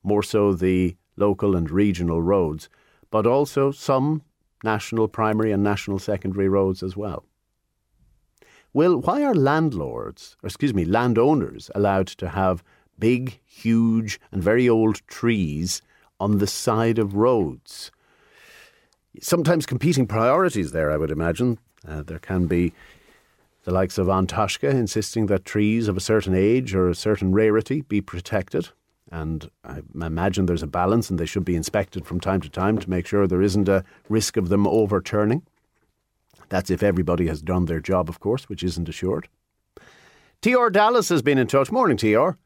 [0.03, 2.69] more so the local and regional roads
[3.11, 4.23] but also some
[4.65, 7.25] national primary and national secondary roads as well.
[8.73, 12.63] Well, why are landlords, or excuse me, landowners allowed to have
[12.99, 15.83] big, huge, and very old trees
[16.21, 17.91] on the side of roads?
[19.21, 21.59] Sometimes competing priorities there, I would imagine.
[21.87, 22.73] Uh, there can be
[23.65, 27.33] the likes of An Taisce insisting that trees of a certain age or a certain
[27.33, 28.71] rarity be protected.
[29.11, 32.79] And I imagine there's a balance and they should be inspected from time to time
[32.79, 35.43] to make sure there isn't a risk of them overturning.
[36.49, 39.29] That's if everybody has done their job, of course, which isn't assured.
[40.41, 40.71] T.R.
[40.71, 41.71] Dallas has been in touch.
[41.71, 42.39] Morning, T.R.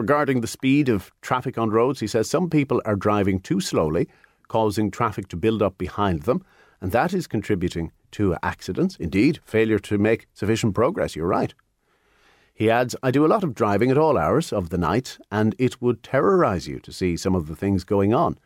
[0.00, 4.08] Regarding the speed of traffic on roads, he says some people are driving too slowly,
[4.48, 6.42] causing traffic to build up behind them,
[6.80, 8.96] and that is contributing to accidents.
[8.96, 11.14] Indeed, failure to make sufficient progress.
[11.14, 11.52] You're right.
[12.54, 15.54] He adds, I do a lot of driving at all hours of the night, and
[15.58, 18.38] it would terrorise you to see some of the things going on.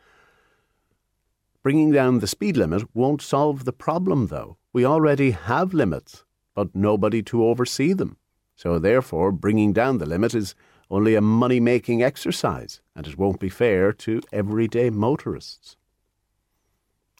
[1.63, 4.57] Bringing down the speed limit won't solve the problem, though.
[4.73, 8.17] We already have limits, but nobody to oversee them.
[8.57, 10.53] So, therefore, bringing down the limit is
[10.89, 15.75] only a money making exercise, and it won't be fair to everyday motorists.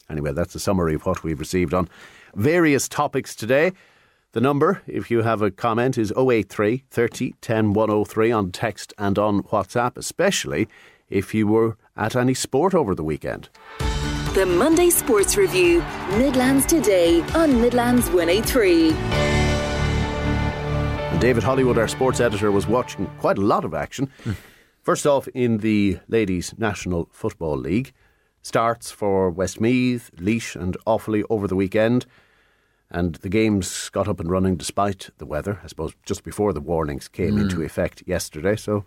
[0.08, 1.88] Anyway, that's a summary of what we've received on
[2.34, 3.72] various topics today.
[4.32, 9.18] The number, if you have a comment, is 083 30 10 103 on text and
[9.18, 10.68] on WhatsApp, especially
[11.08, 13.48] if you were at any sport over the weekend.
[14.34, 19.45] The Monday Sports Review, Midlands Today on Midlands 103.
[21.16, 24.10] And David Hollywood, our sports editor, was watching quite a lot of action.
[24.82, 27.94] First off, in the Ladies National Football League,
[28.42, 32.04] starts for Westmeath, Laois, and Offaly over the weekend
[32.90, 36.60] and the games got up and running despite the weather, I suppose, just before the
[36.60, 37.40] warnings came mm.
[37.40, 38.54] into effect yesterday.
[38.54, 38.84] So,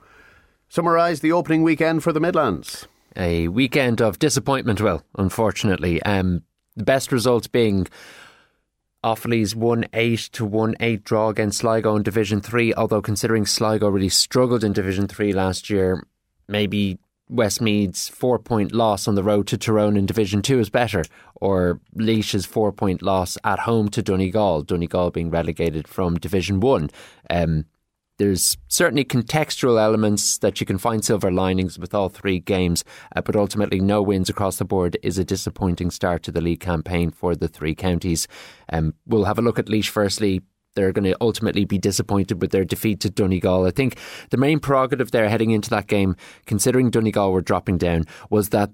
[0.68, 2.88] summarise the opening weekend for the Midlands.
[3.16, 6.00] A weekend of disappointment, well, unfortunately.
[6.04, 6.44] Um,
[6.76, 7.88] the best results being
[9.04, 13.88] Offaly's 1 8 to 1 8 draw against Sligo in Division 3, although considering Sligo
[13.88, 16.06] really struggled in Division 3 last year,
[16.48, 17.00] maybe
[17.30, 21.06] Westmeath's four point loss on the road to Tyrone in Division 2 is better,
[21.36, 26.90] or Laois's four point loss at home to Donegal, Donegal being relegated from Division 1.
[27.30, 27.66] Um,
[28.20, 32.84] there's certainly contextual elements that you can find silver linings with all three games,
[33.16, 36.60] uh, but ultimately no wins across the board is a disappointing start to the league
[36.60, 38.28] campaign for the three counties.
[38.72, 40.42] Um, we'll have a look at Laois firstly
[40.76, 43.66] they're going to ultimately be disappointed with their defeat to Donegal.
[43.66, 43.98] I think
[44.30, 46.16] the main prerogative there heading into that game,
[46.46, 48.70] considering Donegal were dropping down, was that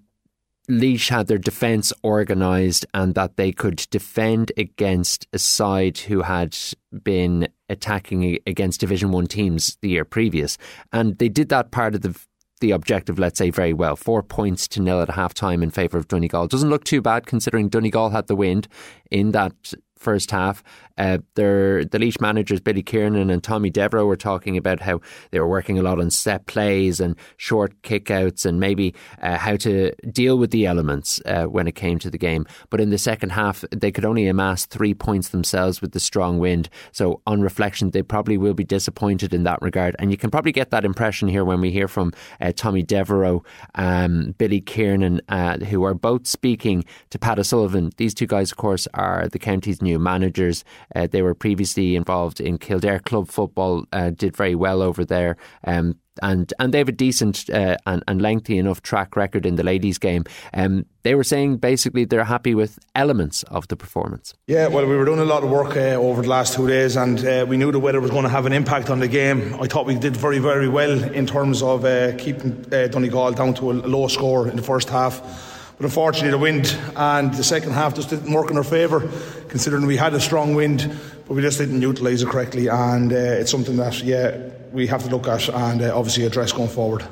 [0.68, 6.58] Laois had their defence organised and that they could defend against a side who had
[7.04, 10.58] been attacking against Division 1 teams the year previous.
[10.92, 12.20] And they did that part of the
[12.62, 13.98] the objective, let's say, very well.
[13.98, 16.48] Four points to nil at half time in favour of Donegal.
[16.48, 18.70] Doesn't look too bad considering Donegal had the wind
[19.12, 20.64] in that first half.
[20.98, 25.02] Uh, their, the Laois managers, Billy Kiernan and Tommy Devereux, were talking about how
[25.32, 29.56] they were working a lot on set plays and short kickouts and maybe uh, how
[29.58, 32.46] to deal with the elements uh, when it came to the game.
[32.70, 36.40] But in the second half, they could only amass three points themselves with the strong
[36.40, 36.70] wind.
[36.92, 39.96] So, on reflection, they probably will be disappointed in that regard.
[40.00, 43.42] And you can probably get that impression here when we hear from uh, Tommy Devereux,
[43.76, 47.92] um, Billy Kiernan, uh, who are both speaking to Pat O'Sullivan.
[47.98, 50.64] These two guys, of course, are the county's new managers.
[50.96, 55.38] Uh, they were previously involved in Kildare club football, uh, did very well over there.
[55.64, 59.56] Um, and and they have a decent uh, and, and lengthy enough track record in
[59.56, 60.24] the ladies' game.
[60.54, 64.34] Um, they were saying basically they're happy with elements of the performance.
[64.48, 66.96] Yeah, well, we were doing a lot of work uh, over the last two days,
[66.96, 69.56] and uh, we knew the weather was going to have an impact on the game.
[69.60, 73.54] I thought we did very, very well in terms of uh, keeping uh, Donegal down
[73.56, 75.22] to a low score in the first half.
[75.78, 79.10] But unfortunately, the wind and the second half just didn't work in our favour,
[79.50, 80.90] considering we had a strong wind,
[81.28, 82.68] but we just didn't utilise it correctly.
[82.68, 84.38] And uh, it's something that, yeah,
[84.72, 87.06] we have to look at and uh, obviously address going forward.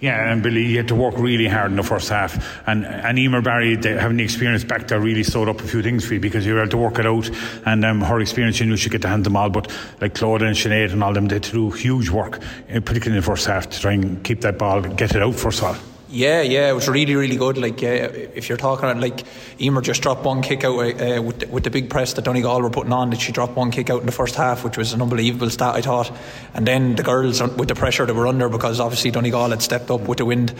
[0.00, 2.60] Yeah, and Billy, you had to work really hard in the first half.
[2.68, 6.04] And and Emer Barry, having the experience back there, really sewed up a few things
[6.04, 7.30] for you because you were able to work it out.
[7.64, 9.48] And um, her experience, you knew she could hand them all.
[9.48, 9.72] But
[10.02, 13.16] like Claude and Sinead and all them, they had to do huge work, uh, particularly
[13.16, 15.68] in the first half, to try and keep that ball, get it out first of
[15.68, 15.93] all.
[16.14, 17.58] Yeah, yeah, it was really, really good.
[17.58, 19.24] Like, uh, if you're talking about like
[19.60, 22.62] Emer just dropped one kick out uh, with, the, with the big press that Donegal
[22.62, 24.92] were putting on, that she dropped one kick out in the first half, which was
[24.92, 26.12] an unbelievable stat, I thought.
[26.54, 29.90] And then the girls with the pressure they were under because obviously Donegal had stepped
[29.90, 30.54] up with the wind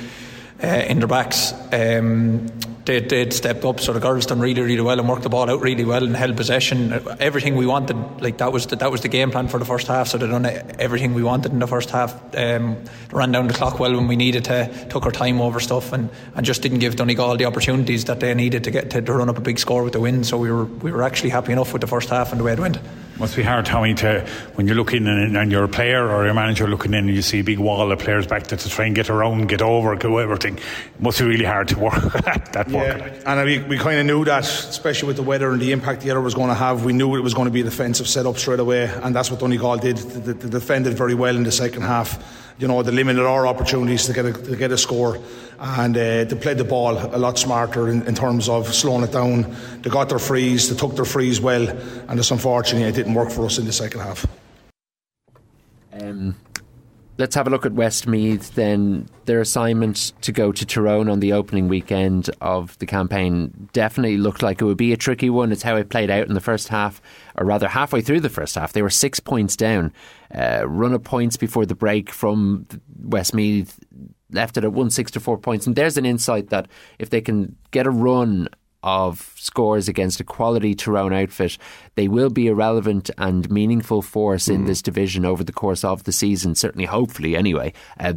[0.61, 1.53] uh, in their backs.
[1.73, 2.49] Um,
[2.85, 5.49] they, they'd stepped up, so the girls done really, really well and worked the ball
[5.51, 6.93] out really well and held possession.
[7.19, 9.87] Everything we wanted, like that was the, that was the game plan for the first
[9.87, 10.09] half.
[10.09, 10.47] So they done
[10.79, 12.15] everything we wanted in the first half.
[12.37, 12.77] Um,
[13.11, 16.11] ran down the clock well when we needed to, took our time over stuff, and,
[16.35, 19.29] and just didn't give Donegal the opportunities that they needed to get to, to run
[19.29, 20.25] up a big score with the win.
[20.25, 22.53] So we were we were actually happy enough with the first half and the way
[22.53, 22.79] it went
[23.19, 26.35] must be hard, Tommy, to when you're looking and, and you're a player or a
[26.35, 28.87] manager looking in and you see a big wall of players back there to try
[28.87, 30.59] and get around, get over, go everything.
[30.99, 32.13] Must be really hard to work
[32.53, 33.23] that yeah.
[33.27, 36.11] And we, we kind of knew that, especially with the weather and the impact the
[36.11, 36.85] other was going to have.
[36.85, 39.41] We knew it was going to be a defensive setup straight away, and that's what
[39.41, 39.97] Donegal did.
[39.97, 44.07] They, they defended very well in the second half you know, they limited our opportunities
[44.07, 45.19] to get a, to get a score.
[45.59, 49.13] And uh, they played the ball a lot smarter in, in, terms of slowing it
[49.13, 49.55] down.
[49.83, 51.69] They got their frees, they took their frees well,
[52.09, 54.27] and it's unfortunately it didn't work for us in the second half.
[55.93, 56.35] Um,
[57.19, 59.09] let's have a look at Westmeath then.
[59.27, 64.43] Their assignment to go to Tyrone on the opening weekend of the campaign definitely looked
[64.43, 65.53] like it would be a tricky one.
[65.53, 67.01] It's how it played out in the first half,
[67.37, 68.73] or rather halfway through the first half.
[68.73, 69.93] They were six points down,
[70.35, 72.67] uh, run of points before the break from
[73.03, 73.79] Westmeath
[74.31, 75.67] left it at 164 points.
[75.67, 78.49] And there's an insight that if they can get a run
[78.83, 81.57] of scores against a quality Tyrone outfit,
[81.95, 84.57] they will be a relevant and meaningful force mm.
[84.57, 87.73] in this division over the course of the season, certainly, hopefully, anyway.
[87.99, 88.15] Uh,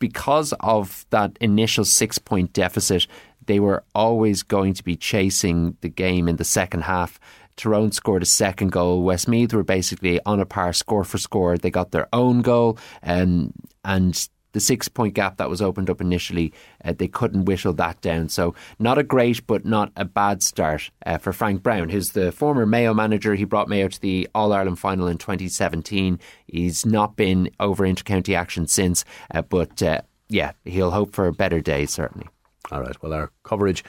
[0.00, 3.06] because of that initial six point deficit,
[3.46, 7.20] they were always going to be chasing the game in the second half.
[7.56, 9.02] Tyrone scored a second goal.
[9.02, 11.58] Westmeath were basically on a par, score for score.
[11.58, 13.52] They got their own goal, um,
[13.84, 16.52] and the six point gap that was opened up initially,
[16.84, 18.28] uh, they couldn't whittle that down.
[18.28, 22.32] So, not a great but not a bad start uh, for Frank Browne, who's the
[22.32, 23.34] former Mayo manager.
[23.34, 26.18] He brought Mayo to the All Ireland final in 2017.
[26.46, 31.32] He's not been over intercounty action since, uh, but uh, yeah, he'll hope for a
[31.32, 32.28] better day, certainly.
[32.70, 33.84] All right, well, our coverage,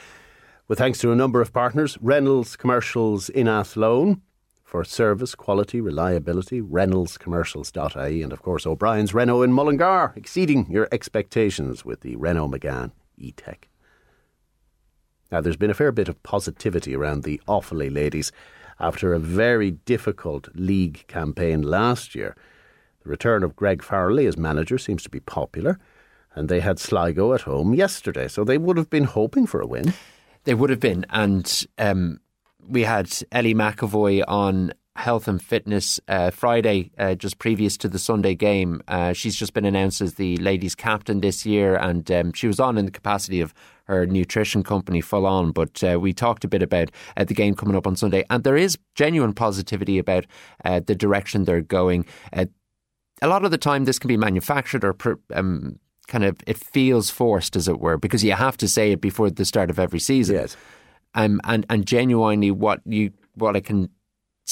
[0.72, 4.22] with thanks to a number of partners Reynolds Commercials in Athlone
[4.64, 11.84] for service, quality, reliability, reynoldscommercials.ie, and of course O'Brien's Renault in Mullingar, exceeding your expectations
[11.84, 13.68] with the Renault Megane E-Tech.
[15.30, 18.32] Now, there's been a fair bit of positivity around the Offaly ladies
[18.80, 22.34] after a very difficult league campaign last year.
[23.02, 25.78] The return of Greg Farrelly as manager seems to be popular,
[26.34, 29.66] and they had Sligo at home yesterday, so they would have been hoping for a
[29.66, 29.92] win.
[30.44, 32.20] They would have been, and um,
[32.66, 37.98] we had Ellie McAvoy on health and fitness uh, Friday, uh, just previous to the
[37.98, 38.82] Sunday game.
[38.88, 42.60] Uh, she's just been announced as the ladies' captain this year, and um, she was
[42.60, 43.54] on in the capacity of
[43.84, 45.52] her nutrition company, Full On.
[45.52, 48.44] But uh, we talked a bit about uh, the game coming up on Sunday, and
[48.44, 50.26] there is genuine positivity about
[50.64, 52.04] uh, the direction they're going.
[52.32, 52.48] a
[53.22, 54.96] lot of the time, this can be manufactured or.
[55.32, 59.00] Um, kind of, it feels forced, as it were, because you have to say it
[59.00, 60.36] before the start of every season.
[60.36, 60.56] Yes
[61.14, 63.90] um, and and genuinely what you what I can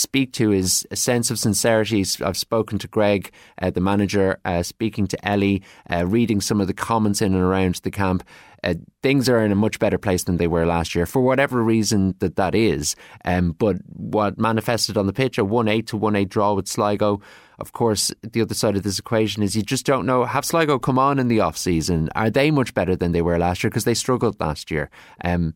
[0.00, 2.04] speak to is a sense of sincerity.
[2.24, 6.66] I've spoken to Greg, uh, the manager, uh, speaking to Ellie, uh, reading some of
[6.66, 8.24] the comments in and around the camp.
[8.62, 11.62] Uh, things are in a much better place than they were last year, for whatever
[11.62, 12.96] reason that that is.
[13.24, 16.68] Um, but what manifested on the pitch, a one eight to one eight draw with
[16.68, 17.20] Sligo.
[17.58, 20.24] Of course, the other side of this equation is you just don't know.
[20.24, 22.08] Have Sligo come on in the off season?
[22.14, 23.70] Are they much better than they were last year?
[23.70, 24.88] Because they struggled last year.
[25.24, 25.54] Um,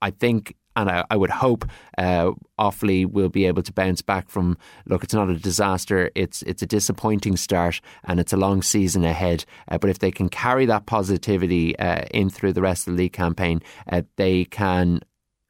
[0.00, 1.64] I think and I, I, would hope
[1.98, 4.56] uh, Offaly will be able to bounce back from.
[4.86, 6.10] Look, it's not a disaster.
[6.14, 9.44] It's it's a disappointing start, and it's a long season ahead.
[9.68, 13.02] Uh, but if they can carry that positivity uh, in through the rest of the
[13.02, 13.60] league campaign,
[13.90, 15.00] uh, they can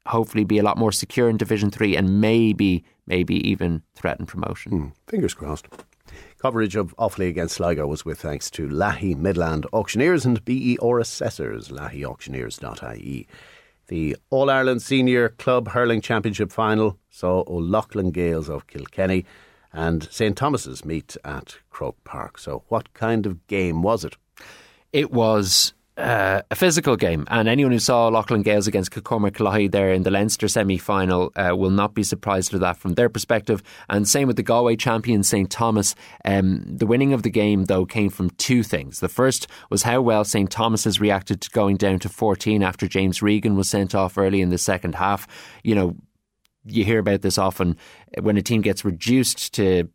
[0.07, 4.71] hopefully be a lot more secure in Division 3 and maybe, maybe even threaten promotion.
[4.71, 4.87] Hmm.
[5.07, 5.67] Fingers crossed.
[6.39, 11.69] Coverage of Offaly against Sligo was with thanks to Lahey Midland Auctioneers and BER Assessors,
[11.69, 13.27] laheyauctioneers.ie.
[13.89, 19.25] The All Ireland Senior Club Hurling Championship final saw O'Loughlin Gaels of Kilkenny
[19.73, 22.37] and St Thomas's meet at Croke Park.
[22.37, 24.15] So, what kind of game was it?
[24.93, 29.71] It was uh, a physical game, and anyone who saw Loughlin Gaels against Kilcormac Killoughey
[29.71, 33.09] there in the Leinster semi final uh, will not be surprised with that from their
[33.09, 33.61] perspective.
[33.89, 35.95] And same with the Galway champion St Thomas.
[36.25, 38.99] Um, the winning of the game, though, came from two things.
[38.99, 42.87] The first was how well St Thomas has reacted to going down to 14 after
[42.87, 45.27] James Regan was sent off early in the second half.
[45.63, 45.95] You know,
[46.65, 47.77] you hear about this often
[48.21, 49.89] when a team gets reduced to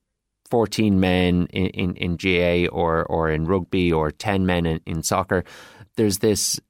[0.50, 5.02] 14 men in, in, in GAA or, or in rugby or 10 men in, in
[5.02, 5.44] soccer
[5.96, 6.60] there's this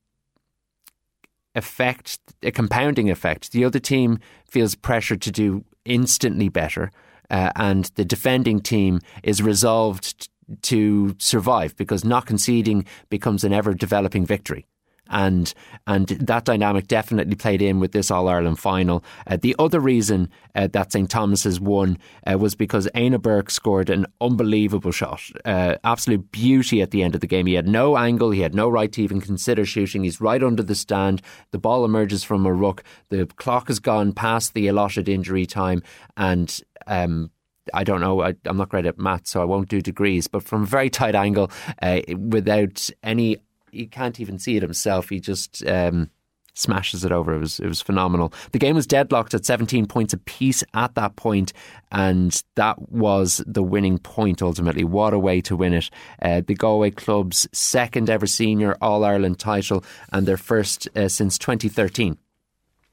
[1.55, 3.53] effect, a compounding effect.
[3.53, 4.19] The other team
[4.49, 6.91] feels pressure to do instantly better,
[7.31, 10.29] uh, and the defending team is resolved
[10.63, 14.67] to survive because not conceding becomes an ever developing victory
[15.09, 15.53] and
[15.87, 19.05] and that dynamic definitely played in with this All Ireland final.
[19.27, 21.99] Uh, the other reason uh, that St Thomas's won
[22.31, 27.15] uh, was because Éanna Burke scored an unbelievable shot, uh, absolute beauty at the end
[27.15, 27.47] of the game.
[27.47, 30.05] He had no angle, he had no right to even consider shooting.
[30.05, 31.23] He's right under the stand.
[31.51, 32.83] The ball emerges from a ruck.
[33.11, 35.83] The clock has gone past the allotted injury time,
[36.17, 37.31] and um,
[37.73, 38.23] I don't know.
[38.23, 40.27] I, am not great at maths, so I won't do degrees.
[40.27, 41.51] But from a very tight angle,
[41.81, 43.39] uh, without any
[43.75, 45.09] he can't even see it himself.
[45.09, 46.11] He just um,
[46.55, 47.35] smashes it over.
[47.35, 48.33] It was it was phenomenal.
[48.53, 51.53] The game was deadlocked at 17 points apiece at that point,
[51.93, 54.85] and that was the winning point ultimately.
[54.85, 55.91] What a way to win it!
[56.23, 61.39] Uh, the Galway club's second ever senior All Ireland title and their first uh, since
[61.39, 62.17] 2013.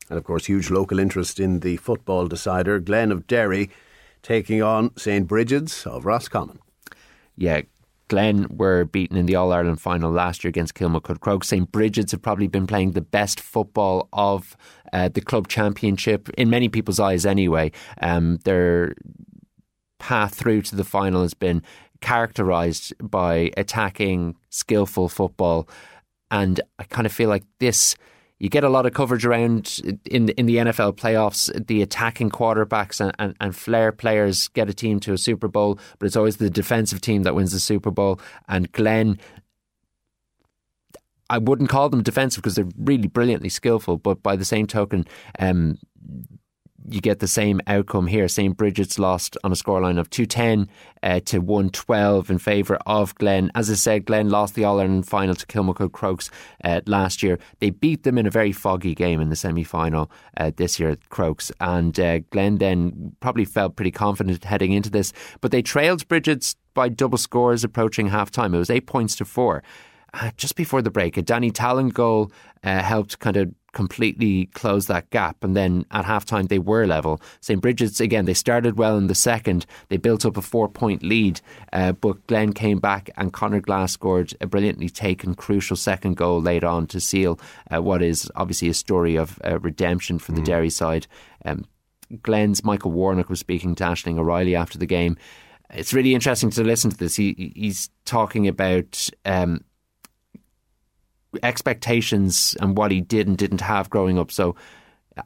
[0.09, 3.69] And of course, huge local interest in the football decider, Glen of Derry,
[4.21, 6.59] taking on St Brigid's of Roscommon.
[7.37, 7.61] Yeah,
[8.11, 11.45] Glen were beaten in the All Ireland final last year against Kilmacud Croke.
[11.45, 14.57] St Brigid's have probably been playing the best football of
[14.91, 17.25] uh, the club championship in many people's eyes.
[17.25, 17.71] Anyway,
[18.01, 18.95] um, their
[19.97, 21.63] path through to the final has been
[22.01, 25.69] characterised by attacking, skillful football,
[26.29, 27.95] and I kind of feel like this
[28.41, 31.67] you get a lot of coverage around in in the NFL playoffs.
[31.67, 35.77] The attacking quarterbacks and, and, and, flair players get a team to a Super Bowl,
[35.99, 38.19] but it's always the defensive team that wins the Super Bowl.
[38.47, 39.19] And Glen,
[41.29, 45.05] I wouldn't call them defensive because they're really brilliantly skillful, but by the same token,
[45.37, 45.77] um,
[46.89, 48.27] you get the same outcome here.
[48.27, 48.55] St.
[48.55, 50.69] Brigid's lost on a scoreline of 210
[51.03, 53.51] uh, to 112 in favour of Glen.
[53.55, 56.29] As I said, Glen lost the All Ireland final to Kilmacud Crokes
[56.63, 57.39] uh, last year.
[57.59, 60.89] They beat them in a very foggy game in the semi final uh, this year
[60.89, 61.51] at Crokes.
[61.59, 65.13] And uh, Glen then probably felt pretty confident heading into this.
[65.41, 68.53] But they trailed Brigid's by double scores approaching half time.
[68.53, 69.63] It was eight points to four.
[70.13, 72.31] Uh, just before the break, a Danny Tallon goal
[72.63, 75.43] uh, helped kind of completely close that gap.
[75.43, 77.21] And then at halftime, they were level.
[77.39, 77.61] St.
[77.61, 79.65] Brigid's, again, they started well in the second.
[79.89, 81.41] They built up a four point lead,
[81.73, 86.41] uh, but Glen came back and Conor Glass scored a brilliantly taken, crucial second goal
[86.41, 87.39] late on to seal
[87.73, 90.45] uh, what is obviously a story of uh, redemption for the mm.
[90.45, 91.07] Derry side.
[91.45, 91.65] Um,
[92.21, 95.17] Glen's Michael Warnock was speaking to Ashling O'Reilly after the game.
[95.73, 97.15] It's really interesting to listen to this.
[97.15, 99.63] He, he's talking about um,
[101.43, 104.31] expectations and what he did and didn't have growing up.
[104.31, 104.55] So,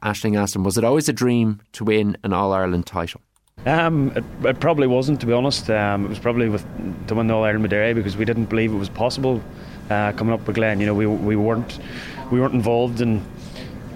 [0.02, 3.20] Ashling asked him, was it always a dream to win an All Ireland title?
[3.64, 5.70] Um, it, it, probably wasn't, to be honest.
[5.70, 6.64] Um, it was probably with
[7.08, 9.42] to win the All Ireland Madeira because we didn't believe it was possible.
[9.90, 11.78] Uh, coming up with Glen, you know, we we weren't
[12.30, 13.24] we weren't involved in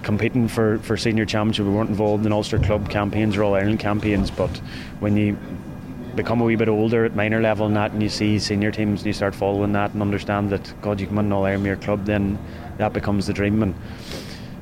[0.03, 1.65] competing for, for senior championship.
[1.65, 4.31] We weren't involved in Ulster club campaigns or All Ireland campaigns.
[4.31, 4.55] But
[4.99, 5.37] when you
[6.15, 9.01] become a wee bit older at minor level and that, and you see senior teams
[9.01, 11.81] and you start following that and understand that God, you can win an All Ireland
[11.81, 12.37] club, then
[12.77, 13.63] that becomes the dream.
[13.63, 13.73] And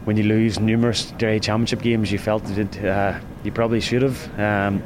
[0.06, 4.40] when you lose numerous Derry Championship games, you felt that uh, you probably should have
[4.40, 4.84] um,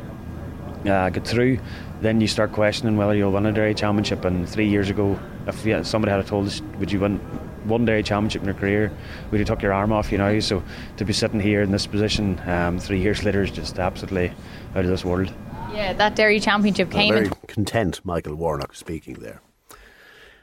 [0.85, 1.60] uh, got through.
[2.02, 4.26] Then you start questioning whether you'll win a Derry Championship.
[4.26, 7.19] And three years ago, if somebody had told us, would you win
[7.65, 8.91] one Derry Championship in your career,
[9.31, 10.40] would you took your arm off you know?
[10.40, 10.64] So
[10.98, 14.34] to be sitting here in this position um, three years later is just absolutely
[14.76, 15.34] out of this world.
[15.74, 17.14] Yeah, that Derry Championship came.
[17.14, 19.41] very content, Michael Warnock speaking there.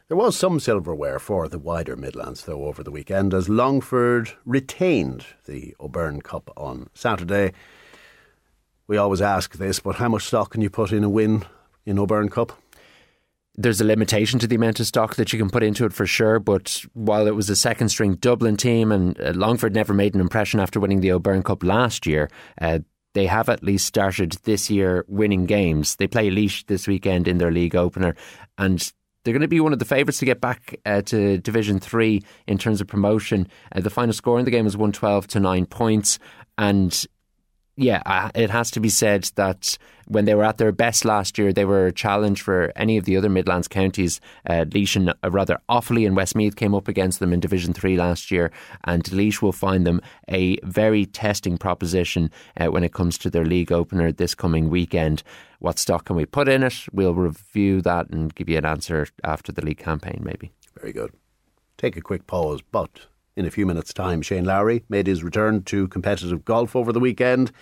[0.08, 5.24] There was some silverware for the wider Midlands, though, over the weekend as Longford retained
[5.46, 7.52] the O'Byrne Cup on Saturday.
[8.88, 11.44] We always ask this, but how much stock can you put in a win
[11.86, 12.60] in O'Byrne Cup?
[13.56, 16.06] there's a limitation to the amount of stock that you can put into it for
[16.06, 16.38] sure.
[16.38, 20.20] But while it was a second string Dublin team and uh, Longford never made an
[20.20, 22.30] impression after winning the O'Byrne Cup last year,
[22.60, 22.78] uh,
[23.14, 25.96] they have at least started this year winning games.
[25.96, 28.14] They play Laois this weekend in their league opener,
[28.56, 28.92] and
[29.24, 32.22] they're going to be one of the favourites to get back uh, to Division Three
[32.46, 33.48] in terms of promotion.
[33.74, 36.18] Uh, the final score in the game was one twelve to nine points,
[36.56, 37.06] and
[37.80, 41.38] yeah, uh, it has to be said that when they were at their best last
[41.38, 44.20] year, they were a challenge for any of the other Midlands counties.
[44.46, 47.96] Uh, Laois and uh, rather Offaly and Westmeath came up against them in Division Three
[47.96, 48.50] last year,
[48.84, 53.46] and Laois will find them a very testing proposition uh, when it comes to their
[53.46, 55.22] league opener this coming weekend.
[55.58, 56.74] What stock can we put in it?
[56.92, 60.52] We'll review that and give you an answer after the league campaign, maybe.
[60.78, 61.12] Very good.
[61.78, 65.62] Take a quick pause, but in a few minutes' time, Shane Lowry made his return
[65.64, 67.52] to competitive golf over the weekend.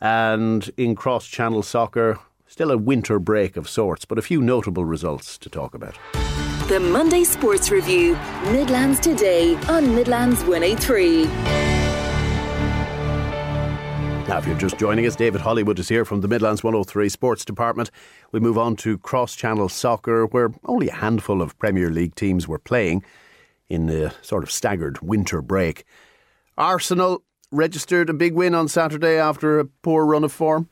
[0.00, 4.84] And in cross channel soccer, still a winter break of sorts, but a few notable
[4.84, 5.98] results to talk about.
[6.68, 8.16] The Monday Sports Review,
[8.46, 11.24] Midlands Today on Midlands 103.
[14.26, 17.44] Now, if you're just joining us, David Hollywood is here from the Midlands 103 Sports
[17.44, 17.90] Department.
[18.32, 22.48] We move on to cross channel soccer, where only a handful of Premier League teams
[22.48, 23.04] were playing
[23.68, 25.84] in the sort of staggered winter break.
[26.56, 30.68] Arsenal registered a big win on Saturday after a poor run of form.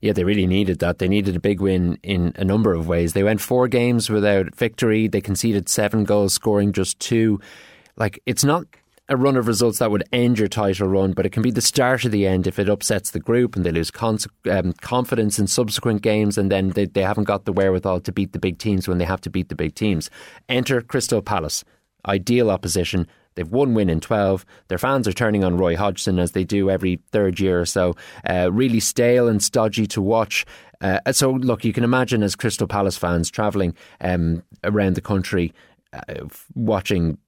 [0.00, 0.98] Yeah, they really needed that.
[0.98, 3.12] They needed a big win in a number of ways.
[3.12, 5.08] They went four games without victory.
[5.08, 7.40] They conceded seven goals, scoring just two.
[7.96, 8.66] Like, it's not
[9.08, 11.60] a run of results that would end your title run, but it can be the
[11.60, 14.18] start of the end if it upsets the group and they lose con-
[14.50, 18.32] um, confidence in subsequent games and then they, they haven't got the wherewithal to beat
[18.32, 20.10] the big teams when they have to beat the big teams.
[20.48, 21.64] Enter Crystal Palace
[22.06, 23.06] ideal opposition.
[23.34, 24.46] They've won one win in 12.
[24.68, 27.94] Their fans are turning on Roy Hodgson as they do every third year or so.
[28.28, 30.46] Uh, really stale and stodgy to watch.
[30.80, 35.52] Uh, so, look, you can imagine as Crystal Palace fans travelling um, around the country
[35.92, 37.18] uh, watching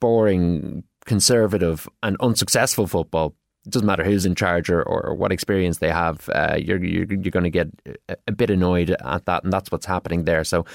[0.00, 3.34] boring, conservative, and unsuccessful football.
[3.66, 6.28] It doesn't matter who's in charge or, or what experience they have.
[6.28, 7.68] Uh, you're you're, you're going to get
[8.28, 10.44] a bit annoyed at that, and that's what's happening there.
[10.44, 10.66] So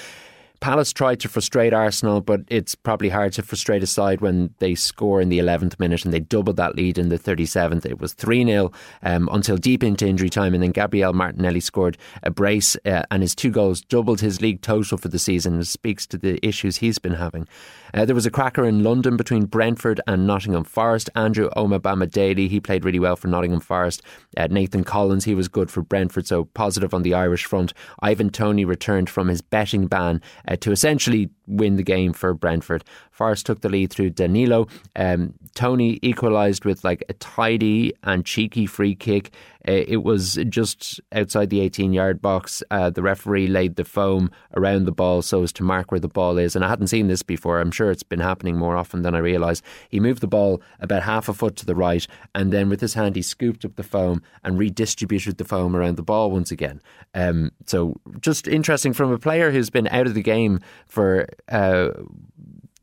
[0.60, 4.76] Palace tried to frustrate Arsenal, but it's probably hard to frustrate a side when they
[4.76, 7.86] score in the 11th minute and they doubled that lead in the 37th.
[7.86, 8.72] It was 3 0
[9.03, 13.22] um, until deep into injury time, and then Gabriel Martinelli scored a brace, uh, and
[13.22, 15.64] his two goals doubled his league total for the season.
[15.64, 17.48] Speaks to the issues he's been having.
[17.94, 21.10] Uh, there was a cracker in London between Brentford and Nottingham Forest.
[21.15, 24.02] Andrew Omobamidele, he played really well for Nottingham Forest.
[24.38, 27.73] Uh, Nathan Collins, he was good for Brentford, so positive on the Irish front.
[28.02, 32.84] Ivan Toney returned from his betting ban uh, to essentially win the game for Brentford.
[33.20, 34.70] Forest took the lead through Danilo.
[34.96, 39.34] Um, Toney equalised with like a tidy and cheeky free kick.
[39.68, 42.64] Uh, it was just outside the 18 yard box.
[42.72, 46.08] Uh, the referee laid the foam around the ball so as to mark where the
[46.08, 46.56] ball is.
[46.56, 47.60] And I hadn't seen this before.
[47.60, 49.62] I'm sure it's been happening more often than I realise.
[49.90, 52.94] He moved the ball about half a foot to the right, and then with his
[52.94, 56.82] hand, he scooped up the foam and redistributed the foam around the ball once again.
[57.14, 61.28] Um, so just interesting from a player who's been out of the game for.
[61.50, 61.90] Uh,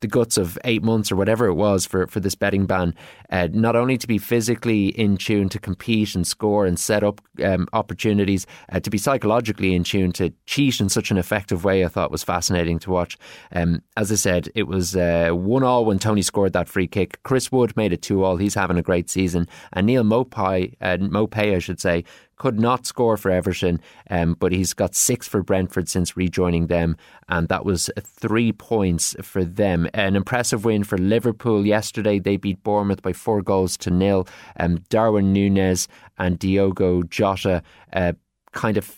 [0.01, 2.95] the guts of eight months or whatever it was for, for this betting ban,
[3.31, 7.21] uh, not only to be physically in tune to compete and score and set up
[7.43, 11.85] um, opportunities, uh, to be psychologically in tune to cheat in such an effective way,
[11.85, 13.17] I thought was fascinating to watch.
[13.53, 17.23] Um, as I said, it was uh, one all when Toney scored that free kick.
[17.23, 18.37] Chris Wood made it two all.
[18.37, 22.05] He's having a great season, and Neal Maupay, uh, Maupay, I should say,
[22.37, 23.81] could not score for Everton,
[24.11, 26.97] um, but he's got six for Brentford since rejoining them,
[27.29, 29.89] and that was three points for them.
[29.95, 32.19] An impressive win for Liverpool yesterday.
[32.19, 34.29] They beat Bournemouth by four goals to nil.
[34.61, 35.89] Um, Darwin Nunez
[36.19, 38.13] and Diogo Jota uh,
[38.53, 38.97] kind of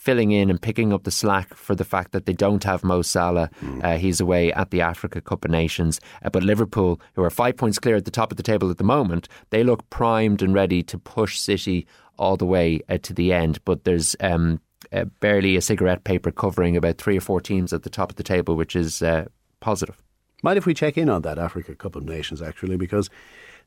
[0.00, 3.02] filling in and picking up the slack for the fact that they don't have Mo
[3.02, 3.50] Salah.
[3.82, 6.00] Uh, he's away at the Africa Cup of Nations.
[6.24, 8.78] Uh, but Liverpool, who are five points clear at the top of the table at
[8.78, 11.86] the moment, they look primed and ready to push City
[12.20, 13.58] all the way uh, to the end.
[13.64, 14.60] But there's um,
[14.92, 18.16] uh, barely a cigarette paper covering about three or four teams at the top of
[18.16, 19.24] the table, which is uh,
[19.58, 20.00] positive.
[20.42, 23.10] Mind if we check in on that Africa Cup of Nations, actually, because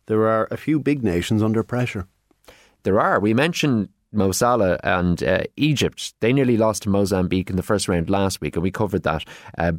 [0.05, 2.07] there are a few big nations under pressure.
[2.83, 3.19] There are.
[3.19, 6.13] We mentioned Mo Salah and uh, Egypt.
[6.19, 9.25] They nearly lost to Mozambique in the first round last week, and we covered that.
[9.57, 9.73] Uh,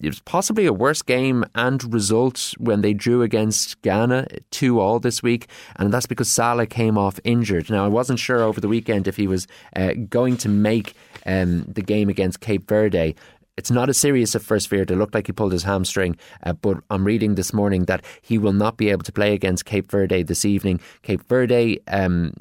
[0.00, 5.00] it was possibly a worse game and result when they drew against Ghana 2 all
[5.00, 7.70] this week, and that's because Salah came off injured.
[7.70, 10.94] Now, I wasn't sure over the weekend if he was uh, going to make
[11.26, 13.14] um, the game against Cape Verde.
[13.58, 14.88] It's not as serious at first feared.
[14.88, 18.38] It looked like he pulled his hamstring, uh, but I'm reading this morning that he
[18.38, 20.80] will not be able to play against Cape Verde this evening.
[21.02, 22.32] Cape Verde, um,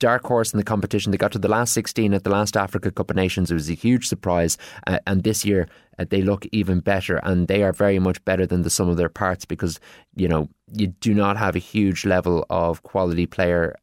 [0.00, 1.12] dark horse in the competition.
[1.12, 3.52] They got to the last 16 at the last Africa Cup of Nations.
[3.52, 5.68] It was a huge surprise, uh, and this year
[6.00, 8.96] uh, they look even better, and they are very much better than the sum of
[8.96, 9.78] their parts because
[10.16, 13.76] you know you do not have a huge level of quality player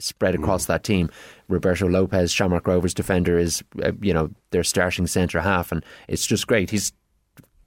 [0.00, 0.68] spread across mm.
[0.68, 1.10] that team.
[1.48, 6.26] Roberto Lopes, Shamrock Rovers defender, is uh, you know their starting centre half, and it's
[6.26, 6.70] just great.
[6.70, 6.92] He's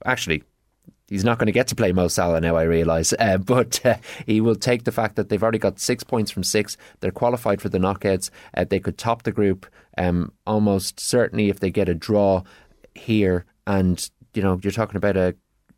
[0.04, 0.42] actually
[1.08, 2.56] he's not going to get to play Mo Salah now.
[2.56, 3.96] I realise, uh, but uh,
[4.26, 6.76] he will take the fact that they've already got six points from six.
[7.00, 8.30] They're qualified for the knockouts.
[8.56, 9.66] Uh, they could top the group
[9.98, 12.42] um, almost certainly if they get a draw
[12.94, 13.44] here.
[13.66, 15.34] And you know, you're talking about a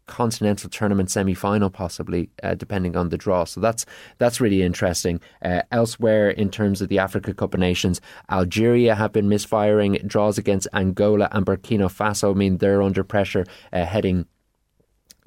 [0.06, 3.44] continental tournament semi final, possibly, uh, depending on the draw.
[3.44, 3.84] So that's
[4.18, 5.20] that's really interesting.
[5.42, 8.00] Uh, elsewhere, in terms of the Africa Cup of Nations,
[8.30, 9.94] Algeria have been misfiring.
[10.06, 14.26] Draws against Angola and Burkina Faso mean they're under pressure uh, heading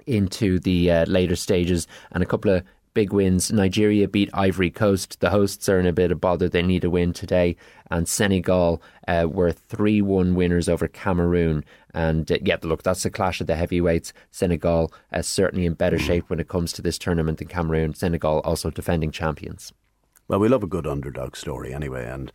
[0.08, 2.64] into the uh, later stages, and a couple of
[2.94, 3.52] big wins.
[3.52, 5.20] Nigeria beat Ivory Coast.
[5.20, 6.50] The hosts are in a bit of bother.
[6.50, 7.56] They need a win today.
[7.92, 11.64] And Senegal uh, were 3 1 winners over Cameroon.
[11.94, 14.14] And uh, yeah, look, that's the clash of the heavyweights.
[14.32, 17.94] Senegal uh, certainly in better shape when it comes to this tournament than Cameroon.
[17.94, 19.74] Senegal also defending champions.
[20.28, 22.08] Well, we love a good underdog story anyway.
[22.08, 22.32] And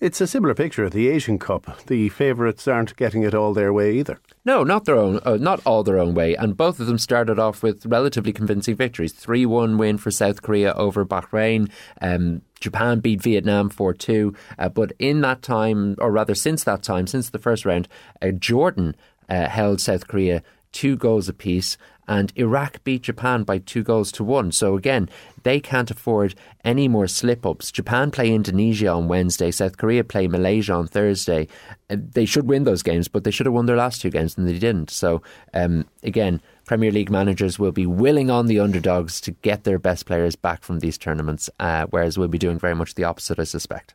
[0.00, 1.86] it's a similar picture at the Asian Cup.
[1.86, 4.20] The favourites aren't getting it all their way either.
[4.44, 6.34] No, not their own, uh, not all their own way.
[6.34, 9.12] And both of them started off with relatively convincing victories.
[9.12, 11.70] Three one win for South Korea over Bahrain.
[12.00, 14.34] Um, Japan beat Vietnam 4 2.
[14.58, 17.88] Uh, but in that time, or rather since that time, since the first round,
[18.20, 18.96] uh, Jordan
[19.28, 21.76] uh, held South Korea two goals apiece
[22.08, 24.50] and Iraq beat Japan by two goals to one.
[24.52, 25.08] So again,
[25.44, 26.34] they can't afford
[26.64, 27.70] any more slip ups.
[27.70, 31.46] Japan play Indonesia on Wednesday, South Korea play Malaysia on Thursday.
[31.88, 34.36] Uh, they should win those games, but they should have won their last two games
[34.36, 34.90] and they didn't.
[34.90, 35.22] So
[35.54, 40.06] um, again, Premier League managers will be willing on the underdogs to get their best
[40.06, 43.44] players back from these tournaments, uh, whereas we'll be doing very much the opposite, I
[43.44, 43.94] suspect.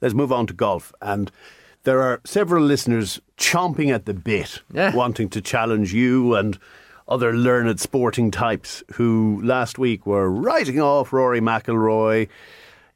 [0.00, 1.30] Let's move on to golf and
[1.84, 4.94] there are several listeners chomping at the bit, yeah.
[4.94, 6.58] wanting to challenge you and
[7.06, 12.28] other learned sporting types who last week were writing off Rory McIlroy,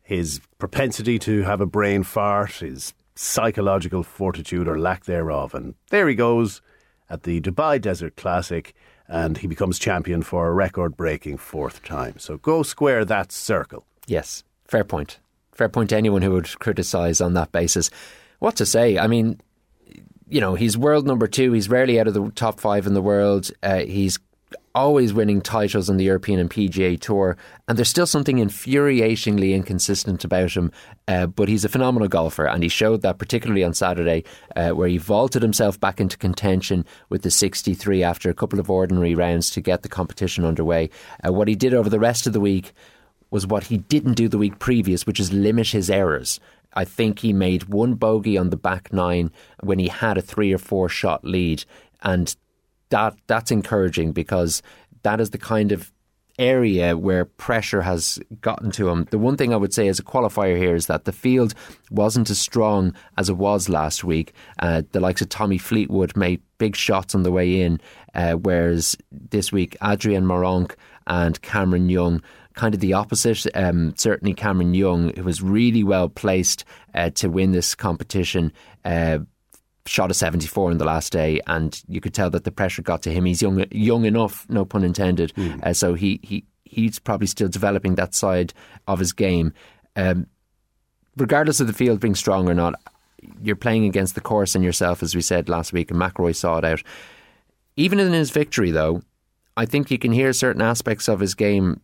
[0.03, 5.55] his propensity to have a brain fart, his psychological fortitude or lack thereof.
[5.55, 6.61] And there he goes
[7.09, 8.75] at the Dubai Desert Classic,
[9.09, 12.19] and he becomes champion for a record breaking fourth time.
[12.19, 13.87] So go square that circle.
[14.07, 15.19] Yes, fair point.
[15.53, 17.91] Fair point to anyone who would criticise on that basis.
[18.39, 18.99] What to say?
[18.99, 19.41] I mean,
[20.33, 21.53] you know, he's world number two.
[21.53, 23.51] He's rarely out of the top five in the world.
[23.63, 24.19] Uh, he's
[24.75, 27.37] always winning titles on the European and PGA Tour,
[27.69, 30.73] and there's still something infuriatingly inconsistent about him.
[31.07, 34.25] Uh, but he's a phenomenal golfer, and he showed that particularly on Saturday,
[34.57, 38.71] uh, where he vaulted himself back into contention with the 63 after a couple of
[38.71, 40.89] ordinary rounds to get the competition underway.
[41.27, 42.73] Uh, what he did over the rest of the week
[43.31, 46.41] was what he didn't do the week previous, which is limit his errors.
[46.75, 49.31] I think he made one bogey on the back nine
[49.61, 51.65] when he had a three or four shot lead,
[52.03, 52.35] and
[52.91, 54.63] that that's encouraging because
[55.03, 55.93] that is the kind of
[56.39, 59.07] area where pressure has gotten to him.
[59.11, 61.55] The one thing I would say as a qualifier here is that the field
[61.91, 64.33] wasn't as strong as it was last week.
[64.59, 67.81] Uh, the likes of Tommy Fleetwood made big shots on the way in,
[68.15, 70.75] uh, whereas this week Adrian Meronk
[71.07, 72.23] and Cameron Young
[72.55, 73.47] kind of the opposite.
[73.55, 76.65] Um, certainly, Cameron Young, who was really well placed
[76.95, 78.53] uh, to win this competition,
[78.85, 79.19] uh,
[79.87, 83.03] shot a 74 in the last day, and you could tell that the pressure got
[83.03, 83.25] to him.
[83.25, 85.33] He's young, young enough, no pun intended.
[85.35, 85.63] Mm.
[85.63, 88.55] Uh, so he he he's probably still developing that side
[88.87, 89.53] of his game.
[89.97, 90.27] Um,
[91.17, 92.75] regardless of the field being strong or not,
[93.43, 96.59] you're playing against the course and yourself, as we said last week, and McIlroy saw
[96.59, 96.83] it out.
[97.77, 99.03] Even in his victory, though,
[99.57, 101.81] I think you can hear certain aspects of his game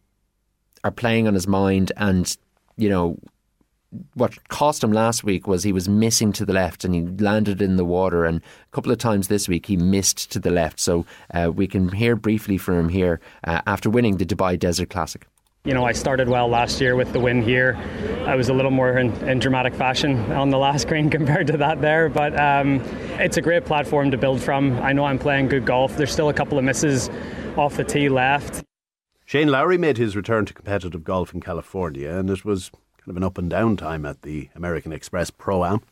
[0.85, 2.37] are playing on his mind and
[2.77, 3.19] you know
[4.15, 7.63] what cost him last week was he was missing to the left and he landed
[7.63, 10.79] in the water and a couple of times this week he missed to the left
[10.79, 14.91] so uh, we can hear briefly from him here uh, after winning the Dubai Desert
[14.91, 15.27] Classic
[15.65, 17.77] you know, I started well last year with the win here.
[18.27, 21.59] I was a little more in, in dramatic fashion on the last green compared to
[21.59, 22.81] that there, but um,
[23.19, 24.79] it's a great platform to build from.
[24.79, 25.97] I know I'm playing good golf.
[25.97, 27.11] There's still a couple of misses
[27.57, 28.65] off the tee left.
[29.29, 33.17] Shane Lowry made his return to competitive golf in California, and it was kind of
[33.19, 35.83] an up and down time at the American Express Pro Am.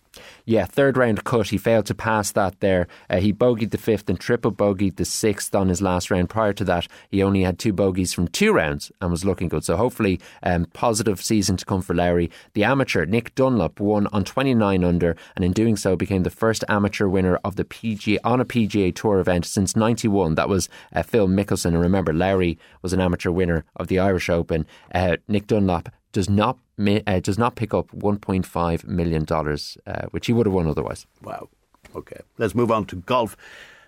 [0.45, 1.49] Yeah, third round cut.
[1.49, 2.87] He failed to pass that there.
[3.11, 6.31] Uh, he bogeyed the fifth and triple bogeyed the sixth on his last round.
[6.31, 9.65] Prior to that, he only had two bogeys from two rounds and was looking good.
[9.65, 12.31] So hopefully, um, positive season to come for Lowry.
[12.55, 16.65] The amateur Nick Dunlop won on 29 under, and in doing so, became the first
[16.69, 20.35] amateur winner of the PGA on a PGA Tour event since '91.
[20.35, 21.67] That was uh, Phil Mickelson.
[21.67, 24.67] And remember, Lowry was an amateur winner of the Irish Open.
[24.95, 30.27] Uh, Nick Dunlop does not uh, does not pick up 1.5 million dollars, uh, which
[30.27, 31.07] he would have won otherwise.
[31.23, 31.49] Wow.
[31.95, 33.37] Okay, let's move on to golf.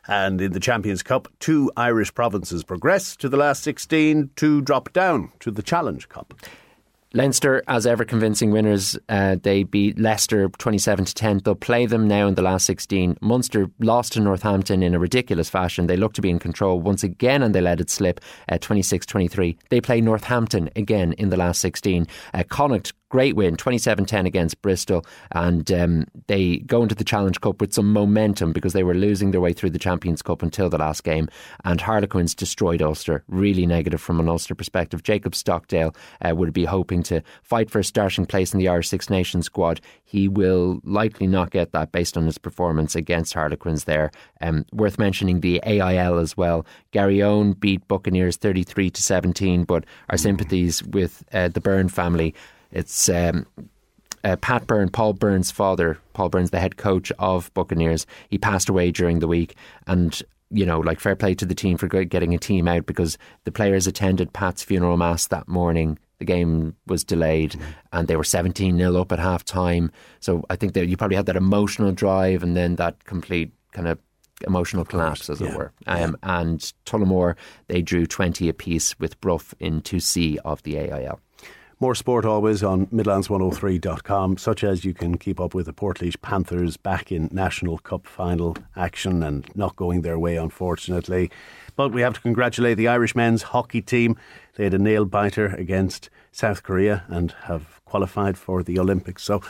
[0.07, 4.93] And in the Champions Cup, two Irish provinces progress to the last 16, two drop
[4.95, 6.33] down to the Challenge Cup.
[7.15, 8.99] Leinster, as ever, convincing winners.
[9.09, 11.41] Uh, they beat Leicester 27 to 10.
[11.45, 13.17] They'll play them now in the last 16.
[13.23, 15.87] Munster lost to Northampton in a ridiculous fashion.
[15.87, 18.21] They look to be in control once again and they let it slip
[18.61, 19.57] 26 uh, 23.
[19.71, 22.07] They play Northampton again in the last 16.
[22.35, 25.05] Uh, Connacht great win, 27 10 against Bristol.
[25.33, 29.31] And um, they go into the Challenge Cup with some momentum because they were losing
[29.31, 31.29] their way through the Champions Cup until the last game.
[31.65, 33.25] And Harlequins destroyed Ulster.
[33.29, 35.03] Really negative from an Ulster perspective.
[35.03, 35.95] Jacob Stockdale
[36.27, 39.47] uh, would be hoping to fight for a starting place in the Irish Six Nations
[39.47, 39.81] squad.
[40.05, 44.11] He will likely not get that based on his performance against Harlequins there.
[44.41, 46.67] Um, worth mentioning the AIL as well.
[46.93, 52.35] Garryowen beat Buccaneers 33 to 17, but our sympathies with uh, the Byrne family.
[52.71, 53.47] It's um,
[54.25, 58.07] uh, Pat Byrne, Paul Byrne's father, Paul Byrne's the head coach of Buccaneers.
[58.29, 59.55] He passed away during the week,
[59.87, 60.21] and
[60.51, 63.53] you know, like fair play to the team for getting a team out because the
[63.53, 65.99] players attended Pat's funeral mass that morning.
[66.19, 67.63] The game was delayed, mm.
[67.93, 69.93] and they were seventeen 0 up at half time.
[70.21, 73.87] So I think that you probably had that emotional drive, and then that complete kind
[73.87, 73.99] of
[74.47, 75.49] emotional collapse, as yeah.
[75.49, 75.73] it were.
[75.87, 76.41] Um, yeah.
[76.41, 77.37] And Tullamore,
[77.67, 81.21] they drew 20 apiece with Bruff in 2C of the AIL.
[81.81, 86.77] More sport always on Midlands103.com, such as you can keep up with the Portlaoise Panthers
[86.77, 91.31] back in National Cup final action and not going their way, unfortunately.
[91.77, 94.17] But we have to congratulate the Irish men's hockey team.
[94.57, 99.23] They had a nail biter against South Korea and have qualified for the Olympics.
[99.23, 99.41] So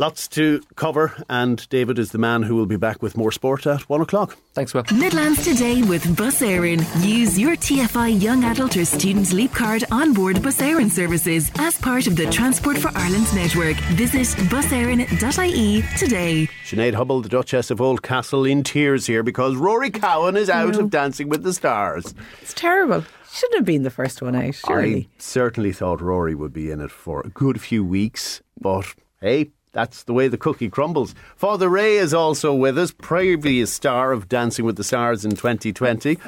[0.00, 3.66] Lots to cover, and David is the man who will be back with more sport
[3.66, 4.38] at one o'clock.
[4.54, 4.84] Thanks, Will.
[4.94, 6.84] Midlands today with Bus Éireann.
[7.04, 11.76] Use your TFI Young Adult or Student Leap Card on board Bus Éireann services as
[11.80, 13.74] part of the Transport for Ireland network.
[13.96, 16.48] Visit buséireann.ie today.
[16.64, 20.90] Sinead Hubble, the Duchess of Oldcastle, in tears here because Rory Cowan is out of
[20.90, 22.14] Dancing with the Stars.
[22.40, 23.04] It's terrible.
[23.32, 24.96] Shouldn't have been the first one out, surely.
[24.96, 29.50] I certainly thought Rory would be in it for a good few weeks, but hey,
[29.72, 31.14] that's the way the cookie crumbles.
[31.36, 36.18] Father Ray is also with us, previous star of Dancing with the Stars in 2020.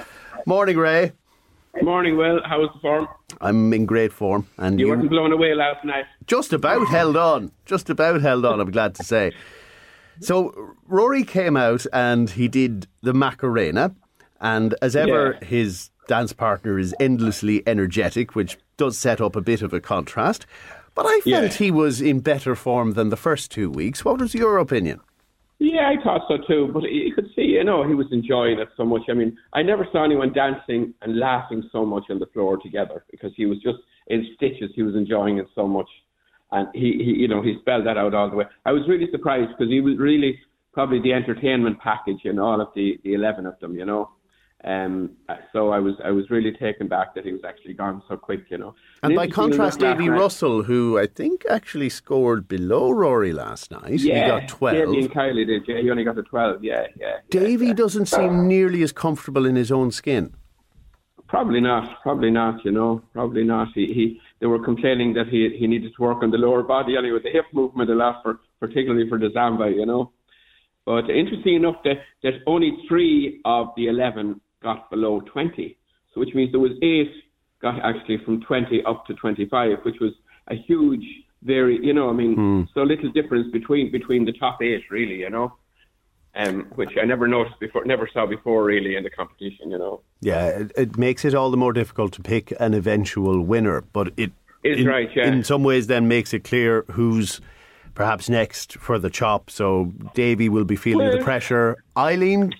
[0.46, 1.12] Morning, Ray.
[1.82, 2.40] Morning, Will.
[2.44, 3.08] How is the form?
[3.40, 4.46] I'm in great form.
[4.58, 6.04] And you, you weren't blown away last night.
[6.26, 7.52] Just about held on.
[7.64, 9.32] Just about held on, I'm glad to say.
[10.20, 13.94] So Rory came out and he did the Macarena.
[14.40, 15.46] And as ever, yeah.
[15.46, 20.46] his dance partner is endlessly energetic, which does set up a bit of a contrast.
[20.94, 21.48] But I felt yeah.
[21.48, 24.04] he was in better form than the first two weeks.
[24.04, 25.00] What was your opinion?
[25.58, 26.70] Yeah, I thought so too.
[26.72, 29.02] But you could see, you know, he was enjoying it so much.
[29.10, 33.04] I mean, I never saw anyone dancing and laughing so much on the floor together
[33.10, 34.70] because he was just in stitches.
[34.74, 35.88] He was enjoying it so much,
[36.50, 38.46] and he, he you know, he spelled that out all the way.
[38.64, 40.38] I was really surprised because he was really
[40.72, 43.74] probably the entertainment package in all of the the eleven of them.
[43.74, 44.10] You know.
[44.62, 45.12] Um,
[45.54, 48.44] so I was I was really taken back that he was actually gone so quick,
[48.50, 48.74] you know.
[49.02, 54.00] And, and by contrast, Davy Russell, who I think actually scored below Rory last night,
[54.00, 54.76] yeah, he got twelve.
[54.76, 55.62] Yeah, and Kylie did.
[55.66, 56.62] Yeah, he only got the twelve.
[56.62, 57.18] Yeah, yeah.
[57.30, 60.34] Davy yeah, doesn't seem nearly as comfortable in his own skin.
[61.26, 62.02] Probably not.
[62.02, 62.62] Probably not.
[62.62, 63.68] You know, probably not.
[63.74, 66.98] He, he they were complaining that he he needed to work on the lower body
[66.98, 70.12] anyway, the hip movement a lot for particularly for the Samba, you know.
[70.84, 75.76] But interesting enough that that only three of the eleven got below 20.
[76.12, 77.12] So which means there was eight
[77.62, 80.12] got actually from 20 up to 25, which was
[80.48, 81.04] a huge
[81.42, 82.68] very, you know, I mean, mm.
[82.74, 85.54] so little difference between between the top eight, really, you know,
[86.34, 90.02] um, which I never noticed before, never saw before, really, in the competition, you know.
[90.20, 94.12] Yeah, it, it makes it all the more difficult to pick an eventual winner, but
[94.16, 94.32] it
[94.62, 95.26] is in, right, yeah.
[95.26, 97.40] in some ways then makes it clear who's
[98.00, 99.50] perhaps next for the chop.
[99.50, 101.84] So Davy will be feeling well, the pressure.
[101.98, 102.50] Eileen,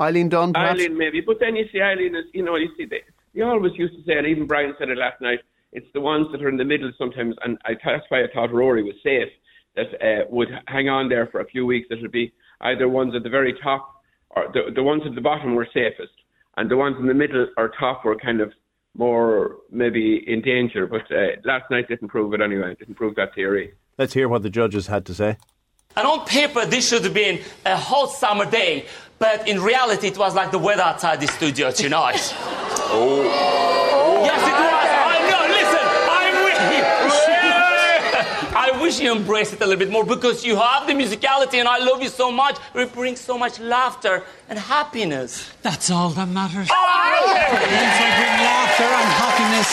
[0.00, 0.80] Eileen Dunne, perhaps?
[0.80, 3.02] Eileen maybe, but then you see Eileen is, you know, you see they,
[3.32, 5.38] you always used to say, and even Brian said it last night.
[5.70, 8.52] It's the ones that are in the middle sometimes, and I, that's why I thought
[8.52, 9.28] Rory was safe.
[9.76, 11.86] That uh, would hang on there for a few weeks.
[11.90, 15.20] That would be either ones at the very top or the the ones at the
[15.20, 16.16] bottom were safest,
[16.56, 18.50] and the ones in the middle or top were kind of
[18.96, 20.88] more maybe in danger.
[20.88, 22.72] But uh, last night didn't prove it anyway.
[22.72, 23.74] It didn't prove that theory.
[23.98, 25.36] Let's hear what the judges had to say.
[25.96, 28.86] And on paper, this should have been a hot summer day,
[29.18, 32.32] but in reality, it was like the weather outside the studio tonight.
[32.90, 33.24] oh.
[34.24, 34.88] Yes, it was.
[35.02, 35.42] I know.
[35.50, 35.86] Listen,
[38.56, 39.00] I wish.
[39.00, 42.02] You embraced it a little bit more because you have the musicality, and I love
[42.02, 42.56] you so much.
[42.74, 45.50] It brings so much laughter and happiness.
[45.62, 46.68] That's all that matters.
[46.70, 47.52] Oh, okay.
[47.84, 49.68] Once I bring laughter and happiness,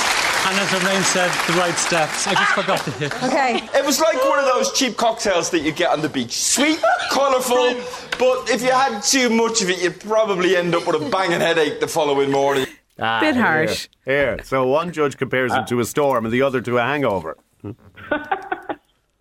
[0.47, 2.27] and as Elaine said, the right steps.
[2.27, 3.23] I just forgot to hit.
[3.23, 3.55] Okay.
[3.79, 6.33] It was like one of those cheap cocktails that you get on the beach.
[6.37, 6.79] Sweet,
[7.11, 7.75] colourful,
[8.19, 11.39] but if you had too much of it, you'd probably end up with a banging
[11.39, 12.67] headache the following morning.
[12.99, 13.87] Ah, Bit harsh.
[14.05, 14.39] Here.
[14.43, 17.37] So one judge compares it to a storm and the other to a hangover.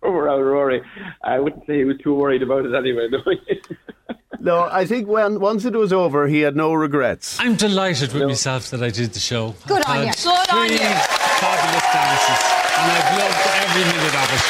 [0.05, 0.81] Overall, Rory,
[1.23, 3.07] I wouldn't say he was too worried about it anyway.
[3.11, 4.59] No.
[4.61, 7.39] No, I think when once it was over, he had no regrets.
[7.39, 9.55] I'm delighted with myself that I did the show.
[9.65, 10.13] Good I've on you.
[10.13, 10.93] Good on three you.
[11.41, 12.39] fabulous dances,
[12.77, 14.43] and I've loved every minute of it.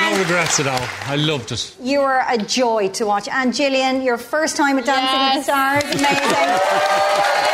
[0.00, 0.88] No regrets at all.
[1.06, 1.76] I loved it.
[1.80, 3.28] You were a joy to watch.
[3.28, 6.50] And Gillian, your first time at Dancing with the Stars, amazing.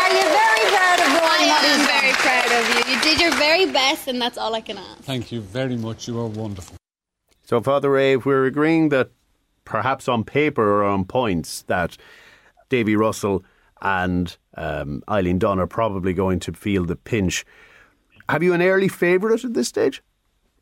[0.00, 1.44] Are you very proud of Rory?
[1.44, 2.22] I what am he's very done?
[2.24, 2.64] proud of
[3.04, 3.10] you.
[3.10, 5.02] You did your very best, and that's all I can ask.
[5.02, 6.08] Thank you very much.
[6.08, 6.76] You are wonderful.
[7.42, 9.10] So, Father Ray, we're agreeing that
[9.64, 11.96] perhaps on paper or on points that
[12.68, 13.44] Davy Russell
[13.82, 17.44] and um, Eileen Dunne are probably going to feel the pinch,
[18.28, 20.02] have you an early favourite at this stage?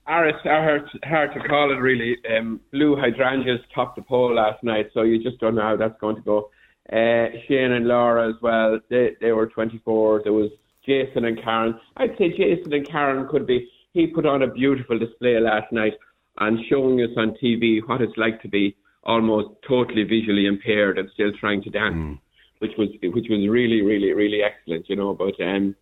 [0.07, 2.19] Aris, hard, hard to call it really.
[2.37, 5.99] Um, Blu Hydrangeas topped the poll last night, so you just don't know how that's
[5.99, 6.51] going to go.
[6.93, 10.23] Uh, Shane and Laura as well, they, they were 24.
[10.25, 10.51] There was
[10.87, 11.79] Jason and Karen.
[11.97, 13.69] I'd say Jason and Karen could be.
[13.93, 15.95] He put on a beautiful display last night
[16.39, 21.09] and showing us on TV what it's like to be almost totally visually impaired and
[21.15, 22.19] still trying to dance,
[22.59, 24.89] which was which was really, really, really excellent.
[24.89, 25.77] You know, but um,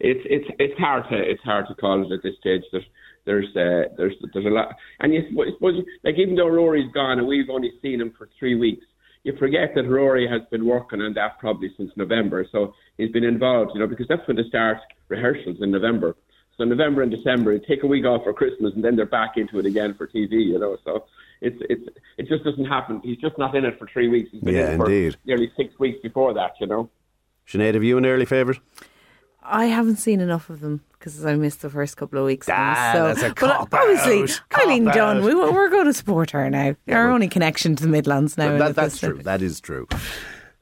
[0.00, 2.62] it's it's it's hard to it's hard to call it at this stage.
[2.72, 2.84] There's
[3.26, 7.18] there's uh, there's there's a lot, and you suppose, suppose like even though Rory's gone
[7.18, 8.84] and we've only seen him for three weeks,
[9.24, 12.46] you forget that Rory has been working on that probably since November.
[12.50, 14.78] So he's been involved, you know, because that's when they start
[15.08, 16.16] rehearsals in November.
[16.56, 19.36] So November and December, they take a week off for Christmas, and then they're back
[19.36, 20.76] into it again for TV, you know.
[20.84, 21.04] So
[21.40, 23.00] it's it's it just doesn't happen.
[23.04, 24.30] He's just not in it for three weeks.
[24.32, 25.16] He's been Yeah, in it for indeed.
[25.24, 26.90] nearly six weeks before that, you know.
[27.46, 28.60] Sinead, have you an early favourite?
[29.42, 32.48] I haven't seen enough of them because I missed the first couple of weeks.
[32.50, 35.92] Ah, so, that's a but cop obviously, out, Eileen cop Dunne, we, we're going to
[35.92, 36.74] support her now.
[36.86, 38.58] Yeah, Our well- only connection to the Midlands now.
[38.58, 39.20] That, that's true.
[39.22, 39.86] That is true.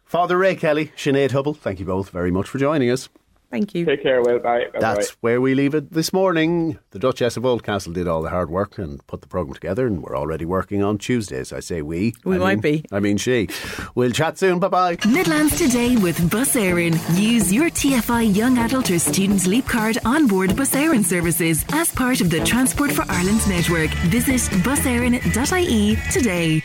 [0.05, 3.09] Father Ray Kelly, Sinead Hubble, thank you both very much for joining us.
[3.57, 3.87] Thank you.
[3.87, 4.21] Take care.
[4.23, 4.65] Well, bye.
[4.73, 4.81] Bye-bye.
[4.81, 6.79] That's where we leave it this morning.
[6.91, 10.03] The Duchess of Oldcastle did all the hard work and put the programme together, and
[10.03, 11.53] we're already working on Tuesdays.
[11.55, 12.15] I say we.
[12.25, 12.85] We I might mean- be.
[12.93, 13.49] I mean, she.
[13.95, 14.59] We'll chat soon.
[14.59, 14.97] Bye bye.
[15.09, 16.95] Midlands today with Bus Éireann.
[17.19, 21.91] Use your TFI Young Adult or Student Leap Card on board Bus Éireann services as
[21.93, 23.91] part of the Transport for Ireland network.
[24.11, 26.63] Visit buséireann.ie today.